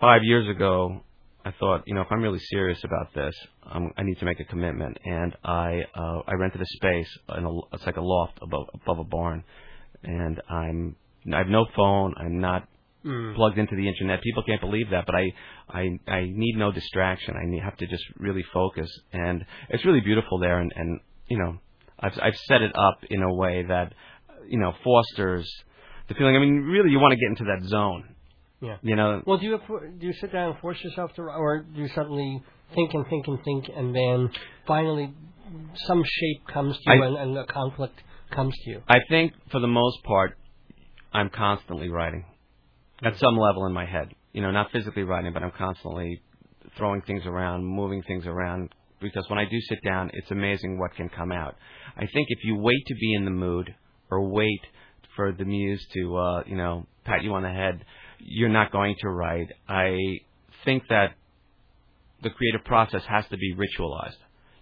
five 0.00 0.22
years 0.22 0.48
ago, 0.48 1.02
I 1.48 1.54
thought, 1.58 1.82
you 1.86 1.94
know, 1.94 2.02
if 2.02 2.08
I'm 2.10 2.20
really 2.20 2.38
serious 2.38 2.78
about 2.84 3.14
this, 3.14 3.34
um, 3.70 3.90
I 3.96 4.02
need 4.02 4.18
to 4.18 4.26
make 4.26 4.38
a 4.38 4.44
commitment, 4.44 4.98
and 5.04 5.34
I 5.44 5.82
uh, 5.94 6.20
I 6.26 6.34
rented 6.34 6.60
a 6.60 6.66
space 6.66 7.08
in 7.36 7.44
a 7.44 7.58
it's 7.72 7.86
like 7.86 7.96
a 7.96 8.02
loft 8.02 8.38
above 8.42 8.66
above 8.74 8.98
a 8.98 9.04
barn, 9.04 9.42
and 10.04 10.40
I'm 10.50 10.96
I 11.32 11.38
have 11.38 11.48
no 11.48 11.66
phone. 11.74 12.14
I'm 12.18 12.40
not 12.40 12.68
Mm. 13.04 13.36
plugged 13.36 13.58
into 13.58 13.76
the 13.76 13.86
internet. 13.86 14.20
People 14.22 14.42
can't 14.42 14.60
believe 14.60 14.90
that, 14.90 15.06
but 15.06 15.14
I 15.14 15.32
I 15.68 15.82
I 16.08 16.20
need 16.24 16.56
no 16.56 16.72
distraction. 16.72 17.34
I 17.36 17.46
need, 17.46 17.62
have 17.62 17.76
to 17.76 17.86
just 17.86 18.02
really 18.16 18.42
focus, 18.52 18.90
and 19.12 19.46
it's 19.70 19.84
really 19.84 20.00
beautiful 20.00 20.38
there. 20.40 20.58
And 20.58 20.72
and 20.74 21.00
you 21.28 21.38
know, 21.38 21.58
I've 22.00 22.18
I've 22.20 22.36
set 22.48 22.60
it 22.60 22.72
up 22.76 22.98
in 23.08 23.22
a 23.22 23.32
way 23.32 23.64
that 23.68 23.94
you 24.48 24.58
know 24.58 24.74
fosters 24.82 25.48
the 26.08 26.14
feeling. 26.14 26.36
I 26.36 26.40
mean, 26.40 26.56
really, 26.64 26.90
you 26.90 26.98
want 26.98 27.12
to 27.12 27.16
get 27.16 27.30
into 27.30 27.44
that 27.44 27.66
zone. 27.68 28.16
Yeah. 28.60 28.76
You 28.82 28.96
know, 28.96 29.22
Well, 29.26 29.38
do 29.38 29.46
you 29.46 29.58
do 30.00 30.06
you 30.06 30.12
sit 30.14 30.32
down 30.32 30.50
and 30.50 30.58
force 30.60 30.82
yourself 30.82 31.12
to, 31.14 31.22
or 31.22 31.60
do 31.60 31.80
you 31.80 31.88
suddenly 31.94 32.42
think 32.74 32.92
and 32.92 33.06
think 33.08 33.28
and 33.28 33.38
think, 33.44 33.64
and 33.74 33.94
then 33.94 34.30
finally 34.66 35.14
some 35.86 36.02
shape 36.04 36.46
comes 36.52 36.76
to 36.76 36.94
you, 36.94 37.02
I- 37.02 37.06
and, 37.06 37.16
and 37.16 37.38
a 37.38 37.46
conflict 37.46 38.00
comes 38.34 38.54
to 38.64 38.70
you? 38.70 38.82
I 38.88 38.98
think 39.08 39.32
for 39.50 39.60
the 39.60 39.68
most 39.68 40.02
part, 40.04 40.36
I'm 41.12 41.30
constantly 41.30 41.88
writing 41.88 42.24
at 43.02 43.16
some 43.16 43.36
level 43.36 43.66
in 43.66 43.72
my 43.72 43.86
head. 43.86 44.08
You 44.32 44.42
know, 44.42 44.50
not 44.50 44.70
physically 44.72 45.04
writing, 45.04 45.32
but 45.32 45.42
I'm 45.42 45.52
constantly 45.52 46.20
throwing 46.76 47.00
things 47.02 47.22
around, 47.26 47.64
moving 47.64 48.02
things 48.02 48.26
around. 48.26 48.74
Because 49.00 49.24
when 49.30 49.38
I 49.38 49.44
do 49.44 49.58
sit 49.68 49.78
down, 49.84 50.10
it's 50.12 50.30
amazing 50.32 50.78
what 50.78 50.94
can 50.96 51.08
come 51.08 51.30
out. 51.30 51.54
I 51.96 52.00
think 52.00 52.26
if 52.28 52.40
you 52.44 52.56
wait 52.58 52.84
to 52.88 52.94
be 52.94 53.14
in 53.14 53.24
the 53.24 53.30
mood 53.30 53.72
or 54.10 54.28
wait 54.28 54.60
for 55.14 55.32
the 55.32 55.44
muse 55.44 55.84
to, 55.94 56.16
uh, 56.16 56.42
you 56.46 56.56
know, 56.56 56.86
pat 57.04 57.22
you 57.22 57.32
on 57.34 57.42
the 57.42 57.48
head, 57.48 57.84
you're 58.18 58.48
not 58.48 58.72
going 58.72 58.96
to 59.00 59.08
write. 59.08 59.48
I 59.68 59.96
think 60.64 60.84
that 60.88 61.12
the 62.22 62.30
creative 62.30 62.64
process 62.64 63.02
has 63.08 63.24
to 63.30 63.36
be 63.36 63.54
ritualized. 63.54 64.16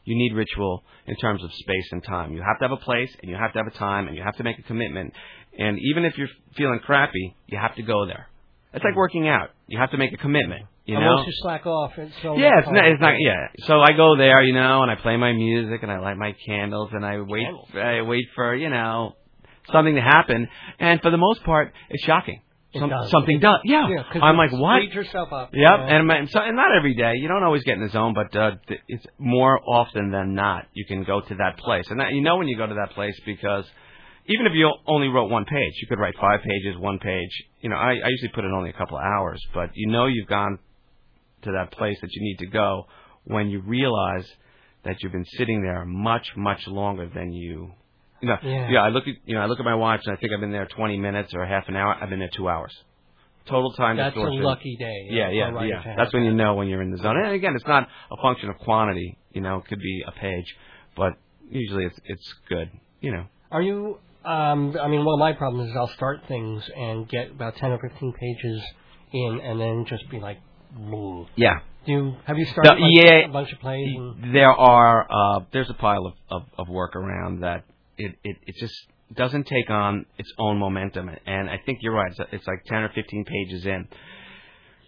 You 0.04 0.16
need 0.16 0.34
ritual 0.34 0.84
in 1.06 1.16
terms 1.16 1.42
of 1.42 1.50
space 1.52 1.88
and 1.90 2.02
time. 2.04 2.32
You 2.32 2.42
have 2.46 2.58
to 2.60 2.68
have 2.68 2.72
a 2.72 2.82
place 2.82 3.10
and 3.20 3.30
you 3.30 3.36
have 3.36 3.52
to 3.54 3.58
have 3.58 3.66
a 3.66 3.76
time 3.76 4.06
and 4.06 4.16
you 4.16 4.22
have 4.22 4.36
to 4.36 4.44
make 4.44 4.58
a 4.58 4.62
commitment. 4.62 5.12
And 5.58 5.78
even 5.80 6.04
if 6.04 6.16
you're 6.16 6.28
feeling 6.56 6.78
crappy, 6.78 7.34
you 7.46 7.58
have 7.58 7.74
to 7.76 7.82
go 7.82 8.06
there. 8.06 8.28
It's 8.72 8.84
like 8.84 8.94
working 8.94 9.26
out. 9.26 9.50
You 9.66 9.78
have 9.78 9.90
to 9.92 9.96
make 9.96 10.12
a 10.12 10.16
commitment. 10.16 10.66
You 10.84 10.96
and 10.96 11.04
know? 11.04 11.24
you 11.24 11.32
slack 11.40 11.66
off, 11.66 11.92
it's 11.96 12.14
so 12.22 12.36
Yeah, 12.36 12.58
it's 12.58 12.68
not. 12.70 12.84
It's 12.86 13.00
not. 13.00 13.14
Yeah. 13.18 13.66
So 13.66 13.80
I 13.80 13.92
go 13.96 14.16
there, 14.16 14.42
you 14.42 14.54
know, 14.54 14.82
and 14.82 14.90
I 14.90 14.94
play 14.94 15.16
my 15.16 15.32
music 15.32 15.82
and 15.82 15.90
I 15.90 15.98
light 15.98 16.16
my 16.16 16.36
candles 16.46 16.90
and 16.92 17.04
I 17.04 17.20
wait. 17.20 17.46
I 17.74 18.02
wait 18.02 18.26
for 18.36 18.54
you 18.54 18.70
know 18.70 19.16
something 19.72 19.96
to 19.96 20.00
happen. 20.00 20.46
And 20.78 21.00
for 21.00 21.10
the 21.10 21.16
most 21.16 21.42
part, 21.42 21.72
it's 21.90 22.04
shocking. 22.04 22.40
Some- 22.80 22.90
does. 22.90 23.10
Something 23.10 23.38
does. 23.40 23.60
Yeah. 23.64 23.88
Yeah, 23.88 24.20
I'm 24.22 24.36
like, 24.36 24.52
what? 24.52 24.82
Speed 24.82 24.94
yourself 24.94 25.32
up. 25.32 25.50
Yep, 25.52 25.70
Yeah. 25.70 25.86
and, 25.96 26.06
my- 26.06 26.24
so, 26.26 26.40
and 26.40 26.56
not 26.56 26.74
every 26.76 26.94
day. 26.94 27.12
You 27.16 27.28
don't 27.28 27.42
always 27.42 27.62
get 27.64 27.74
in 27.76 27.82
the 27.82 27.88
zone, 27.90 28.14
but 28.14 28.34
uh, 28.36 28.52
th- 28.68 28.80
it's 28.88 29.06
more 29.18 29.60
often 29.68 30.10
than 30.10 30.34
not 30.34 30.66
you 30.74 30.84
can 30.86 31.04
go 31.04 31.20
to 31.20 31.34
that 31.36 31.58
place, 31.58 31.86
and 31.90 32.00
that, 32.00 32.12
you 32.12 32.22
know 32.22 32.36
when 32.36 32.48
you 32.48 32.56
go 32.56 32.66
to 32.66 32.74
that 32.74 32.90
place 32.94 33.18
because 33.24 33.64
even 34.28 34.46
if 34.46 34.52
you 34.54 34.72
only 34.86 35.08
wrote 35.08 35.30
one 35.30 35.44
page, 35.44 35.72
you 35.80 35.86
could 35.88 35.98
write 36.00 36.14
five 36.20 36.40
pages, 36.40 36.76
one 36.78 36.98
page. 36.98 37.30
You 37.60 37.70
know, 37.70 37.76
I, 37.76 37.90
I 37.92 38.08
usually 38.08 38.32
put 38.34 38.44
in 38.44 38.50
only 38.52 38.70
a 38.70 38.72
couple 38.72 38.96
of 38.98 39.04
hours, 39.04 39.40
but 39.54 39.70
you 39.74 39.90
know 39.90 40.06
you've 40.06 40.26
gone 40.28 40.58
to 41.42 41.52
that 41.52 41.70
place 41.72 41.96
that 42.00 42.10
you 42.12 42.22
need 42.22 42.38
to 42.38 42.46
go 42.46 42.86
when 43.24 43.48
you 43.50 43.60
realize 43.60 44.26
that 44.84 44.96
you've 45.02 45.12
been 45.12 45.24
sitting 45.36 45.62
there 45.62 45.84
much, 45.84 46.28
much 46.36 46.66
longer 46.66 47.08
than 47.12 47.32
you. 47.32 47.70
You 48.20 48.28
know, 48.28 48.36
Yeah. 48.42 48.82
I 48.82 48.88
look 48.88 49.06
at 49.06 49.14
you 49.24 49.34
know 49.34 49.40
I 49.42 49.46
look 49.46 49.58
at 49.58 49.64
my 49.64 49.74
watch 49.74 50.00
and 50.06 50.16
I 50.16 50.20
think 50.20 50.32
I've 50.32 50.40
been 50.40 50.52
there 50.52 50.66
20 50.66 50.98
minutes 50.98 51.34
or 51.34 51.44
half 51.44 51.68
an 51.68 51.76
hour. 51.76 51.96
I've 52.00 52.08
been 52.10 52.18
there 52.18 52.30
two 52.34 52.48
hours. 52.48 52.72
Total 53.46 53.72
time 53.72 53.96
That's 53.96 54.16
a 54.16 54.20
lucky 54.20 54.76
day. 54.76 55.06
Yeah, 55.10 55.30
yeah, 55.30 55.52
for 55.52 55.64
yeah. 55.64 55.94
That's 55.96 56.12
when 56.12 56.24
you 56.24 56.34
know 56.34 56.54
when 56.54 56.66
you're 56.66 56.82
in 56.82 56.90
the 56.90 56.96
zone. 56.98 57.16
And 57.16 57.32
again, 57.32 57.52
it's 57.54 57.66
not 57.66 57.88
a 58.10 58.16
function 58.20 58.48
of 58.50 58.58
quantity. 58.58 59.16
You 59.32 59.40
know, 59.40 59.58
it 59.58 59.66
could 59.66 59.78
be 59.78 60.02
a 60.06 60.10
page, 60.10 60.46
but 60.96 61.12
usually 61.48 61.84
it's 61.84 61.98
it's 62.06 62.34
good. 62.48 62.70
You 63.00 63.12
know. 63.12 63.26
Are 63.52 63.62
you? 63.62 63.98
Um, 64.24 64.76
I 64.82 64.88
mean, 64.88 65.04
one 65.04 65.14
of 65.14 65.20
my 65.20 65.32
problems 65.32 65.70
is 65.70 65.76
I'll 65.76 65.86
start 65.94 66.22
things 66.26 66.68
and 66.76 67.08
get 67.08 67.30
about 67.30 67.54
ten 67.56 67.70
or 67.70 67.78
fifteen 67.78 68.12
pages 68.12 68.60
in, 69.12 69.40
and 69.40 69.60
then 69.60 69.84
just 69.88 70.10
be 70.10 70.18
like, 70.18 70.38
"Bleh." 70.76 71.28
Yeah. 71.36 71.60
Do 71.86 71.92
you, 71.92 72.16
have 72.24 72.36
you 72.36 72.46
started 72.46 72.72
The- 72.72 72.76
a, 72.76 72.80
bunch, 72.80 72.92
yeah. 72.96 73.28
a 73.28 73.32
bunch 73.32 73.52
of 73.52 73.60
plays? 73.60 73.86
And, 73.96 74.34
There 74.34 74.50
are 74.50 75.06
uh 75.08 75.40
there's 75.52 75.70
a 75.70 75.74
pile 75.74 76.04
of, 76.06 76.14
of, 76.28 76.42
of 76.58 76.68
work 76.68 76.96
around 76.96 77.42
that 77.42 77.62
it, 77.98 78.14
it 78.24 78.36
it 78.46 78.54
just 78.58 78.74
doesn't 79.14 79.46
take 79.46 79.70
on 79.70 80.06
its 80.18 80.32
own 80.38 80.58
momentum. 80.58 81.10
And 81.26 81.48
I 81.48 81.60
think 81.64 81.78
you're 81.82 81.94
right. 81.94 82.10
It's, 82.10 82.20
it's 82.32 82.46
like 82.46 82.64
10 82.66 82.78
or 82.78 82.90
15 82.94 83.24
pages 83.24 83.66
in. 83.66 83.86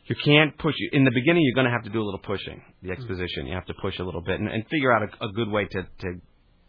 You 0.07 0.17
can't 0.25 0.57
push 0.59 0.75
in 0.93 1.05
the 1.05 1.11
beginning. 1.11 1.43
You're 1.45 1.55
going 1.55 1.67
to 1.67 1.71
have 1.71 1.85
to 1.85 1.91
do 1.91 2.01
a 2.01 2.07
little 2.07 2.21
pushing. 2.21 2.63
The 2.83 2.91
exposition. 2.91 3.47
You 3.47 3.55
have 3.55 3.67
to 3.67 3.75
push 3.81 3.99
a 3.99 4.05
little 4.05 4.23
bit 4.23 4.41
and, 4.41 4.49
and 4.49 4.65
figure 4.69 4.93
out 4.93 5.03
a, 5.03 5.25
a 5.27 5.33
good 5.33 5.49
way 5.49 5.67
to 5.67 5.83
to 5.83 6.15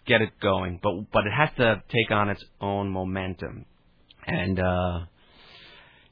get 0.06 0.22
it 0.22 0.32
going. 0.42 0.80
But 0.84 1.12
but 1.14 1.26
it 1.26 1.32
has 1.32 1.50
to 1.58 1.82
take 1.90 2.12
on 2.12 2.30
its 2.30 2.44
own 2.60 2.90
momentum. 2.90 3.66
And 4.28 4.60
uh 4.60 5.06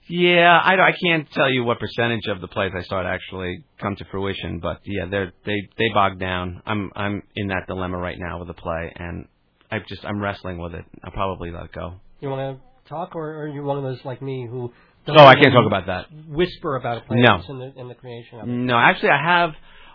yeah, 0.10 0.58
I 0.64 0.76
I 0.76 0.92
can't 1.04 1.30
tell 1.32 1.52
you 1.52 1.66
what 1.66 1.80
percentage 1.80 2.28
of 2.30 2.40
the 2.40 2.48
plays 2.48 2.72
I 2.74 2.82
start 2.84 3.06
actually 3.06 3.66
come 3.82 3.98
to 3.98 4.06
fruition, 4.06 4.60
but 4.60 4.80
yeah, 4.86 5.06
they're 5.12 5.34
they 5.46 5.58
they 5.78 5.90
bog 5.94 6.18
down. 6.18 6.62
I'm 6.66 6.92
I'm 6.96 7.24
in 7.36 7.48
that 7.48 7.68
dilemma 7.68 7.98
right 7.98 8.18
now 8.18 8.40
with 8.40 8.48
the 8.48 8.54
play, 8.54 8.94
and 8.96 9.28
I 9.72 9.80
just 9.88 10.06
I'm 10.06 10.20
wrestling 10.22 10.58
with 10.60 10.74
it. 10.74 10.86
I'll 11.04 11.12
probably 11.12 11.52
let 11.52 11.66
it 11.66 11.72
go. 11.74 11.96
You 12.22 12.30
want 12.30 12.58
to 12.60 12.90
talk, 12.90 13.16
or, 13.16 13.44
are 13.44 13.48
you 13.48 13.64
one 13.64 13.78
of 13.78 13.84
those 13.84 14.04
like 14.06 14.22
me 14.22 14.48
who? 14.50 14.72
Oh, 15.10 15.26
I 15.26 15.36
can't 15.36 15.54
talk 15.54 15.66
about 15.66 15.88
that. 15.88 16.06
Whisper 16.28 16.76
about 16.76 16.98
a 16.98 17.02
play 17.02 17.18
No. 17.22 17.42
in 17.48 17.60
the 17.60 17.74
in 17.80 17.88
the 17.88 17.96
creation 17.96 18.40
of 18.40 18.48
it. 18.48 18.52
No, 18.52 18.78
actually, 18.78 19.10
I 19.10 19.24
have. 19.24 19.50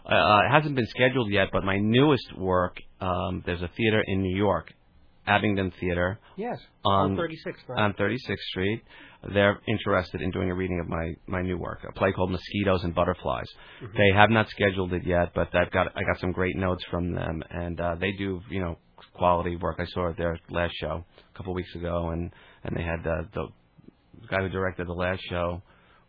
Uh, 0.04 0.40
it 0.46 0.50
hasn't 0.50 0.74
been 0.74 0.86
scheduled 0.86 1.30
yet, 1.30 1.48
but 1.52 1.62
my 1.64 1.78
newest 1.78 2.36
work, 2.36 2.76
um, 3.00 3.42
there's 3.46 3.62
a 3.62 3.70
theater 3.76 4.02
in 4.04 4.20
New 4.20 4.36
York, 4.36 4.72
Abingdon 5.28 5.72
Theater 5.78 6.18
Yes, 6.36 6.58
on 6.84 7.12
on 7.12 7.16
36th, 7.16 7.68
right? 7.68 7.78
on 7.80 7.92
36th 7.94 8.38
Street. 8.50 8.82
They're 9.32 9.60
interested 9.68 10.20
in 10.20 10.32
doing 10.32 10.50
a 10.50 10.54
reading 10.54 10.80
of 10.80 10.88
my 10.88 11.12
my 11.28 11.42
new 11.42 11.56
work, 11.56 11.80
a 11.88 11.92
play 11.92 12.10
called 12.12 12.32
Mosquitoes 12.32 12.82
and 12.82 12.92
Butterflies. 12.94 13.46
Mm-hmm. 13.82 13.96
They 13.96 14.10
have 14.16 14.30
not 14.30 14.48
scheduled 14.48 14.92
it 14.92 15.06
yet, 15.06 15.32
but 15.34 15.54
I've 15.54 15.70
got 15.70 15.88
I 15.96 16.02
got 16.02 16.18
some 16.20 16.32
great 16.32 16.56
notes 16.56 16.82
from 16.90 17.12
them, 17.14 17.42
and 17.50 17.80
uh, 17.80 17.94
they 18.00 18.10
do 18.12 18.40
you 18.50 18.60
know 18.60 18.78
quality 19.14 19.56
work. 19.56 19.76
I 19.78 19.86
saw 19.86 20.08
it 20.08 20.16
their 20.16 20.38
last 20.50 20.74
show 20.80 21.04
a 21.34 21.36
couple 21.36 21.52
of 21.52 21.56
weeks 21.56 21.74
ago, 21.74 22.10
and 22.10 22.30
and 22.64 22.76
they 22.76 22.82
had 22.82 23.06
uh, 23.06 23.22
the 23.34 23.48
guy 24.28 24.38
who 24.40 24.48
directed 24.48 24.86
the 24.86 24.92
last 24.92 25.20
show 25.28 25.62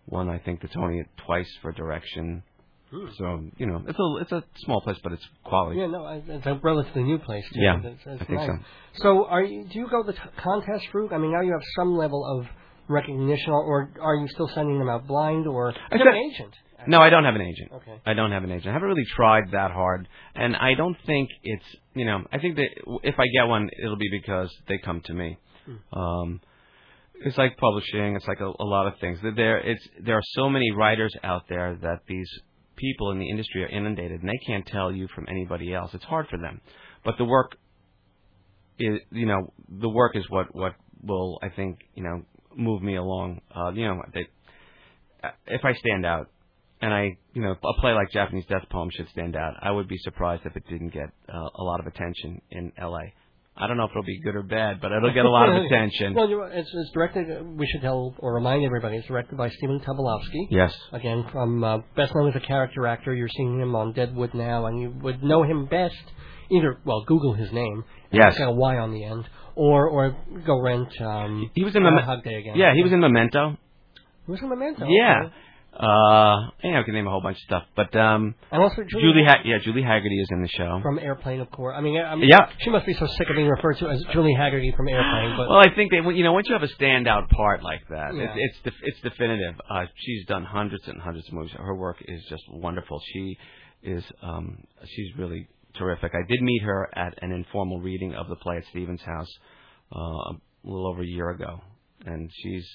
won 0.07 0.29
I 0.29 0.39
think 0.39 0.61
the 0.61 0.67
Tony 0.67 1.03
twice 1.25 1.49
for 1.61 1.71
direction. 1.71 2.43
So 3.17 3.43
you 3.57 3.65
know 3.65 3.83
it's 3.87 3.97
a 3.97 4.21
it's 4.21 4.31
a 4.31 4.43
small 4.65 4.81
place, 4.81 4.97
but 5.03 5.13
it's 5.13 5.27
quality. 5.43 5.79
yeah, 5.79 5.87
no, 5.87 6.05
it's 6.27 6.45
a 6.45 6.59
relatively 6.61 7.03
new 7.03 7.17
place. 7.17 7.43
Too. 7.51 7.59
Yeah, 7.59 7.77
I 7.77 7.81
think 8.17 8.29
nice. 8.29 8.47
so. 8.47 8.53
So, 9.01 9.25
are 9.25 9.43
you? 9.43 9.65
Do 9.65 9.79
you 9.79 9.87
go 9.89 10.03
the 10.03 10.13
t- 10.13 10.19
contest 10.37 10.85
route? 10.93 11.11
I 11.11 11.17
mean, 11.17 11.31
now 11.31 11.41
you 11.41 11.53
have 11.53 11.63
some 11.75 11.97
level 11.97 12.23
of 12.23 12.45
recognition, 12.87 13.51
or 13.51 13.91
are 13.99 14.15
you 14.15 14.27
still 14.27 14.47
sending 14.53 14.77
them 14.77 14.89
out 14.89 15.07
blind, 15.07 15.47
or 15.47 15.71
you 15.71 16.01
an 16.01 16.31
agent? 16.31 16.53
No, 16.87 16.99
I 16.99 17.09
don't 17.09 17.23
have 17.23 17.35
an 17.35 17.41
agent. 17.41 17.71
Okay. 17.73 18.01
I 18.05 18.13
don't 18.13 18.31
have 18.31 18.43
an 18.43 18.51
agent. 18.51 18.67
I 18.67 18.73
haven't 18.73 18.89
really 18.89 19.05
tried 19.15 19.51
that 19.51 19.71
hard, 19.71 20.07
and 20.35 20.55
I 20.55 20.73
don't 20.75 20.97
think 21.05 21.29
it's 21.43 21.65
you 21.93 22.05
know. 22.05 22.23
I 22.31 22.39
think 22.39 22.55
that 22.57 22.69
if 23.03 23.15
I 23.19 23.25
get 23.27 23.43
one, 23.45 23.69
it'll 23.81 23.97
be 23.97 24.09
because 24.11 24.49
they 24.67 24.77
come 24.77 25.01
to 25.05 25.13
me. 25.13 25.37
Um, 25.93 26.41
it's 27.15 27.37
like 27.37 27.57
publishing. 27.57 28.15
It's 28.15 28.27
like 28.27 28.41
a, 28.41 28.51
a 28.59 28.65
lot 28.65 28.87
of 28.87 28.99
things. 28.99 29.19
There, 29.21 29.59
it's 29.59 29.87
there 30.03 30.17
are 30.17 30.23
so 30.33 30.49
many 30.49 30.71
writers 30.71 31.13
out 31.23 31.43
there 31.47 31.77
that 31.81 32.01
these 32.07 32.29
people 32.75 33.11
in 33.11 33.19
the 33.19 33.29
industry 33.29 33.63
are 33.63 33.69
inundated, 33.69 34.21
and 34.21 34.29
they 34.29 34.39
can't 34.45 34.65
tell 34.65 34.91
you 34.91 35.07
from 35.15 35.25
anybody 35.29 35.73
else. 35.73 35.91
It's 35.93 36.03
hard 36.03 36.27
for 36.27 36.37
them, 36.37 36.61
but 37.05 37.17
the 37.17 37.25
work 37.25 37.55
is 38.79 38.99
you 39.11 39.25
know 39.25 39.53
the 39.69 39.89
work 39.89 40.15
is 40.15 40.25
what 40.29 40.53
what 40.53 40.73
will 41.01 41.39
I 41.41 41.49
think 41.49 41.79
you 41.95 42.03
know 42.03 42.23
move 42.55 42.81
me 42.81 42.95
along. 42.95 43.41
Uh, 43.55 43.71
you 43.71 43.87
know, 43.87 44.01
they, 44.13 44.27
if 45.47 45.61
I 45.63 45.73
stand 45.73 46.05
out, 46.05 46.29
and 46.83 46.93
I, 46.93 47.17
you 47.33 47.41
know, 47.41 47.51
a 47.51 47.81
play 47.81 47.93
like 47.93 48.11
Japanese 48.11 48.45
Death 48.49 48.65
Poem 48.69 48.89
should 48.91 49.07
stand 49.09 49.35
out. 49.35 49.53
I 49.61 49.71
would 49.71 49.87
be 49.87 49.97
surprised 49.99 50.43
if 50.45 50.55
it 50.55 50.63
didn't 50.69 50.93
get 50.93 51.09
uh, 51.29 51.37
a 51.55 51.63
lot 51.63 51.79
of 51.79 51.87
attention 51.87 52.41
in 52.51 52.71
L.A. 52.77 53.13
I 53.55 53.67
don't 53.67 53.77
know 53.77 53.83
if 53.85 53.91
it'll 53.91 54.03
be 54.03 54.19
good 54.19 54.35
or 54.35 54.41
bad, 54.43 54.81
but 54.81 54.91
it'll 54.91 55.13
get 55.13 55.25
a 55.25 55.29
lot 55.29 55.47
of 55.47 55.63
attention. 55.65 56.15
Well, 56.15 56.27
it's, 56.51 56.69
it's 56.73 56.91
directed. 56.91 57.25
We 57.57 57.67
should 57.67 57.81
tell 57.81 58.15
or 58.17 58.33
remind 58.33 58.65
everybody. 58.65 58.97
It's 58.97 59.07
directed 59.07 59.37
by 59.37 59.49
Stephen 59.49 59.79
Tobolowsky. 59.79 60.47
Yes. 60.49 60.73
Again, 60.91 61.25
from 61.31 61.63
uh, 61.63 61.77
best 61.95 62.13
known 62.15 62.29
as 62.29 62.35
a 62.35 62.39
character 62.45 62.85
actor, 62.87 63.13
you're 63.13 63.29
seeing 63.29 63.59
him 63.61 63.75
on 63.75 63.93
Deadwood 63.93 64.33
now, 64.33 64.65
and 64.65 64.81
you 64.81 64.89
would 65.03 65.23
know 65.23 65.43
him 65.43 65.67
best 65.67 65.95
either 66.51 66.79
well 66.85 67.03
Google 67.07 67.33
his 67.33 67.51
name, 67.51 67.83
Yes. 68.11 68.31
it's 68.33 68.39
got 68.39 68.49
a 68.49 68.53
Y 68.53 68.77
on 68.77 68.91
the 68.91 69.03
end, 69.05 69.23
or 69.55 69.87
or 69.87 70.17
go 70.45 70.59
rent. 70.59 70.89
Um, 70.99 71.49
He 71.55 71.63
was 71.63 71.75
in 71.75 71.83
Mem- 71.83 71.93
Groundhog 71.93 72.23
Day 72.23 72.35
again. 72.35 72.55
Yeah, 72.57 72.73
he 72.75 72.83
was 72.83 72.91
in 72.91 72.99
Memento. 72.99 73.57
He 74.25 74.31
was 74.31 74.41
in 74.41 74.49
Memento. 74.49 74.85
Yeah. 74.87 75.25
okay. 75.25 75.33
Uh, 75.75 76.51
yeah, 76.63 76.79
I 76.79 76.83
can 76.83 76.93
name 76.93 77.07
a 77.07 77.09
whole 77.09 77.21
bunch 77.21 77.37
of 77.37 77.41
stuff, 77.41 77.63
but 77.75 77.95
um, 77.95 78.35
and 78.51 78.61
also 78.61 78.83
Julie, 78.87 79.01
Julie, 79.03 79.23
ha- 79.25 79.41
yeah, 79.43 79.57
Julie 79.63 79.81
Hagerty 79.81 80.21
is 80.21 80.27
in 80.29 80.43
the 80.43 80.47
show. 80.49 80.79
from 80.83 80.99
Airplane, 80.99 81.39
of 81.41 81.49
course. 81.49 81.73
I 81.75 81.81
mean, 81.81 81.97
I 81.99 82.13
mean, 82.15 82.29
Yeah. 82.29 82.47
she 82.59 82.69
must 82.69 82.85
be 82.85 82.93
so 82.93 83.07
sick 83.07 83.27
of 83.27 83.35
being 83.35 83.47
referred 83.47 83.79
to 83.79 83.89
as 83.89 84.03
Julie 84.13 84.35
Hagerty 84.37 84.75
from 84.77 84.87
Airplane, 84.87 85.35
but 85.35 85.49
Well, 85.49 85.57
I 85.57 85.73
think 85.75 85.91
that 85.91 86.15
you 86.15 86.23
know 86.23 86.31
once 86.33 86.47
you 86.47 86.53
have 86.53 86.61
a 86.61 86.67
standout 86.79 87.27
part 87.29 87.63
like 87.63 87.81
that, 87.89 88.13
Yeah. 88.13 88.35
it's 88.35 88.35
it's, 88.35 88.57
def- 88.65 88.83
it's 88.83 89.01
definitive. 89.01 89.55
Uh, 89.67 89.85
she's 89.95 90.25
done 90.27 90.45
hundreds 90.45 90.87
and 90.87 91.01
hundreds 91.01 91.27
of 91.27 91.33
movies. 91.33 91.53
Her 91.57 91.75
work 91.75 91.97
is 92.07 92.23
just 92.29 92.43
wonderful. 92.51 93.01
She 93.11 93.37
is 93.81 94.03
um, 94.21 94.63
she's 94.85 95.17
really 95.17 95.47
terrific. 95.75 96.11
I 96.13 96.21
did 96.27 96.39
meet 96.43 96.61
her 96.61 96.87
at 96.95 97.17
an 97.23 97.31
informal 97.31 97.79
reading 97.79 98.13
of 98.13 98.27
the 98.29 98.35
play 98.35 98.57
at 98.57 98.63
Stevens 98.69 99.01
House 99.01 99.29
uh, 99.91 99.99
a 99.99 100.35
little 100.63 100.87
over 100.87 101.01
a 101.01 101.07
year 101.07 101.31
ago, 101.31 101.61
and 102.05 102.29
she's 102.43 102.67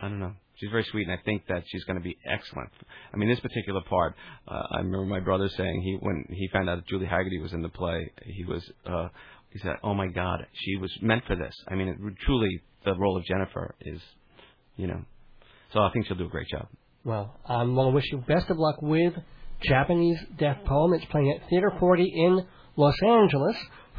I 0.00 0.08
don't 0.08 0.20
know. 0.20 0.34
She's 0.56 0.70
very 0.70 0.84
sweet, 0.84 1.08
and 1.08 1.12
I 1.12 1.22
think 1.24 1.46
that 1.48 1.64
she's 1.66 1.84
going 1.84 1.96
to 1.96 2.02
be 2.02 2.16
excellent. 2.26 2.70
I 3.12 3.16
mean, 3.16 3.28
this 3.28 3.40
particular 3.40 3.80
part, 3.88 4.14
uh, 4.46 4.62
I 4.70 4.78
remember 4.78 5.06
my 5.06 5.20
brother 5.20 5.48
saying 5.48 5.82
he 5.82 5.96
when 6.00 6.24
he 6.28 6.48
found 6.52 6.68
out 6.68 6.76
that 6.76 6.86
Julie 6.86 7.06
Hagerty 7.06 7.40
was 7.40 7.52
in 7.52 7.62
the 7.62 7.68
play, 7.68 8.12
he 8.24 8.44
was 8.44 8.62
uh, 8.86 9.08
he 9.50 9.58
said, 9.58 9.76
"Oh 9.82 9.94
my 9.94 10.08
God, 10.08 10.46
she 10.52 10.76
was 10.76 10.90
meant 11.00 11.24
for 11.26 11.36
this." 11.36 11.54
I 11.68 11.74
mean, 11.74 11.88
it, 11.88 11.96
truly, 12.24 12.60
the 12.84 12.94
role 12.96 13.16
of 13.16 13.24
Jennifer 13.24 13.74
is, 13.80 14.00
you 14.76 14.86
know. 14.86 15.02
So 15.72 15.80
I 15.80 15.90
think 15.92 16.06
she'll 16.06 16.16
do 16.16 16.26
a 16.26 16.28
great 16.28 16.48
job. 16.48 16.68
Well, 17.04 17.34
I 17.46 17.64
want 17.64 17.88
to 17.88 17.94
wish 17.94 18.04
you 18.12 18.18
best 18.18 18.48
of 18.50 18.58
luck 18.58 18.80
with 18.82 19.14
Japanese 19.62 20.18
Death 20.38 20.58
Poem. 20.66 20.92
It's 20.94 21.04
playing 21.06 21.30
at 21.32 21.48
Theater 21.48 21.72
40 21.80 22.04
in 22.04 22.46
Los 22.76 22.94
Angeles 23.02 23.56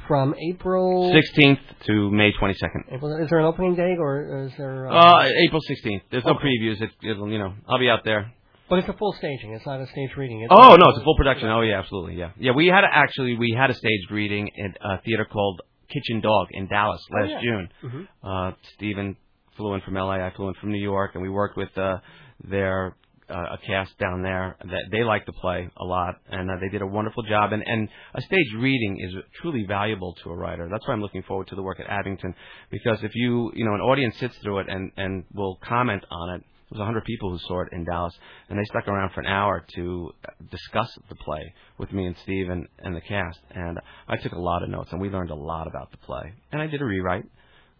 from 0.07 0.35
April. 0.51 1.13
16th 1.13 1.59
to 1.87 2.11
May 2.11 2.31
22nd. 2.33 2.93
April 2.95 3.17
is 3.23 3.29
there 3.29 3.39
an 3.39 3.45
opening 3.45 3.75
date 3.75 3.97
or 3.99 4.45
is 4.45 4.51
there? 4.57 4.87
Uh, 4.91 5.27
April 5.47 5.61
16th. 5.69 6.01
There's 6.11 6.25
no 6.25 6.35
previews. 6.35 6.81
It, 6.81 6.89
it'll, 7.03 7.29
you 7.31 7.37
know, 7.39 7.53
I'll 7.67 7.79
be 7.79 7.89
out 7.89 8.03
there. 8.03 8.31
but 8.69 8.79
it's 8.79 8.89
a 8.89 8.93
full 8.93 9.13
staging. 9.13 9.53
It's 9.53 9.65
not 9.65 9.79
a 9.81 9.87
stage 9.87 10.11
reading. 10.17 10.41
It's 10.41 10.49
Oh 10.51 10.75
no, 10.75 10.89
it's 10.89 10.99
a 10.99 11.03
full 11.03 11.15
production. 11.17 11.47
Oh 11.49 11.61
yeah, 11.61 11.79
absolutely. 11.79 12.15
Yeah, 12.15 12.31
yeah. 12.37 12.51
We 12.51 12.67
had 12.67 12.83
a, 12.83 12.87
actually 12.91 13.35
we 13.37 13.53
had 13.57 13.69
a 13.69 13.73
staged 13.73 14.11
reading 14.11 14.49
at 14.65 14.77
a 14.81 15.01
theater 15.01 15.25
called 15.25 15.61
Kitchen 15.89 16.21
Dog 16.21 16.47
in 16.51 16.67
Dallas 16.67 17.01
Oh, 17.11 17.19
last 17.19 17.29
yeah. 17.31 17.41
June. 17.41 17.69
Mhm. 17.83 18.07
Uh, 18.23 18.55
Stephen 18.75 19.15
flew 19.57 19.73
in 19.75 19.81
from 19.81 19.93
LA. 19.95 20.25
I 20.25 20.31
flew 20.35 20.47
in 20.47 20.55
from 20.55 20.71
New 20.71 20.81
York, 20.81 21.11
and 21.13 21.21
we 21.21 21.29
worked 21.29 21.55
with 21.57 21.77
uh, 21.77 21.97
their 22.43 22.87
uh, 22.87 22.91
a 23.29 23.57
cast 23.65 23.97
down 23.97 24.21
there. 24.21 24.57
That 24.59 24.83
they 24.91 25.03
like 25.03 25.25
to 25.25 25.33
play 25.33 25.69
a 25.77 25.83
lot, 25.83 26.15
and 26.29 26.49
uh, 26.49 26.55
they 26.59 26.69
did 26.69 26.81
a 26.81 26.87
wonderful 26.87 27.23
job. 27.23 27.53
And 27.53 27.63
and 27.65 27.89
a 28.13 28.21
stage 28.21 28.47
reading 28.57 28.99
is 28.99 29.13
truly 29.41 29.65
valuable 29.67 30.13
to 30.23 30.29
a 30.29 30.35
writer. 30.35 30.67
That's 30.71 30.87
why 30.87 30.93
I'm 30.93 31.01
looking 31.01 31.23
forward 31.23 31.47
to 31.47 31.55
the 31.55 31.63
work 31.63 31.79
at 31.79 31.87
Abingdon, 31.87 32.35
because 32.71 32.99
if 33.03 33.11
you 33.15 33.51
you 33.55 33.65
know 33.65 33.73
an 33.73 33.81
audience 33.81 34.17
sits 34.19 34.35
through 34.43 34.59
it 34.59 34.67
and 34.69 34.91
and 34.97 35.23
will 35.33 35.59
comment 35.63 36.03
on 36.09 36.35
it. 36.35 36.43
There 36.71 36.79
was 36.79 36.87
100 36.87 37.05
people 37.05 37.29
who 37.29 37.37
saw 37.47 37.61
it 37.61 37.67
in 37.71 37.83
Dallas, 37.83 38.15
and 38.49 38.57
they 38.57 38.63
stuck 38.63 38.87
around 38.87 39.11
for 39.13 39.19
an 39.19 39.27
hour 39.27 39.63
to 39.75 40.11
discuss 40.49 40.89
the 41.07 41.13
play 41.13 41.53
with 41.77 41.91
me 41.91 42.07
and 42.07 42.15
Steve 42.23 42.49
and, 42.49 42.67
and 42.79 42.95
the 42.95 43.01
cast. 43.01 43.37
And 43.51 43.79
I 44.07 44.17
took 44.17 44.31
a 44.31 44.39
lot 44.39 44.63
of 44.63 44.69
notes, 44.69 44.89
and 44.91 44.99
we 44.99 45.09
learned 45.09 45.29
a 45.29 45.35
lot 45.35 45.67
about 45.67 45.91
the 45.91 45.97
play. 45.97 46.33
And 46.51 46.59
I 46.59 46.65
did 46.65 46.81
a 46.81 46.85
rewrite. 46.85 47.25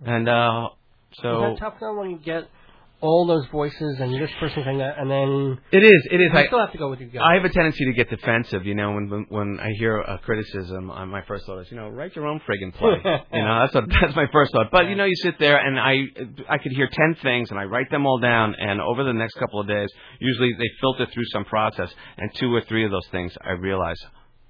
And 0.06 0.30
uh, 0.30 0.68
so 1.22 1.54
Is 1.54 1.60
that 1.60 1.66
tough 1.66 1.76
though 1.80 1.98
when 1.98 2.12
you 2.12 2.20
get 2.20 2.44
all 3.04 3.28
those 3.28 3.46
voices 3.52 3.98
and 4.00 4.14
this 4.14 4.32
person 4.40 4.64
saying 4.64 4.78
that, 4.78 4.98
and 4.98 5.12
then 5.12 5.60
it 5.74 5.84
is. 5.84 6.08
It 6.10 6.22
is. 6.22 6.32
I, 6.34 6.48
still 6.48 6.60
have 6.60 6.72
to 6.72 6.78
go 6.78 6.90
with 6.90 7.02
your 7.02 7.10
gut. 7.10 7.22
I 7.22 7.36
have 7.36 7.44
a 7.44 7.50
tendency 7.50 7.84
to 7.84 7.92
get 7.92 8.10
defensive, 8.10 8.66
you 8.66 8.76
know, 8.76 8.94
when 8.94 9.10
when, 9.10 9.26
when 9.28 9.60
I 9.60 9.72
hear 9.78 10.00
a 10.00 10.18
criticism. 10.20 10.90
Uh, 10.90 11.06
my 11.06 11.22
first 11.28 11.46
thought 11.46 11.60
is, 11.60 11.68
you 11.70 11.76
know, 11.76 11.90
write 11.90 12.16
your 12.16 12.26
own 12.28 12.40
friggin' 12.48 12.74
play. 12.74 12.96
you 13.34 13.44
know, 13.44 13.60
that's 13.60 13.76
what, 13.76 13.84
that's 13.90 14.16
my 14.16 14.28
first 14.32 14.54
thought. 14.54 14.68
But 14.72 14.88
you 14.88 14.96
know, 14.96 15.04
you 15.04 15.16
sit 15.18 15.38
there 15.38 15.58
and 15.58 15.78
I 15.78 15.96
I 16.50 16.58
could 16.60 16.72
hear 16.72 16.88
ten 16.90 17.18
things 17.22 17.52
and 17.52 17.60
I 17.60 17.66
write 17.66 17.92
them 17.92 18.06
all 18.06 18.20
down, 18.20 18.56
and 18.58 18.80
over 18.80 19.04
the 19.04 19.14
next 19.14 19.34
couple 19.34 19.60
of 19.60 19.68
days, 19.68 19.90
usually 20.20 20.54
they 20.58 20.70
filter 20.80 21.06
through 21.14 21.26
some 21.34 21.44
process, 21.44 21.90
and 22.18 22.32
two 22.36 22.56
or 22.56 22.62
three 22.70 22.86
of 22.86 22.92
those 22.92 23.08
things 23.12 23.34
I 23.44 23.52
realize 23.52 23.98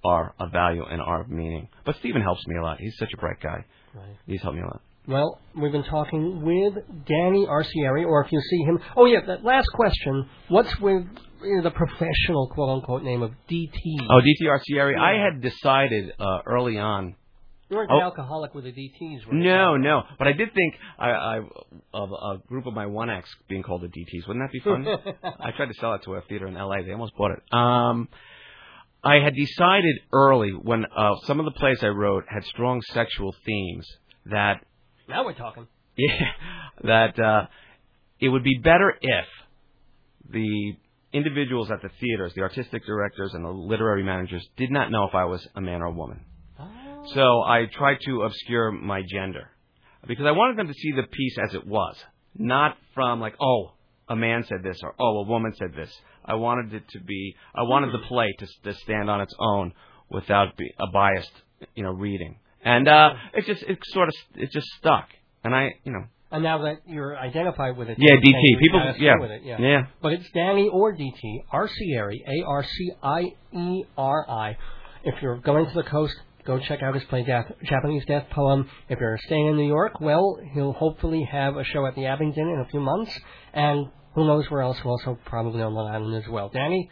are 0.05 0.35
of 0.39 0.51
value 0.51 0.83
and 0.85 1.01
are 1.01 1.21
of 1.21 1.29
meaning. 1.29 1.69
But 1.85 1.95
Stephen 1.97 2.21
helps 2.21 2.45
me 2.45 2.57
a 2.57 2.61
lot. 2.61 2.77
He's 2.79 2.95
such 2.99 3.13
a 3.13 3.17
bright 3.17 3.41
guy. 3.41 3.65
Right. 3.95 4.17
He's 4.27 4.41
helped 4.41 4.57
me 4.57 4.61
a 4.61 4.65
lot. 4.65 4.81
Well, 5.07 5.39
we've 5.55 5.71
been 5.71 5.83
talking 5.83 6.41
with 6.43 6.75
Danny 7.05 7.45
Arcieri, 7.45 8.05
or 8.05 8.23
if 8.23 8.31
you 8.31 8.41
see 8.49 8.63
him. 8.63 8.79
Oh 8.95 9.05
yeah, 9.05 9.19
that 9.27 9.43
last 9.43 9.67
question. 9.73 10.29
What's 10.47 10.79
with 10.79 11.05
you 11.43 11.57
know, 11.57 11.63
the 11.63 11.71
professional 11.71 12.49
quote 12.53 12.69
unquote 12.69 13.03
name 13.03 13.21
of 13.21 13.31
DT? 13.49 13.71
Oh, 14.09 14.19
DT 14.21 14.47
Arcieri. 14.47 14.97
I 14.97 15.21
had 15.21 15.41
decided 15.41 16.11
uh, 16.19 16.39
early 16.45 16.77
on 16.77 17.15
you 17.73 17.77
weren't 17.77 17.91
oh. 17.91 17.97
an 17.97 18.01
alcoholic 18.03 18.53
with 18.53 18.65
the 18.65 18.71
DTs, 18.71 19.25
were 19.25 19.33
you? 19.33 19.43
No, 19.43 19.77
no. 19.77 20.03
But 20.19 20.27
I 20.27 20.33
did 20.33 20.53
think 20.53 20.75
I, 20.99 21.09
I 21.09 21.39
of 21.93 22.11
a 22.11 22.37
group 22.47 22.67
of 22.67 22.73
my 22.73 22.85
one 22.85 23.09
acts 23.09 23.33
being 23.47 23.63
called 23.63 23.81
the 23.81 23.87
DTs. 23.87 24.27
Wouldn't 24.27 24.45
that 24.45 24.51
be 24.51 24.59
fun? 24.59 24.87
I 25.39 25.51
tried 25.57 25.67
to 25.67 25.73
sell 25.79 25.93
it 25.95 26.01
to 26.03 26.13
a 26.13 26.21
theater 26.21 26.47
in 26.47 26.55
L.A. 26.55 26.83
They 26.83 26.91
almost 26.91 27.15
bought 27.17 27.31
it. 27.31 27.41
Um, 27.51 28.09
I 29.03 29.15
had 29.15 29.35
decided 29.35 29.99
early 30.11 30.51
when 30.51 30.85
uh, 30.85 31.15
some 31.25 31.39
of 31.39 31.45
the 31.45 31.51
plays 31.51 31.79
I 31.81 31.87
wrote 31.87 32.25
had 32.29 32.43
strong 32.45 32.81
sexual 32.93 33.33
themes 33.45 33.87
that 34.25 34.63
Now 35.07 35.25
we're 35.25 35.33
talking. 35.33 35.67
Yeah, 35.95 36.25
that 36.85 37.19
uh, 37.19 37.45
it 38.19 38.29
would 38.29 38.43
be 38.43 38.59
better 38.63 38.91
if 38.99 39.25
the 40.27 40.73
individuals 41.13 41.69
at 41.69 41.83
the 41.83 41.89
theaters, 41.99 42.33
the 42.35 42.41
artistic 42.41 42.83
directors 42.83 43.31
and 43.35 43.45
the 43.45 43.49
literary 43.49 44.01
managers, 44.01 44.43
did 44.57 44.71
not 44.71 44.89
know 44.89 45.07
if 45.07 45.13
I 45.13 45.25
was 45.25 45.47
a 45.55 45.61
man 45.61 45.83
or 45.83 45.85
a 45.85 45.91
woman. 45.91 46.21
So 47.13 47.43
I 47.43 47.65
tried 47.71 47.97
to 48.05 48.23
obscure 48.23 48.71
my 48.71 49.01
gender 49.07 49.49
because 50.07 50.25
I 50.25 50.31
wanted 50.31 50.57
them 50.57 50.67
to 50.67 50.73
see 50.73 50.93
the 50.95 51.03
piece 51.03 51.37
as 51.47 51.53
it 51.53 51.67
was, 51.67 51.95
not 52.35 52.77
from 52.93 53.19
like, 53.19 53.35
oh, 53.41 53.73
a 54.07 54.15
man 54.15 54.45
said 54.47 54.63
this 54.63 54.79
or 54.81 54.95
oh, 54.99 55.19
a 55.19 55.27
woman 55.27 55.53
said 55.57 55.73
this. 55.75 55.91
I 56.25 56.35
wanted 56.35 56.73
it 56.73 56.87
to 56.89 56.99
be, 57.01 57.35
I 57.53 57.63
wanted 57.63 57.93
the 57.93 58.05
play 58.07 58.33
to, 58.39 58.47
to 58.63 58.73
stand 58.79 59.09
on 59.09 59.21
its 59.21 59.33
own 59.37 59.73
without 60.09 60.55
be, 60.57 60.71
a 60.79 60.87
biased, 60.87 61.31
you 61.75 61.83
know, 61.83 61.91
reading. 61.91 62.37
And 62.65 62.87
uh, 62.87 63.13
it 63.33 63.45
just, 63.45 63.63
it 63.63 63.79
sort 63.83 64.09
of, 64.09 64.13
it 64.35 64.51
just 64.51 64.67
stuck. 64.79 65.09
And 65.43 65.53
I, 65.55 65.71
you 65.83 65.91
know, 65.91 66.03
And 66.31 66.43
now 66.43 66.63
that 66.63 66.77
you're 66.87 67.17
identified 67.17 67.77
with 67.77 67.89
it, 67.89 67.97
Yeah, 67.99 68.15
DT. 68.15 68.59
People- 68.59 68.93
yeah. 68.99 69.13
with 69.19 69.31
it, 69.31 69.41
yeah. 69.43 69.57
Yeah. 69.59 69.81
But 70.01 70.13
it's 70.13 70.29
Danny 70.33 70.69
or 70.71 70.95
DT, 70.95 71.43
Arcieri, 71.53 72.17
A 72.27 72.45
R 72.47 72.63
C 72.63 72.91
I 73.03 73.21
E 73.53 73.83
R 73.97 74.29
I. 74.29 74.57
If 75.03 75.21
you're 75.21 75.37
going 75.39 75.67
to 75.67 75.73
the 75.73 75.83
coast, 75.83 76.15
go 76.45 76.59
check 76.59 76.81
out 76.81 76.93
his 76.93 77.03
play 77.05 77.23
Death, 77.23 77.51
Japanese 77.63 78.05
Death 78.05 78.27
Poem. 78.31 78.69
If 78.89 78.99
you're 78.99 79.19
staying 79.25 79.47
in 79.47 79.57
New 79.57 79.67
York, 79.67 79.99
well, 79.99 80.39
he'll 80.53 80.73
hopefully 80.73 81.27
have 81.29 81.57
a 81.57 81.63
show 81.65 81.85
at 81.85 81.95
the 81.95 82.05
Abingdon 82.05 82.47
in 82.47 82.59
a 82.65 82.69
few 82.69 82.79
months, 82.79 83.11
and 83.53 83.87
who 84.15 84.25
knows 84.25 84.49
where 84.49 84.61
else, 84.61 84.77
also 84.85 85.17
probably 85.25 85.61
on 85.61 85.73
Long 85.73 85.93
Island 85.93 86.15
as 86.15 86.29
well. 86.29 86.49
Danny, 86.49 86.89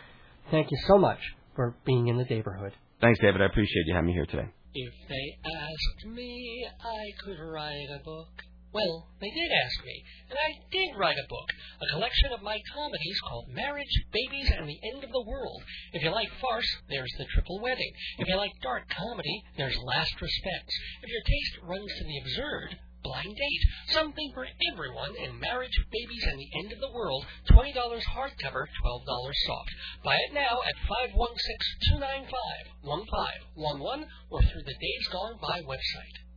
thank 0.51 0.69
you 0.71 0.77
so 0.87 0.97
much 0.97 1.19
for 1.55 1.75
being 1.85 2.07
in 2.07 2.17
the 2.17 2.25
neighborhood. 2.25 2.73
thanks, 2.99 3.19
David. 3.21 3.41
I 3.41 3.45
appreciate 3.45 3.85
you 3.87 3.93
having 3.95 4.07
me 4.07 4.13
here 4.13 4.25
today. 4.25 4.49
If 4.73 4.93
they 5.09 5.37
asked 5.43 6.05
me, 6.05 6.65
I 6.79 7.11
could 7.23 7.39
write 7.39 7.89
a 7.91 8.03
book. 8.03 8.31
Well, 8.71 9.09
they 9.19 9.29
did 9.29 9.51
ask 9.51 9.83
me, 9.83 10.01
and 10.29 10.39
I 10.39 10.51
did 10.71 10.95
write 10.97 11.17
a 11.17 11.27
book, 11.27 11.49
a 11.81 11.91
collection 11.91 12.31
of 12.31 12.41
my 12.41 12.57
comedies 12.73 13.19
called 13.27 13.49
Marriage, 13.49 13.91
Babies, 14.13 14.49
and 14.55 14.69
the 14.69 14.79
End 14.93 15.03
of 15.03 15.11
the 15.11 15.27
World. 15.27 15.61
If 15.91 16.03
you 16.03 16.09
like 16.11 16.31
farce, 16.39 16.71
there's 16.87 17.11
The 17.17 17.25
Triple 17.33 17.59
Wedding. 17.59 17.91
If 18.19 18.29
you 18.29 18.37
like 18.37 18.53
dark 18.63 18.87
comedy, 18.87 19.43
there's 19.57 19.75
Last 19.75 20.15
Respects. 20.21 20.75
If 21.03 21.09
your 21.09 21.21
taste 21.27 21.67
runs 21.67 21.91
to 21.97 22.03
the 22.05 22.17
absurd, 22.19 22.79
Blind 23.03 23.35
Date. 23.35 23.63
Something 23.89 24.31
for 24.33 24.47
everyone 24.71 25.15
in 25.17 25.39
Marriage, 25.39 25.77
Babies, 25.91 26.23
and 26.27 26.39
the 26.39 26.49
End 26.59 26.71
of 26.71 26.79
the 26.79 26.91
World. 26.91 27.25
$20 27.49 27.73
hardcover, 27.73 28.67
$12 28.83 29.33
soft. 29.47 29.71
Buy 30.03 30.15
it 30.15 30.33
now 30.33 30.61
at 30.65 30.75
516-295-1511 32.85 34.07
or 34.29 34.41
through 34.41 34.63
the 34.65 34.73
Dave's 34.79 35.07
Gone 35.11 35.37
By 35.41 35.61
website. 35.61 36.30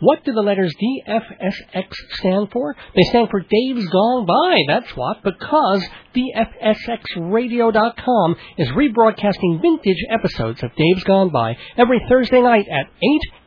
What 0.00 0.24
do 0.24 0.32
the 0.32 0.42
letters 0.42 0.72
DFSX 0.80 1.92
stand 2.12 2.52
for? 2.52 2.76
They 2.94 3.02
stand 3.10 3.30
for 3.30 3.40
Dave's 3.40 3.88
Gone 3.88 4.26
By, 4.26 4.60
that's 4.68 4.96
what, 4.96 5.24
because 5.24 5.84
DFSXradio.com 6.14 8.36
is 8.58 8.68
rebroadcasting 8.68 9.60
vintage 9.60 10.04
episodes 10.08 10.62
of 10.62 10.70
Dave's 10.76 11.02
Gone 11.02 11.30
By 11.30 11.56
every 11.76 12.00
Thursday 12.08 12.40
night 12.40 12.66
at 12.70 12.86
8 12.86 12.92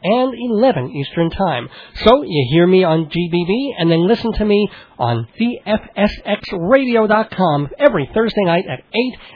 and 0.03 0.33
11 0.33 0.91
Eastern 0.91 1.29
Time. 1.29 1.69
So 2.03 2.23
you 2.23 2.49
hear 2.51 2.67
me 2.67 2.83
on 2.83 3.05
GBB 3.05 3.75
and 3.79 3.89
then 3.89 4.05
listen 4.05 4.33
to 4.33 4.43
me 4.43 4.69
on 4.99 5.29
DFSXradio.com 5.39 7.69
every 7.79 8.09
Thursday 8.13 8.43
night 8.43 8.65
at 8.69 8.79
8 8.79 8.83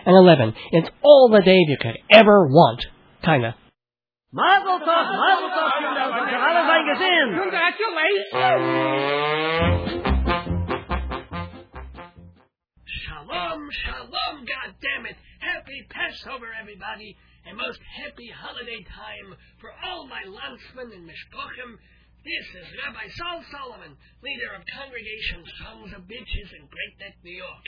and 0.05 0.17
11. 0.17 0.53
It's 0.71 0.89
all 1.01 1.29
the 1.29 1.41
Dave 1.41 1.69
you 1.69 1.77
could 1.79 1.97
ever 2.11 2.45
want. 2.47 2.85
Kinda. 3.23 3.55
Mazel 4.35 4.79
tov, 4.83 5.07
mazel 5.15 5.47
tov, 5.47 5.71
ihr 6.27 6.43
alle 6.43 6.63
sein 6.67 6.85
gesehen? 6.91 7.29
Shalom, 12.83 13.61
shalom, 13.71 14.35
goddammit! 14.43 15.15
Happy 15.39 15.87
Passover, 15.87 16.51
everybody, 16.51 17.15
and 17.47 17.55
most 17.55 17.79
happy 17.79 18.27
holiday 18.27 18.83
time 18.91 19.39
for 19.61 19.71
all 19.87 20.05
my 20.07 20.27
landsmen 20.27 20.91
and 20.91 21.07
mishpochim. 21.07 21.79
This 22.27 22.47
is 22.59 22.67
Rabbi 22.83 23.07
Sol 23.15 23.39
Solomon, 23.55 23.95
leader 24.19 24.51
of 24.51 24.67
Congregation 24.67 25.47
Sons 25.63 25.95
of 25.95 26.11
Bitches 26.11 26.51
in 26.59 26.67
Great 26.67 26.95
Neck, 26.99 27.15
New 27.23 27.39
York. 27.39 27.65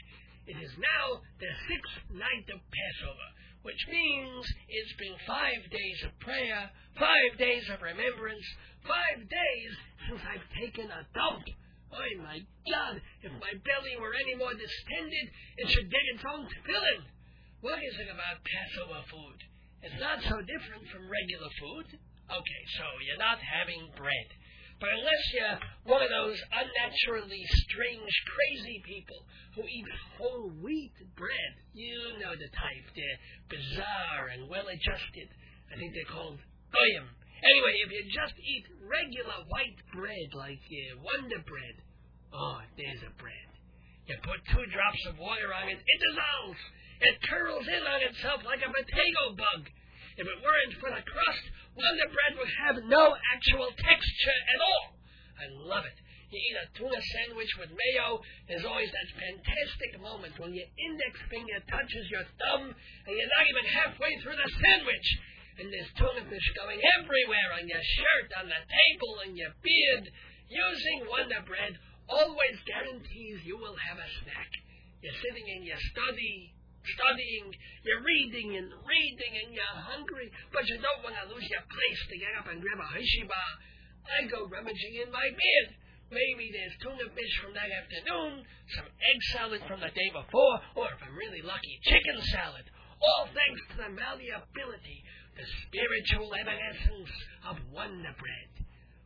It 0.47 0.59
is 0.59 0.75
now 0.75 1.23
the 1.39 1.51
sixth 1.71 2.11
night 2.11 2.47
of 2.51 2.59
Passover, 2.59 3.29
which 3.67 3.83
means 3.91 4.47
it's 4.71 4.95
been 4.95 5.19
five 5.27 5.59
days 5.67 5.99
of 6.07 6.15
prayer, 6.23 6.71
five 6.95 7.35
days 7.35 7.67
of 7.67 7.83
remembrance, 7.83 8.47
five 8.87 9.19
days 9.27 9.71
since 10.07 10.23
I've 10.23 10.47
taken 10.55 10.87
a 10.87 11.03
dump. 11.11 11.43
Oh 11.91 12.11
my 12.23 12.39
God, 12.63 12.95
if 13.27 13.31
my 13.43 13.51
belly 13.67 13.99
were 13.99 14.15
any 14.15 14.39
more 14.39 14.55
distended, 14.55 15.25
it 15.59 15.67
should 15.67 15.91
dig 15.91 16.07
its 16.15 16.23
own 16.23 16.47
tefillin. 16.47 17.11
What 17.59 17.83
is 17.83 17.95
it 17.99 18.07
about 18.07 18.39
Passover 18.47 19.03
food? 19.11 19.39
It's 19.83 19.99
not 19.99 20.23
so 20.23 20.39
different 20.47 20.87
from 20.87 21.11
regular 21.11 21.51
food. 21.59 21.87
Okay, 22.31 22.63
so 22.79 22.85
you're 23.03 23.19
not 23.19 23.43
having 23.43 23.83
bread. 23.99 24.29
But 24.79 24.93
unless 24.93 25.23
you're 25.33 25.59
one 25.89 26.05
of 26.05 26.11
those 26.13 26.37
unnaturally 26.53 27.41
strange, 27.65 28.13
crazy 28.29 28.77
people 28.85 29.25
who 29.57 29.65
eat 29.65 29.89
whole 30.17 30.53
wheat 30.61 30.93
bread, 31.17 31.53
you 31.73 32.21
know 32.21 32.37
the 32.37 32.49
type. 32.53 32.85
They're 32.93 33.21
bizarre 33.49 34.29
and 34.37 34.45
well 34.45 34.69
adjusted. 34.69 35.33
I 35.73 35.81
think 35.81 35.97
they're 35.97 36.13
called 36.13 36.37
goyim. 36.69 37.09
Anyway, 37.41 37.73
if 37.85 37.89
you 37.89 38.01
just 38.13 38.37
eat 38.37 38.65
regular 38.85 39.45
white 39.49 39.77
bread 39.93 40.29
like 40.33 40.61
uh, 40.61 41.01
Wonder 41.01 41.41
Bread, 41.45 41.77
oh, 42.33 42.61
there's 42.77 43.01
a 43.05 43.13
bread. 43.17 43.49
You 44.09 44.17
put 44.25 44.41
two 44.53 44.65
drops 44.73 45.03
of 45.09 45.21
water 45.21 45.53
on 45.53 45.69
it, 45.69 45.77
it 45.77 45.99
dissolves. 46.05 46.61
It 47.01 47.15
curls 47.29 47.65
in 47.65 47.83
on 47.85 48.01
itself 48.09 48.41
like 48.41 48.61
a 48.65 48.73
potato 48.73 49.37
bug. 49.37 49.69
If 50.17 50.25
it 50.25 50.39
weren't 50.41 50.75
for 50.81 50.89
the 50.89 51.05
crust, 51.05 51.45
Wonder 51.77 52.09
Bread 52.09 52.33
would 52.41 52.53
have 52.65 52.77
no 52.89 53.13
actual 53.37 53.69
texture 53.69 54.39
at 54.49 54.59
all. 54.65 54.97
I 55.37 55.45
love 55.69 55.85
it. 55.85 55.97
You 56.33 56.41
eat 56.41 56.57
a 56.59 56.67
tuna 56.75 56.99
sandwich 56.99 57.53
with 57.55 57.71
mayo, 57.71 58.19
there's 58.49 58.65
always 58.67 58.91
that 58.91 59.15
fantastic 59.15 59.95
moment 60.01 60.35
when 60.41 60.51
your 60.51 60.67
index 60.75 61.13
finger 61.31 61.61
touches 61.71 62.09
your 62.11 62.27
thumb 62.35 62.73
and 62.73 63.13
you're 63.15 63.35
not 63.37 63.47
even 63.47 63.63
halfway 63.71 64.11
through 64.19 64.35
the 64.35 64.51
sandwich. 64.59 65.07
And 65.61 65.71
there's 65.71 65.93
tuna 65.95 66.25
fish 66.27 66.47
going 66.57 66.81
everywhere 66.99 67.61
on 67.61 67.69
your 67.69 67.79
shirt, 67.79 68.29
on 68.41 68.49
the 68.49 68.59
table, 68.59 69.13
in 69.29 69.37
your 69.37 69.53
beard. 69.63 70.05
Using 70.49 71.07
Wonder 71.07 71.45
Bread 71.45 71.77
always 72.09 72.57
guarantees 72.65 73.45
you 73.45 73.55
will 73.55 73.77
have 73.77 74.01
a 74.01 74.09
snack. 74.25 74.51
You're 74.99 75.21
sitting 75.21 75.47
in 75.47 75.63
your 75.63 75.79
study, 75.93 76.56
studying, 76.95 77.51
you're 77.83 78.03
reading 78.05 78.55
and 78.55 78.69
reading, 78.85 79.33
and 79.43 79.49
you're 79.51 79.77
hungry, 79.83 80.31
but 80.53 80.63
you 80.69 80.77
don't 80.79 81.03
want 81.03 81.15
to 81.19 81.31
lose 81.31 81.47
your 81.49 81.65
place 81.67 82.01
to 82.11 82.15
get 82.21 82.33
up 82.39 82.47
and 82.47 82.61
grab 82.61 82.79
a 82.79 82.87
Hershey 82.93 83.25
bar. 83.27 83.51
I 84.07 84.27
go 84.31 84.47
rummaging 84.47 85.03
in 85.03 85.09
my 85.11 85.27
beard. 85.27 85.69
Maybe 86.07 86.55
there's 86.55 86.75
tuna 86.79 87.11
fish 87.11 87.33
from 87.43 87.51
that 87.51 87.67
afternoon, 87.67 88.47
some 88.79 88.87
egg 88.87 89.19
salad 89.35 89.61
from 89.67 89.83
the 89.83 89.91
day 89.91 90.09
before, 90.15 90.55
or 90.79 90.87
if 90.95 91.03
I'm 91.03 91.19
really 91.19 91.43
lucky, 91.43 91.75
chicken 91.83 92.23
salad. 92.31 92.63
All 93.03 93.27
thanks 93.27 93.61
to 93.71 93.75
the 93.83 93.91
malleability, 93.91 95.03
the 95.35 95.43
spiritual 95.67 96.31
evanescence 96.31 97.11
of 97.43 97.59
Wonder 97.75 98.15
Bread. 98.15 98.51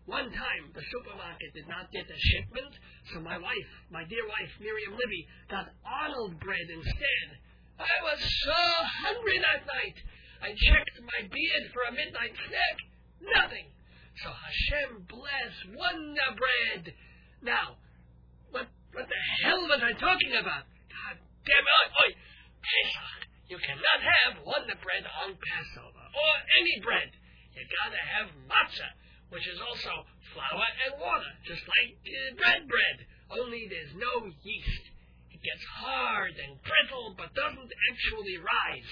One 0.06 0.30
time, 0.30 0.64
the 0.74 0.86
supermarket 0.94 1.54
did 1.54 1.68
not 1.68 1.90
get 1.90 2.06
the 2.06 2.18
shipment, 2.18 2.74
so 3.14 3.22
my 3.22 3.38
wife, 3.38 3.70
my 3.90 4.06
dear 4.06 4.26
wife, 4.30 4.50
Miriam 4.60 4.94
Libby, 4.94 5.26
got 5.50 5.74
Arnold 5.86 6.40
bread 6.40 6.68
instead. 6.70 7.28
I 7.82 7.98
was 8.06 8.22
so 8.22 8.62
hungry 9.02 9.42
that 9.42 9.66
night. 9.66 9.98
I 10.42 10.54
checked 10.54 10.98
my 11.02 11.26
beard 11.30 11.66
for 11.74 11.82
a 11.90 11.94
midnight 11.94 12.34
snack. 12.46 12.78
Nothing. 13.22 13.68
So 14.22 14.30
Hashem 14.30 15.06
bless 15.10 15.54
Wonder 15.74 16.30
Bread. 16.38 16.94
Now, 17.42 17.82
what 18.54 18.70
what 18.94 19.08
the 19.10 19.22
hell 19.42 19.66
was 19.66 19.82
I 19.82 19.94
talking 19.98 20.34
about? 20.38 20.70
God 20.94 21.16
damn 21.46 21.66
it! 21.66 21.90
Oi, 22.06 22.10
Pesach. 22.62 23.22
You 23.50 23.58
cannot 23.58 24.00
have 24.02 24.46
Wonder 24.46 24.78
Bread 24.78 25.06
on 25.26 25.34
Passover 25.42 26.06
or 26.06 26.34
any 26.62 26.78
bread. 26.86 27.10
You 27.58 27.66
gotta 27.68 28.00
have 28.00 28.28
matzah, 28.46 28.94
which 29.34 29.48
is 29.48 29.60
also 29.60 30.06
flour 30.34 30.68
and 30.86 31.02
water, 31.02 31.32
just 31.44 31.66
like 31.66 31.98
uh, 31.98 32.38
bread 32.38 32.64
bread. 32.70 32.98
Only 33.32 33.68
there's 33.68 33.96
no 33.96 34.28
yeast. 34.44 34.86
Gets 35.42 35.66
hard 35.82 36.38
and 36.38 36.62
brittle, 36.62 37.18
but 37.18 37.34
doesn't 37.34 37.72
actually 37.90 38.38
rise, 38.38 38.92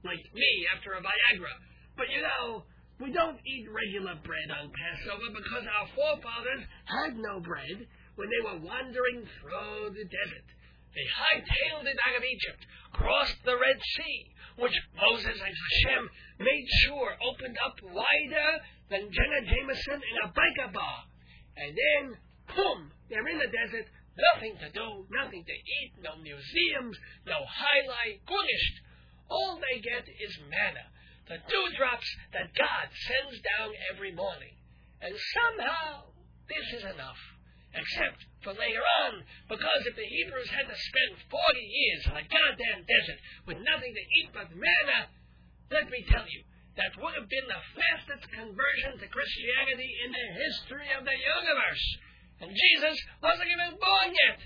like 0.00 0.24
me 0.32 0.50
after 0.72 0.96
a 0.96 1.00
Viagra. 1.04 1.54
But 1.96 2.08
you 2.08 2.24
know, 2.24 2.64
we 3.00 3.12
don't 3.12 3.36
eat 3.44 3.68
regular 3.68 4.16
bread 4.24 4.48
on 4.48 4.72
Passover 4.72 5.28
because 5.32 5.64
our 5.68 5.88
forefathers 5.92 6.64
had 6.88 7.20
no 7.20 7.40
bread 7.40 7.84
when 8.16 8.28
they 8.28 8.42
were 8.44 8.64
wandering 8.64 9.28
through 9.40 9.92
the 9.92 10.08
desert. 10.08 10.48
They 10.92 11.06
hightailed 11.06 11.86
it 11.86 11.96
out 11.96 12.16
of 12.16 12.24
Egypt, 12.24 12.66
crossed 12.92 13.40
the 13.44 13.56
Red 13.56 13.78
Sea, 13.96 14.18
which 14.58 14.76
Moses 14.96 15.38
and 15.38 15.54
Hashem 15.54 16.02
made 16.40 16.66
sure 16.84 17.16
opened 17.24 17.56
up 17.64 17.76
wider 17.84 18.50
than 18.90 19.12
Jenna 19.12 19.40
Jameson 19.46 20.00
in 20.02 20.16
a 20.24 20.32
biker 20.32 20.72
bar. 20.72 20.98
And 21.56 21.72
then, 21.76 22.04
boom, 22.56 22.92
they're 23.08 23.28
in 23.28 23.38
the 23.38 23.52
desert, 23.52 23.86
nothing 24.34 24.54
to 24.60 24.68
do, 24.70 25.06
nothing 25.10 25.44
to 25.44 25.56
eat, 25.56 25.92
no 26.02 26.16
museums, 26.20 26.96
no 27.26 27.38
highlight, 27.46 28.24
gunished. 28.26 28.76
All 29.30 29.58
they 29.58 29.80
get 29.80 30.08
is 30.08 30.34
manna, 30.50 30.86
the 31.28 31.38
dewdrops 31.46 32.08
that 32.34 32.50
God 32.54 32.86
sends 33.06 33.38
down 33.42 33.70
every 33.94 34.12
morning. 34.12 34.54
And 35.00 35.14
somehow, 35.14 36.12
this 36.48 36.66
is 36.80 36.84
enough. 36.84 37.20
Except 37.70 38.18
for 38.42 38.50
later 38.50 38.82
on, 39.06 39.22
because 39.46 39.86
if 39.86 39.94
the 39.94 40.02
Hebrews 40.02 40.50
had 40.50 40.66
to 40.66 40.74
spend 40.74 41.22
40 41.30 41.38
years 41.62 42.02
in 42.10 42.14
a 42.18 42.26
goddamn 42.26 42.82
desert 42.82 43.20
with 43.46 43.62
nothing 43.62 43.94
to 43.94 44.04
eat 44.18 44.34
but 44.34 44.50
manna, 44.50 45.06
let 45.70 45.86
me 45.86 46.02
tell 46.10 46.26
you, 46.26 46.42
that 46.74 46.98
would 46.98 47.14
have 47.14 47.30
been 47.30 47.46
the 47.46 47.62
fastest 47.78 48.26
conversion 48.34 48.98
to 48.98 49.06
Christianity 49.06 49.90
in 50.02 50.10
the 50.10 50.28
history 50.34 50.90
of 50.98 51.06
the 51.06 51.14
universe. 51.14 51.86
And 52.40 52.50
Jesus 52.50 52.96
wasn't 53.20 53.52
even 53.52 53.76
born 53.76 54.08
yet. 54.10 54.40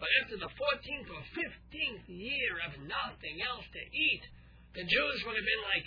But 0.00 0.10
after 0.24 0.36
the 0.40 0.52
14th 0.52 1.08
or 1.12 1.22
15th 1.36 2.06
year 2.08 2.52
of 2.66 2.72
nothing 2.88 3.40
else 3.44 3.64
to 3.68 3.82
eat, 3.92 4.24
the 4.74 4.84
Jews 4.84 5.18
would 5.24 5.36
have 5.38 5.48
been 5.48 5.64
like, 5.70 5.86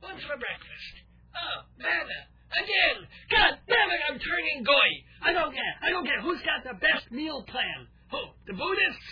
what's 0.00 0.24
for 0.26 0.36
breakfast? 0.40 0.94
Oh, 1.36 1.58
manna. 1.78 2.20
Again. 2.54 2.98
God 3.30 3.52
damn 3.66 3.90
it, 3.90 4.02
I'm 4.10 4.18
turning 4.18 4.62
goy. 4.62 4.90
I 5.22 5.32
don't 5.32 5.54
care. 5.54 5.74
I 5.82 5.90
don't 5.90 6.06
care 6.06 6.20
who's 6.22 6.42
got 6.42 6.62
the 6.66 6.78
best 6.78 7.10
meal 7.10 7.42
plan. 7.46 7.88
Who? 8.10 8.20
The 8.46 8.54
Buddhists? 8.54 9.10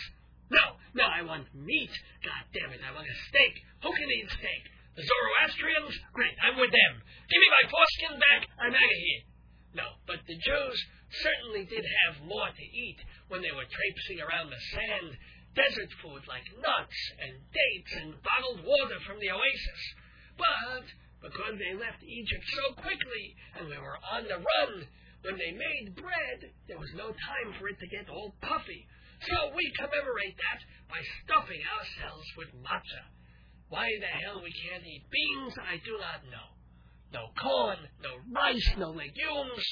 No, 0.51 0.77
no, 0.93 1.05
I 1.07 1.25
want 1.25 1.49
meat. 1.55 1.91
God 2.21 2.43
damn 2.53 2.71
it, 2.71 2.83
I 2.83 2.93
want 2.93 3.09
a 3.09 3.17
steak. 3.31 3.53
Who 3.81 3.89
can 3.89 4.09
eat 4.11 4.29
steak? 4.37 4.63
The 4.95 5.01
Zoroastrians? 5.01 5.97
Great, 6.13 6.35
I'm 6.45 6.61
with 6.61 6.69
them. 6.69 6.93
Give 7.25 7.41
me 7.41 7.49
my 7.49 7.65
foreskin 7.73 8.15
back, 8.21 8.41
I'm 8.61 8.75
out 8.75 8.93
of 8.93 9.01
here. 9.01 9.23
No, 9.73 9.87
but 10.05 10.21
the 10.29 10.37
Jews 10.37 10.77
certainly 11.21 11.65
did 11.65 11.85
have 11.85 12.25
more 12.25 12.49
to 12.49 12.65
eat 12.65 12.97
when 13.29 13.41
they 13.41 13.51
were 13.53 13.67
traipsing 13.69 14.21
around 14.21 14.49
the 14.49 14.63
sand. 14.73 15.17
Desert 15.53 15.91
food 16.01 16.25
like 16.25 16.49
nuts 16.57 16.99
and 17.21 17.37
dates 17.53 17.93
and 18.01 18.17
bottled 18.25 18.65
water 18.65 18.97
from 19.05 19.21
the 19.21 19.29
oasis. 19.29 19.81
But 20.33 20.85
because 21.21 21.55
they 21.61 21.77
left 21.77 22.01
Egypt 22.01 22.45
so 22.57 22.73
quickly 22.81 23.25
and 23.59 23.69
we 23.69 23.77
were 23.77 24.01
on 24.01 24.25
the 24.25 24.41
run, 24.41 24.89
when 25.21 25.37
they 25.37 25.53
made 25.53 25.95
bread, 25.95 26.51
there 26.67 26.81
was 26.81 26.91
no 26.97 27.13
time 27.13 27.49
for 27.59 27.69
it 27.69 27.77
to 27.79 27.87
get 27.87 28.09
all 28.09 28.33
puffy. 28.41 28.87
So 29.29 29.55
we 29.55 29.71
commemorate 29.77 30.35
that 30.35 30.59
by 30.89 30.99
stuffing 31.23 31.63
ourselves 31.63 32.27
with 32.35 32.51
matzah. 32.59 33.07
Why 33.69 33.87
the 34.01 34.11
hell 34.19 34.43
we 34.43 34.51
can't 34.51 34.83
eat 34.83 35.07
beans, 35.07 35.55
I 35.57 35.79
do 35.85 35.95
not 35.95 36.27
know. 36.27 36.49
No 37.13 37.29
corn, 37.39 37.77
no 38.01 38.19
rice, 38.35 38.69
no 38.77 38.89
legumes. 38.91 39.63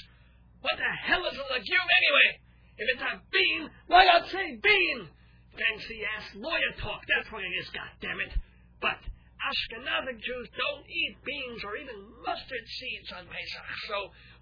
What 0.62 0.78
the 0.78 0.94
hell 1.06 1.26
is 1.26 1.38
a 1.38 1.46
legume 1.50 1.90
anyway? 1.90 2.30
If 2.78 2.86
it's 2.94 3.06
a 3.06 3.22
bean, 3.34 3.70
why 3.88 4.06
not 4.06 4.30
say 4.30 4.58
bean? 4.62 5.10
Fancy 5.58 6.02
ass 6.06 6.34
lawyer 6.38 6.74
talk, 6.80 7.02
that's 7.10 7.30
what 7.34 7.44
it 7.44 7.54
is, 7.60 7.68
goddammit. 7.74 8.32
But 8.80 8.98
Ashkenazic 9.42 10.22
Jews 10.22 10.48
don't 10.54 10.86
eat 10.88 11.18
beans 11.26 11.62
or 11.66 11.76
even 11.76 11.98
mustard 12.24 12.66
seeds 12.78 13.10
on 13.12 13.26
Pesach, 13.26 13.70
so 13.90 13.98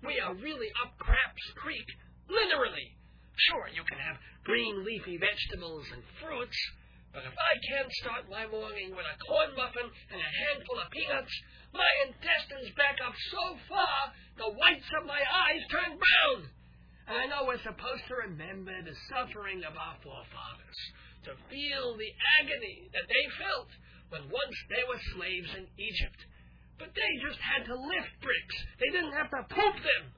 we 0.05 0.19
are 0.19 0.35
really 0.35 0.69
up 0.83 0.95
Craps 0.99 1.45
Creek, 1.55 1.87
literally. 2.29 2.95
Sure, 3.49 3.71
you 3.71 3.83
can 3.87 3.97
have 3.97 4.19
green 4.43 4.83
leafy 4.83 5.17
vegetables 5.17 5.87
and 5.95 6.03
fruits, 6.19 6.59
but 7.13 7.25
if 7.25 7.33
I 7.33 7.53
can't 7.65 7.91
start 8.05 8.29
my 8.29 8.45
morning 8.45 8.93
with 8.93 9.05
a 9.05 9.17
corn 9.25 9.51
muffin 9.57 9.89
and 10.13 10.21
a 10.21 10.35
handful 10.45 10.77
of 10.77 10.93
peanuts, 10.93 11.33
my 11.73 11.91
intestines 12.05 12.69
back 12.77 13.01
up 13.01 13.13
so 13.33 13.57
far 13.65 14.13
the 14.37 14.53
whites 14.53 14.89
of 14.93 15.09
my 15.09 15.21
eyes 15.21 15.63
turn 15.73 15.97
brown. 15.97 16.39
And 17.09 17.17
I 17.17 17.25
know 17.25 17.49
we're 17.49 17.61
supposed 17.65 18.05
to 18.07 18.29
remember 18.29 18.73
the 18.85 18.93
suffering 19.09 19.65
of 19.65 19.73
our 19.73 19.97
forefathers, 20.05 20.79
to 21.25 21.33
feel 21.49 21.97
the 21.97 22.13
agony 22.37 22.93
that 22.93 23.09
they 23.09 23.25
felt 23.41 23.69
when 24.13 24.29
once 24.29 24.57
they 24.69 24.85
were 24.85 25.01
slaves 25.17 25.49
in 25.57 25.65
Egypt. 25.81 26.19
But 26.77 26.93
they 26.93 27.11
just 27.25 27.41
had 27.41 27.65
to 27.65 27.75
lift 27.75 28.13
bricks. 28.21 28.57
They 28.77 28.93
didn't 28.93 29.17
have 29.17 29.33
to 29.33 29.49
poop 29.49 29.75
them. 29.81 30.13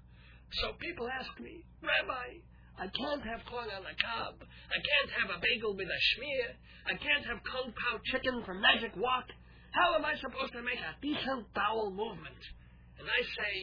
So 0.60 0.76
people 0.78 1.08
ask 1.08 1.32
me, 1.40 1.64
Rabbi, 1.80 2.44
I 2.82 2.90
can't 2.90 3.22
have 3.22 3.46
corn 3.46 3.70
on 3.70 3.86
the 3.86 3.94
cob. 3.94 4.42
I 4.42 4.80
can't 4.82 5.12
have 5.22 5.30
a 5.30 5.38
bagel 5.38 5.78
with 5.78 5.86
a 5.86 6.02
schmear. 6.02 6.58
I 6.90 6.98
can't 6.98 7.22
have 7.30 7.38
kung 7.46 7.70
pao 7.78 8.02
chicken 8.10 8.42
from 8.42 8.58
Magic 8.58 8.98
Wok. 8.98 9.30
How 9.78 9.94
am 9.94 10.02
I 10.02 10.18
supposed 10.18 10.58
to 10.58 10.66
make 10.66 10.82
a 10.82 10.98
decent 10.98 11.46
bowel 11.54 11.94
movement? 11.94 12.42
And 12.98 13.06
I 13.06 13.22
say, 13.22 13.54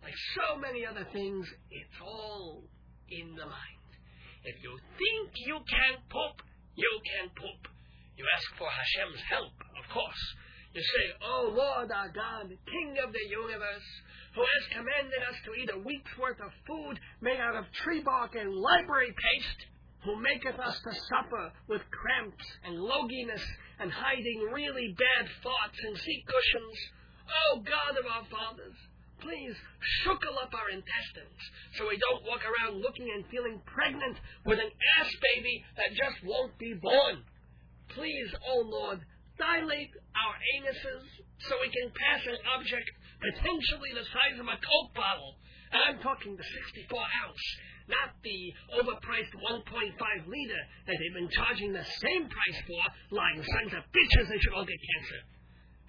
like 0.00 0.16
so 0.40 0.56
many 0.56 0.88
other 0.88 1.04
things, 1.12 1.44
it's 1.68 2.00
all 2.00 2.64
in 3.12 3.36
the 3.36 3.44
mind. 3.44 3.88
If 4.48 4.56
you 4.64 4.72
think 4.96 5.36
you 5.44 5.60
can 5.68 6.00
poop, 6.08 6.40
you 6.72 6.92
can 7.04 7.28
poop. 7.36 7.68
You 8.16 8.24
ask 8.24 8.48
for 8.56 8.72
Hashem's 8.72 9.20
help, 9.28 9.52
of 9.52 9.84
course. 9.92 10.24
You 10.72 10.80
say, 10.80 11.04
Oh 11.20 11.52
Lord 11.52 11.92
our 11.92 12.08
God, 12.08 12.48
King 12.48 12.96
of 13.04 13.12
the 13.12 13.26
universe, 13.28 13.88
who 14.34 14.40
has 14.40 14.64
commanded 14.72 15.22
us 15.28 15.38
to 15.44 15.52
eat 15.52 15.70
a 15.72 15.84
week's 15.84 16.16
worth 16.16 16.40
of 16.40 16.52
food 16.66 16.96
made 17.20 17.40
out 17.40 17.56
of 17.56 17.68
tree 17.84 18.00
bark 18.00 18.34
and 18.34 18.56
library 18.56 19.12
paste, 19.12 19.60
who 20.04 20.16
maketh 20.18 20.58
us 20.58 20.76
to 20.82 20.92
suffer 21.12 21.52
with 21.68 21.82
cramps 21.92 22.46
and 22.64 22.80
loginess 22.80 23.44
and 23.78 23.92
hiding 23.92 24.50
really 24.50 24.96
bad 24.98 25.28
thoughts 25.42 25.78
in 25.84 25.94
seat 25.96 26.24
cushions. 26.26 26.78
Oh 27.28 27.60
God 27.60 27.94
of 28.00 28.06
our 28.08 28.26
fathers, 28.26 28.74
please 29.20 29.54
shuckle 30.02 30.34
up 30.42 30.50
our 30.50 30.70
intestines 30.74 31.42
so 31.78 31.86
we 31.86 32.00
don't 32.00 32.26
walk 32.26 32.42
around 32.42 32.82
looking 32.82 33.06
and 33.14 33.28
feeling 33.30 33.62
pregnant 33.68 34.18
with 34.44 34.58
an 34.58 34.72
ass 34.98 35.10
baby 35.34 35.62
that 35.76 35.94
just 35.94 36.18
won't 36.24 36.56
be 36.58 36.74
born. 36.74 37.22
Please, 37.94 38.32
oh 38.48 38.64
Lord, 38.66 38.98
dilate 39.38 39.94
our 40.16 40.34
anuses 40.56 41.06
so 41.46 41.58
we 41.62 41.70
can 41.70 41.92
pass 41.94 42.22
an 42.26 42.38
object 42.58 42.88
potentially 43.22 43.94
the 43.94 44.06
size 44.10 44.36
of 44.42 44.46
a 44.50 44.58
Coke 44.58 44.92
bottle. 44.98 45.38
And 45.72 45.80
I'm 45.88 45.98
talking 46.04 46.36
the 46.36 46.44
64 46.44 47.00
ounce, 47.00 47.44
not 47.88 48.12
the 48.20 48.40
overpriced 48.76 49.32
1.5 49.40 49.64
liter 50.28 50.62
that 50.84 50.96
they've 50.98 51.16
been 51.16 51.32
charging 51.32 51.72
the 51.72 51.86
same 52.02 52.28
price 52.28 52.60
for, 52.68 52.82
lying 53.14 53.40
sons 53.40 53.72
of 53.72 53.82
bitches 53.88 54.28
they 54.28 54.40
should 54.42 54.52
all 54.52 54.68
get 54.68 54.76
cancer. 54.76 55.20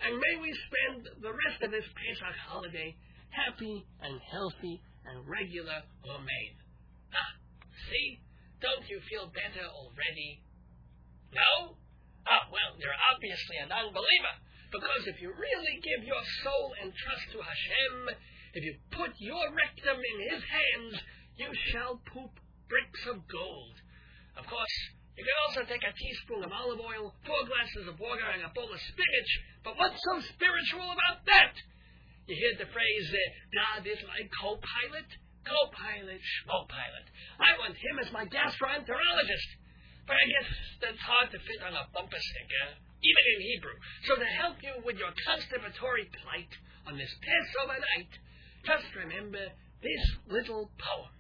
And 0.08 0.14
may 0.16 0.36
we 0.40 0.52
spend 0.72 1.00
the 1.20 1.36
rest 1.36 1.60
of 1.64 1.72
this 1.72 1.88
Pesach 1.96 2.38
holiday 2.48 2.96
happy 3.34 3.84
and 4.02 4.16
healthy 4.30 4.80
and 5.10 5.28
regular 5.28 5.84
homemade. 6.06 6.58
Ah, 7.12 7.34
see? 7.92 8.20
Don't 8.62 8.88
you 8.88 9.02
feel 9.12 9.28
better 9.28 9.68
already? 9.68 10.40
No? 11.34 11.76
Ah, 12.24 12.48
well, 12.48 12.80
you're 12.80 13.00
obviously 13.12 13.58
an 13.60 13.72
unbeliever. 13.74 14.36
Because 14.74 15.06
if 15.06 15.22
you 15.22 15.30
really 15.30 15.78
give 15.86 16.02
your 16.02 16.26
soul 16.42 16.74
and 16.82 16.90
trust 16.90 17.30
to 17.38 17.40
Hashem, 17.46 18.18
if 18.58 18.66
you 18.66 18.74
put 18.90 19.14
your 19.22 19.54
rectum 19.54 20.02
in 20.02 20.18
His 20.34 20.42
hands, 20.42 20.98
you 21.38 21.54
shall 21.70 22.02
poop 22.10 22.34
bricks 22.66 23.06
of 23.06 23.22
gold. 23.30 23.78
Of 24.34 24.50
course, 24.50 24.78
you 25.14 25.22
can 25.22 25.38
also 25.46 25.62
take 25.70 25.86
a 25.86 25.94
teaspoon 25.94 26.42
of 26.42 26.50
olive 26.50 26.82
oil, 26.82 27.14
four 27.22 27.46
glasses 27.46 27.86
of 27.86 28.02
water, 28.02 28.26
and 28.34 28.42
a 28.42 28.50
bowl 28.50 28.74
of 28.74 28.82
spinach. 28.82 29.32
But 29.62 29.78
what's 29.78 30.02
so 30.02 30.18
spiritual 30.34 30.90
about 30.90 31.22
that? 31.30 31.54
You 32.26 32.34
hear 32.34 32.58
the 32.58 32.72
phrase, 32.74 33.08
uh, 33.14 33.22
God 33.54 33.86
is 33.86 34.02
my 34.10 34.26
co-pilot? 34.42 35.10
Co-pilot, 35.46 36.18
schmo-pilot. 36.18 37.06
I 37.38 37.52
want 37.62 37.78
him 37.78 38.02
as 38.02 38.10
my 38.10 38.26
gastroenterologist. 38.26 39.50
But 40.10 40.18
I 40.18 40.26
guess 40.26 40.50
that's 40.82 41.04
hard 41.04 41.30
to 41.30 41.38
fit 41.38 41.62
on 41.62 41.78
a 41.78 41.86
bumper 41.94 42.18
sticker, 42.18 42.68
even 43.04 43.24
in 43.36 43.42
Hebrew. 43.52 43.78
So 44.08 44.16
to 44.16 44.30
help 44.40 44.64
you 44.64 44.80
with 44.88 44.96
your 44.98 45.12
constipatory 45.28 46.08
plight 46.24 46.52
on 46.88 46.98
this 46.98 47.12
Passover 47.20 47.80
night, 47.96 48.12
just 48.64 48.88
remember 48.96 49.52
this 49.84 50.04
little 50.32 50.72
poem. 50.80 51.12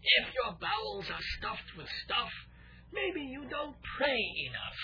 If 0.00 0.32
your 0.32 0.56
bowels 0.56 1.06
are 1.12 1.26
stuffed 1.36 1.76
with 1.76 1.88
stuff, 2.08 2.32
maybe 2.92 3.20
you 3.20 3.44
don't 3.52 3.76
pray 4.00 4.22
enough. 4.48 4.80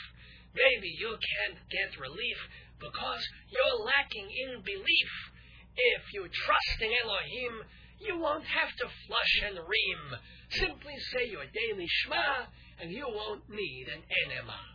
Maybe 0.53 0.93
you 1.01 1.17
can't 1.17 1.59
get 1.73 1.99
relief 1.99 2.39
because 2.79 3.23
you're 3.49 3.81
lacking 3.89 4.29
in 4.29 4.63
belief. 4.63 5.13
If 5.75 6.03
you 6.13 6.29
trust 6.29 6.79
in 6.85 6.93
Elohim, 6.93 7.55
you 7.99 8.19
won't 8.21 8.45
have 8.45 8.71
to 8.77 8.87
flush 9.09 9.35
and 9.49 9.57
ream. 9.57 10.03
Simply 10.51 10.95
say 11.13 11.31
your 11.31 11.47
daily 11.49 11.89
Shema, 11.89 12.47
and 12.81 12.93
you 12.93 13.07
won't 13.09 13.49
need 13.49 13.89
an 13.89 14.03
enema. 14.27 14.74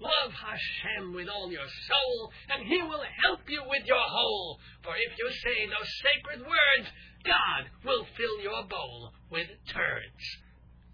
Love 0.00 0.32
Hashem 0.32 1.12
with 1.14 1.28
all 1.28 1.50
your 1.50 1.66
soul, 1.66 2.30
and 2.50 2.66
He 2.66 2.80
will 2.82 3.02
help 3.24 3.40
you 3.48 3.62
with 3.66 3.84
your 3.86 4.06
whole. 4.06 4.58
For 4.82 4.94
if 4.94 5.18
you 5.18 5.28
say 5.42 5.66
those 5.66 5.90
sacred 6.06 6.40
words, 6.46 6.88
God 7.24 7.66
will 7.84 8.06
fill 8.16 8.40
your 8.40 8.62
bowl 8.70 9.12
with 9.30 9.48
turds. 9.72 10.24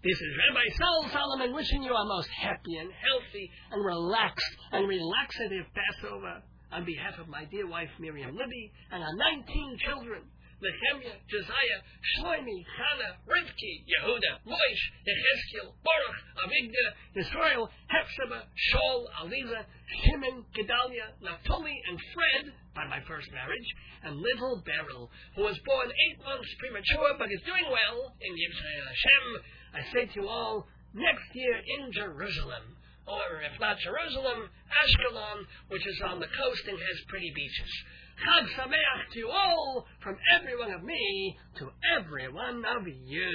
This 0.03 0.21
is 0.21 0.37
Rabbi 0.37 0.69
Sol 0.77 1.09
Solomon 1.11 1.53
wishing 1.53 1.83
you 1.83 1.93
a 1.93 2.05
most 2.05 2.29
happy 2.29 2.77
and 2.77 2.89
healthy 2.93 3.49
and 3.71 3.85
relaxed 3.85 4.55
and 4.71 4.87
relaxative 4.87 5.65
Passover 5.73 6.43
on 6.71 6.85
behalf 6.85 7.17
of 7.19 7.27
my 7.27 7.45
dear 7.45 7.67
wife 7.67 7.89
Miriam 7.99 8.35
Libby 8.35 8.71
and 8.91 9.01
our 9.01 9.15
19 9.15 9.77
children. 9.85 10.21
Nehemiah, 10.65 11.21
Josiah, 11.29 11.79
Shlomi, 12.17 12.65
Hannah, 12.65 13.21
Rivki, 13.29 13.85
Yehuda, 13.85 14.41
Moish, 14.49 14.83
Yechezkiel, 15.05 15.69
Baruch, 15.85 16.19
Avigdor, 16.41 16.89
Israel, 17.21 17.69
Hephzibah, 17.85 18.49
Shaul, 18.73 19.05
Aliza, 19.21 19.61
Shimon, 20.01 20.45
Gedaliah, 20.55 21.13
Naphtali, 21.21 21.77
and 21.89 21.99
Fred, 22.13 22.53
by 22.73 22.87
my 22.89 22.99
first 23.07 23.29
marriage, 23.31 23.69
and 24.03 24.17
little 24.17 24.63
Beryl, 24.65 25.09
who 25.35 25.43
was 25.43 25.59
born 25.65 25.87
eight 25.87 26.17
months 26.25 26.49
premature 26.57 27.13
but 27.17 27.29
is 27.31 27.41
doing 27.45 27.69
well 27.69 28.13
in 28.21 28.33
Yisrael 28.33 28.85
Hashem. 28.89 29.25
I 29.73 29.81
say 29.93 30.13
to 30.13 30.21
you 30.21 30.27
all, 30.27 30.67
next 30.93 31.29
year 31.33 31.61
in 31.77 31.91
Jerusalem, 31.91 32.77
or 33.05 33.41
if 33.45 33.59
not 33.59 33.77
Jerusalem, 33.79 34.49
Ashkelon, 34.81 35.45
which 35.69 35.85
is 35.85 36.01
on 36.01 36.19
the 36.19 36.31
coast 36.33 36.63
and 36.65 36.79
has 36.79 36.97
pretty 37.07 37.31
beaches. 37.35 37.71
Chag 38.15 38.47
Sameach 38.55 39.11
to 39.13 39.19
you 39.19 39.29
all, 39.29 39.85
from 40.01 40.15
every 40.39 40.57
one 40.57 40.71
of 40.71 40.83
me 40.83 41.37
to 41.57 41.69
every 41.97 42.31
one 42.31 42.63
of 42.65 42.87
you. 42.87 43.31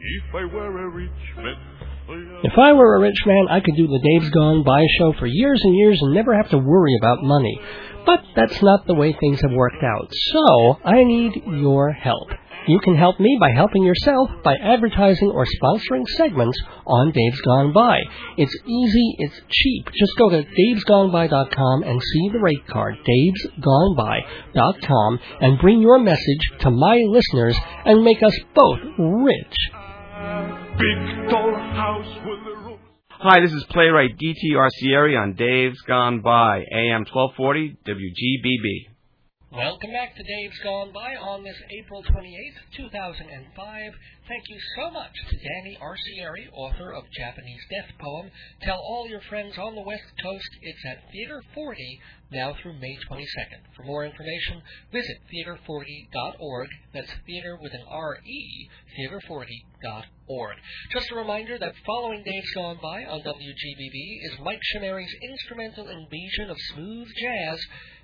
If 0.00 0.34
I 0.34 0.44
were 0.54 0.86
a 0.86 0.88
rich 0.90 1.10
man, 1.36 1.56
If 2.42 2.52
I 2.58 2.72
were 2.72 2.96
a 2.96 3.00
rich 3.00 3.18
man, 3.26 3.46
I 3.50 3.60
could 3.60 3.76
do 3.76 3.86
the 3.86 3.98
Dave's 3.98 4.30
Gone 4.30 4.64
By 4.64 4.82
show 4.98 5.12
for 5.18 5.26
years 5.26 5.60
and 5.62 5.76
years 5.76 5.98
and 6.00 6.14
never 6.14 6.34
have 6.34 6.48
to 6.50 6.58
worry 6.58 6.96
about 6.98 7.22
money. 7.22 7.60
But 8.06 8.20
that's 8.34 8.62
not 8.62 8.86
the 8.86 8.94
way 8.94 9.12
things 9.12 9.42
have 9.42 9.52
worked 9.52 9.82
out. 9.82 10.08
So, 10.10 10.78
I 10.84 11.04
need 11.04 11.42
your 11.44 11.92
help. 11.92 12.30
You 12.68 12.78
can 12.80 12.96
help 12.96 13.18
me 13.18 13.38
by 13.40 13.48
helping 13.56 13.82
yourself 13.82 14.28
by 14.44 14.54
advertising 14.62 15.30
or 15.30 15.46
sponsoring 15.46 16.04
segments 16.18 16.58
on 16.86 17.12
Dave's 17.12 17.40
Gone 17.40 17.72
By. 17.72 17.98
It's 18.36 18.54
easy, 18.66 19.14
it's 19.20 19.40
cheap. 19.48 19.88
Just 19.98 20.12
go 20.18 20.28
to 20.28 20.42
davesgoneby.com 20.44 21.82
and 21.84 21.98
see 21.98 22.28
the 22.30 22.40
rate 22.40 22.66
card, 22.66 22.96
davesgoneby.com, 23.08 25.18
and 25.40 25.58
bring 25.58 25.80
your 25.80 25.98
message 25.98 26.50
to 26.60 26.70
my 26.70 26.96
listeners 27.08 27.56
and 27.86 28.04
make 28.04 28.22
us 28.22 28.38
both 28.54 28.80
rich. 28.98 29.56
big 30.76 31.30
tall 31.30 31.54
house 31.54 32.18
with 32.26 32.54
a 32.54 32.58
roof. 32.68 32.78
Hi, 33.08 33.40
this 33.40 33.52
is 33.52 33.64
playwright 33.70 34.18
D.T. 34.18 34.54
Arcieri 34.54 35.18
on 35.18 35.32
Dave's 35.32 35.80
Gone 35.86 36.20
By, 36.20 36.58
AM 36.70 37.06
1240 37.10 37.78
WGBB. 37.88 38.97
Welcome 39.50 39.92
back 39.92 40.14
to 40.14 40.22
Dave's 40.22 40.58
Gone 40.62 40.92
By 40.92 41.16
on 41.16 41.42
this 41.42 41.56
April 41.80 42.02
28th, 42.02 42.76
2005. 42.76 43.92
Thank 44.28 44.44
you 44.46 44.58
so 44.76 44.90
much 44.90 45.12
to 45.30 45.36
Danny 45.38 45.78
Arcieri, 45.80 46.52
author 46.52 46.92
of 46.92 47.04
Japanese 47.16 47.64
Death 47.70 47.96
Poem. 47.98 48.30
Tell 48.60 48.76
all 48.76 49.08
your 49.08 49.22
friends 49.22 49.56
on 49.56 49.74
the 49.74 49.80
West 49.80 50.04
Coast 50.22 50.50
it's 50.60 50.84
at 50.84 51.10
Theater 51.10 51.42
40 51.54 52.00
now 52.30 52.52
through 52.60 52.78
May 52.78 52.98
22nd. 53.10 53.72
For 53.74 53.84
more 53.84 54.04
information, 54.04 54.60
visit 54.92 55.16
theater40.org. 55.32 56.68
That's 56.92 57.12
theater 57.24 57.58
with 57.58 57.72
an 57.72 57.84
R-E, 57.88 58.68
theater40.org. 59.00 60.56
Just 60.92 61.10
a 61.10 61.16
reminder 61.16 61.58
that 61.58 61.72
following 61.86 62.22
Dave's 62.22 62.52
Gone 62.54 62.78
By 62.82 63.04
on 63.04 63.20
WGBB 63.20 63.96
is 64.24 64.44
Mike 64.44 64.60
Shamari's 64.74 65.14
instrumental 65.22 65.88
invasion 65.88 66.50
of 66.50 66.56
smooth 66.74 67.08
jazz, 67.16 67.58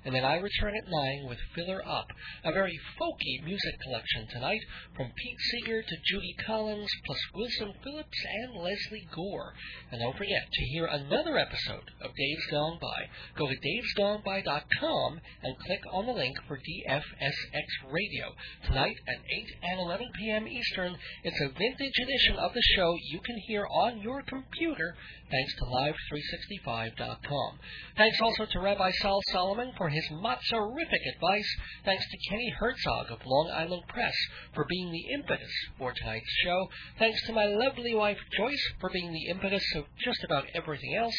and 0.05 0.13
then 0.13 0.23
I 0.23 0.35
return 0.35 0.73
at 0.77 0.87
9 0.87 1.25
with 1.27 1.39
Filler 1.55 1.81
Up, 1.85 2.05
a 2.43 2.51
very 2.51 2.77
folky 2.99 3.43
music 3.43 3.73
collection 3.81 4.27
tonight 4.31 4.61
from 4.95 5.11
Pete 5.17 5.39
Seeger 5.49 5.81
to 5.81 5.95
Judy 6.05 6.35
Collins, 6.45 6.89
plus 7.05 7.19
Wilson 7.33 7.73
Phillips 7.83 8.21
and 8.23 8.61
Lesley 8.61 9.07
Gore. 9.13 9.53
And 9.91 10.01
don't 10.01 10.17
forget 10.17 10.45
to 10.53 10.65
hear 10.65 10.85
another 10.85 11.37
episode 11.37 11.89
of 12.01 12.11
Dave's 12.15 12.45
Gone 12.51 12.77
By. 12.79 13.09
Go 13.35 13.47
to 13.47 13.57
davesgoneby.com 13.57 15.19
and 15.41 15.59
click 15.65 15.81
on 15.91 16.05
the 16.05 16.13
link 16.13 16.37
for 16.47 16.57
DFSX 16.57 17.91
Radio. 17.91 18.29
Tonight 18.65 18.95
at 19.07 19.25
8 19.25 19.45
and 19.63 19.79
11 19.79 20.07
p.m. 20.19 20.47
Eastern, 20.47 20.95
it's 21.23 21.41
a 21.41 21.49
vintage 21.49 21.97
edition 21.97 22.37
of 22.37 22.53
the 22.53 22.63
show 22.75 22.95
you 23.09 23.19
can 23.25 23.37
hear 23.47 23.65
on 23.65 24.01
your 24.01 24.21
computer 24.21 24.95
thanks 25.31 25.55
to 25.55 25.65
Live365.com. 25.65 27.59
Thanks 27.97 28.17
also 28.21 28.45
to 28.45 28.59
Rabbi 28.59 28.91
Sol 29.01 29.19
Solomon 29.31 29.71
for 29.77 29.89
his 29.95 30.09
mozzarific 30.11 31.15
advice. 31.15 31.55
Thanks 31.83 32.05
to 32.09 32.29
Kenny 32.29 32.53
Herzog 32.59 33.11
of 33.11 33.25
Long 33.25 33.51
Island 33.53 33.83
Press 33.87 34.13
for 34.53 34.65
being 34.69 34.91
the 34.91 35.13
impetus 35.13 35.51
for 35.77 35.93
tonight's 35.93 36.29
show. 36.43 36.67
Thanks 36.99 37.25
to 37.25 37.33
my 37.33 37.45
lovely 37.45 37.95
wife 37.95 38.17
Joyce 38.37 38.73
for 38.79 38.89
being 38.89 39.11
the 39.11 39.27
impetus 39.29 39.63
of 39.75 39.85
just 40.03 40.23
about 40.23 40.45
everything 40.53 40.95
else. 40.95 41.15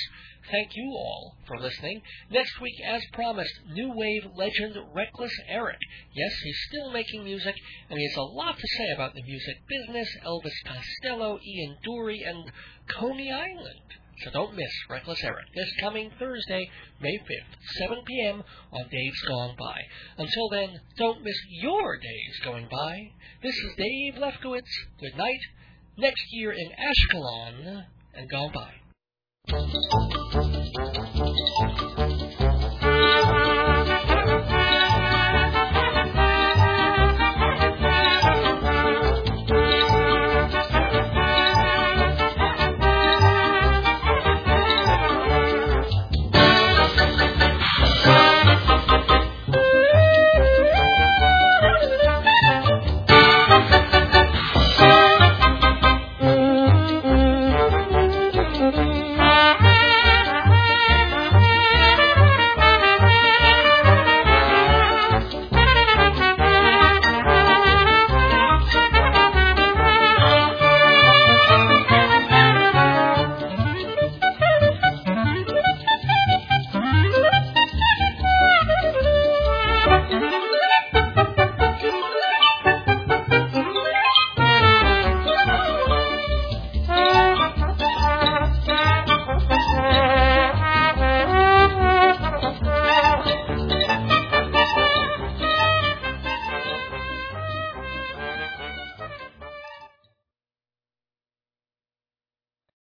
Thank 0.51 0.77
you 0.77 0.91
all 0.91 1.35
for 1.49 1.59
listening. 1.59 2.03
Next 2.31 2.61
week, 2.61 2.75
as 2.87 3.03
promised, 3.13 3.53
new 3.73 3.93
wave 3.93 4.23
legend 4.37 4.77
Reckless 4.95 5.33
Eric. 5.49 5.79
Yes, 6.15 6.33
he's 6.45 6.59
still 6.69 6.93
making 6.93 7.25
music, 7.25 7.57
and 7.91 7.99
he 7.99 8.07
has 8.07 8.17
a 8.17 8.23
lot 8.23 8.57
to 8.57 8.69
say 8.79 8.91
about 8.95 9.15
the 9.15 9.23
music 9.23 9.57
business, 9.69 10.09
Elvis 10.25 10.53
Costello, 10.65 11.41
Ian 11.45 11.77
Dury, 11.85 12.29
and 12.29 12.53
Coney 12.89 13.33
Island. 13.33 13.97
So 14.25 14.31
don't 14.31 14.57
miss 14.57 14.73
Reckless 14.89 15.23
Eric 15.23 15.47
this 15.55 15.71
coming 15.81 16.11
Thursday, 16.19 16.71
May 17.01 17.19
5th, 17.19 17.57
7 17.79 17.99
p.m. 18.07 18.43
on 18.73 18.89
Dave's 18.91 19.21
Gone 19.29 19.55
By. 19.59 19.81
Until 20.17 20.49
then, 20.49 20.81
don't 20.97 21.23
miss 21.23 21.37
your 21.51 21.99
days 21.99 22.41
going 22.45 22.69
by. 22.71 23.13
This 23.43 23.55
is 23.55 23.75
Dave 23.77 24.15
Lefkowitz. 24.15 24.63
Good 25.01 25.17
night. 25.17 25.41
Next 25.99 26.25
year 26.31 26.53
in 26.53 26.71
Ashkelon 26.71 27.85
and 28.15 28.31
Gone 28.31 28.53
By. 28.53 28.73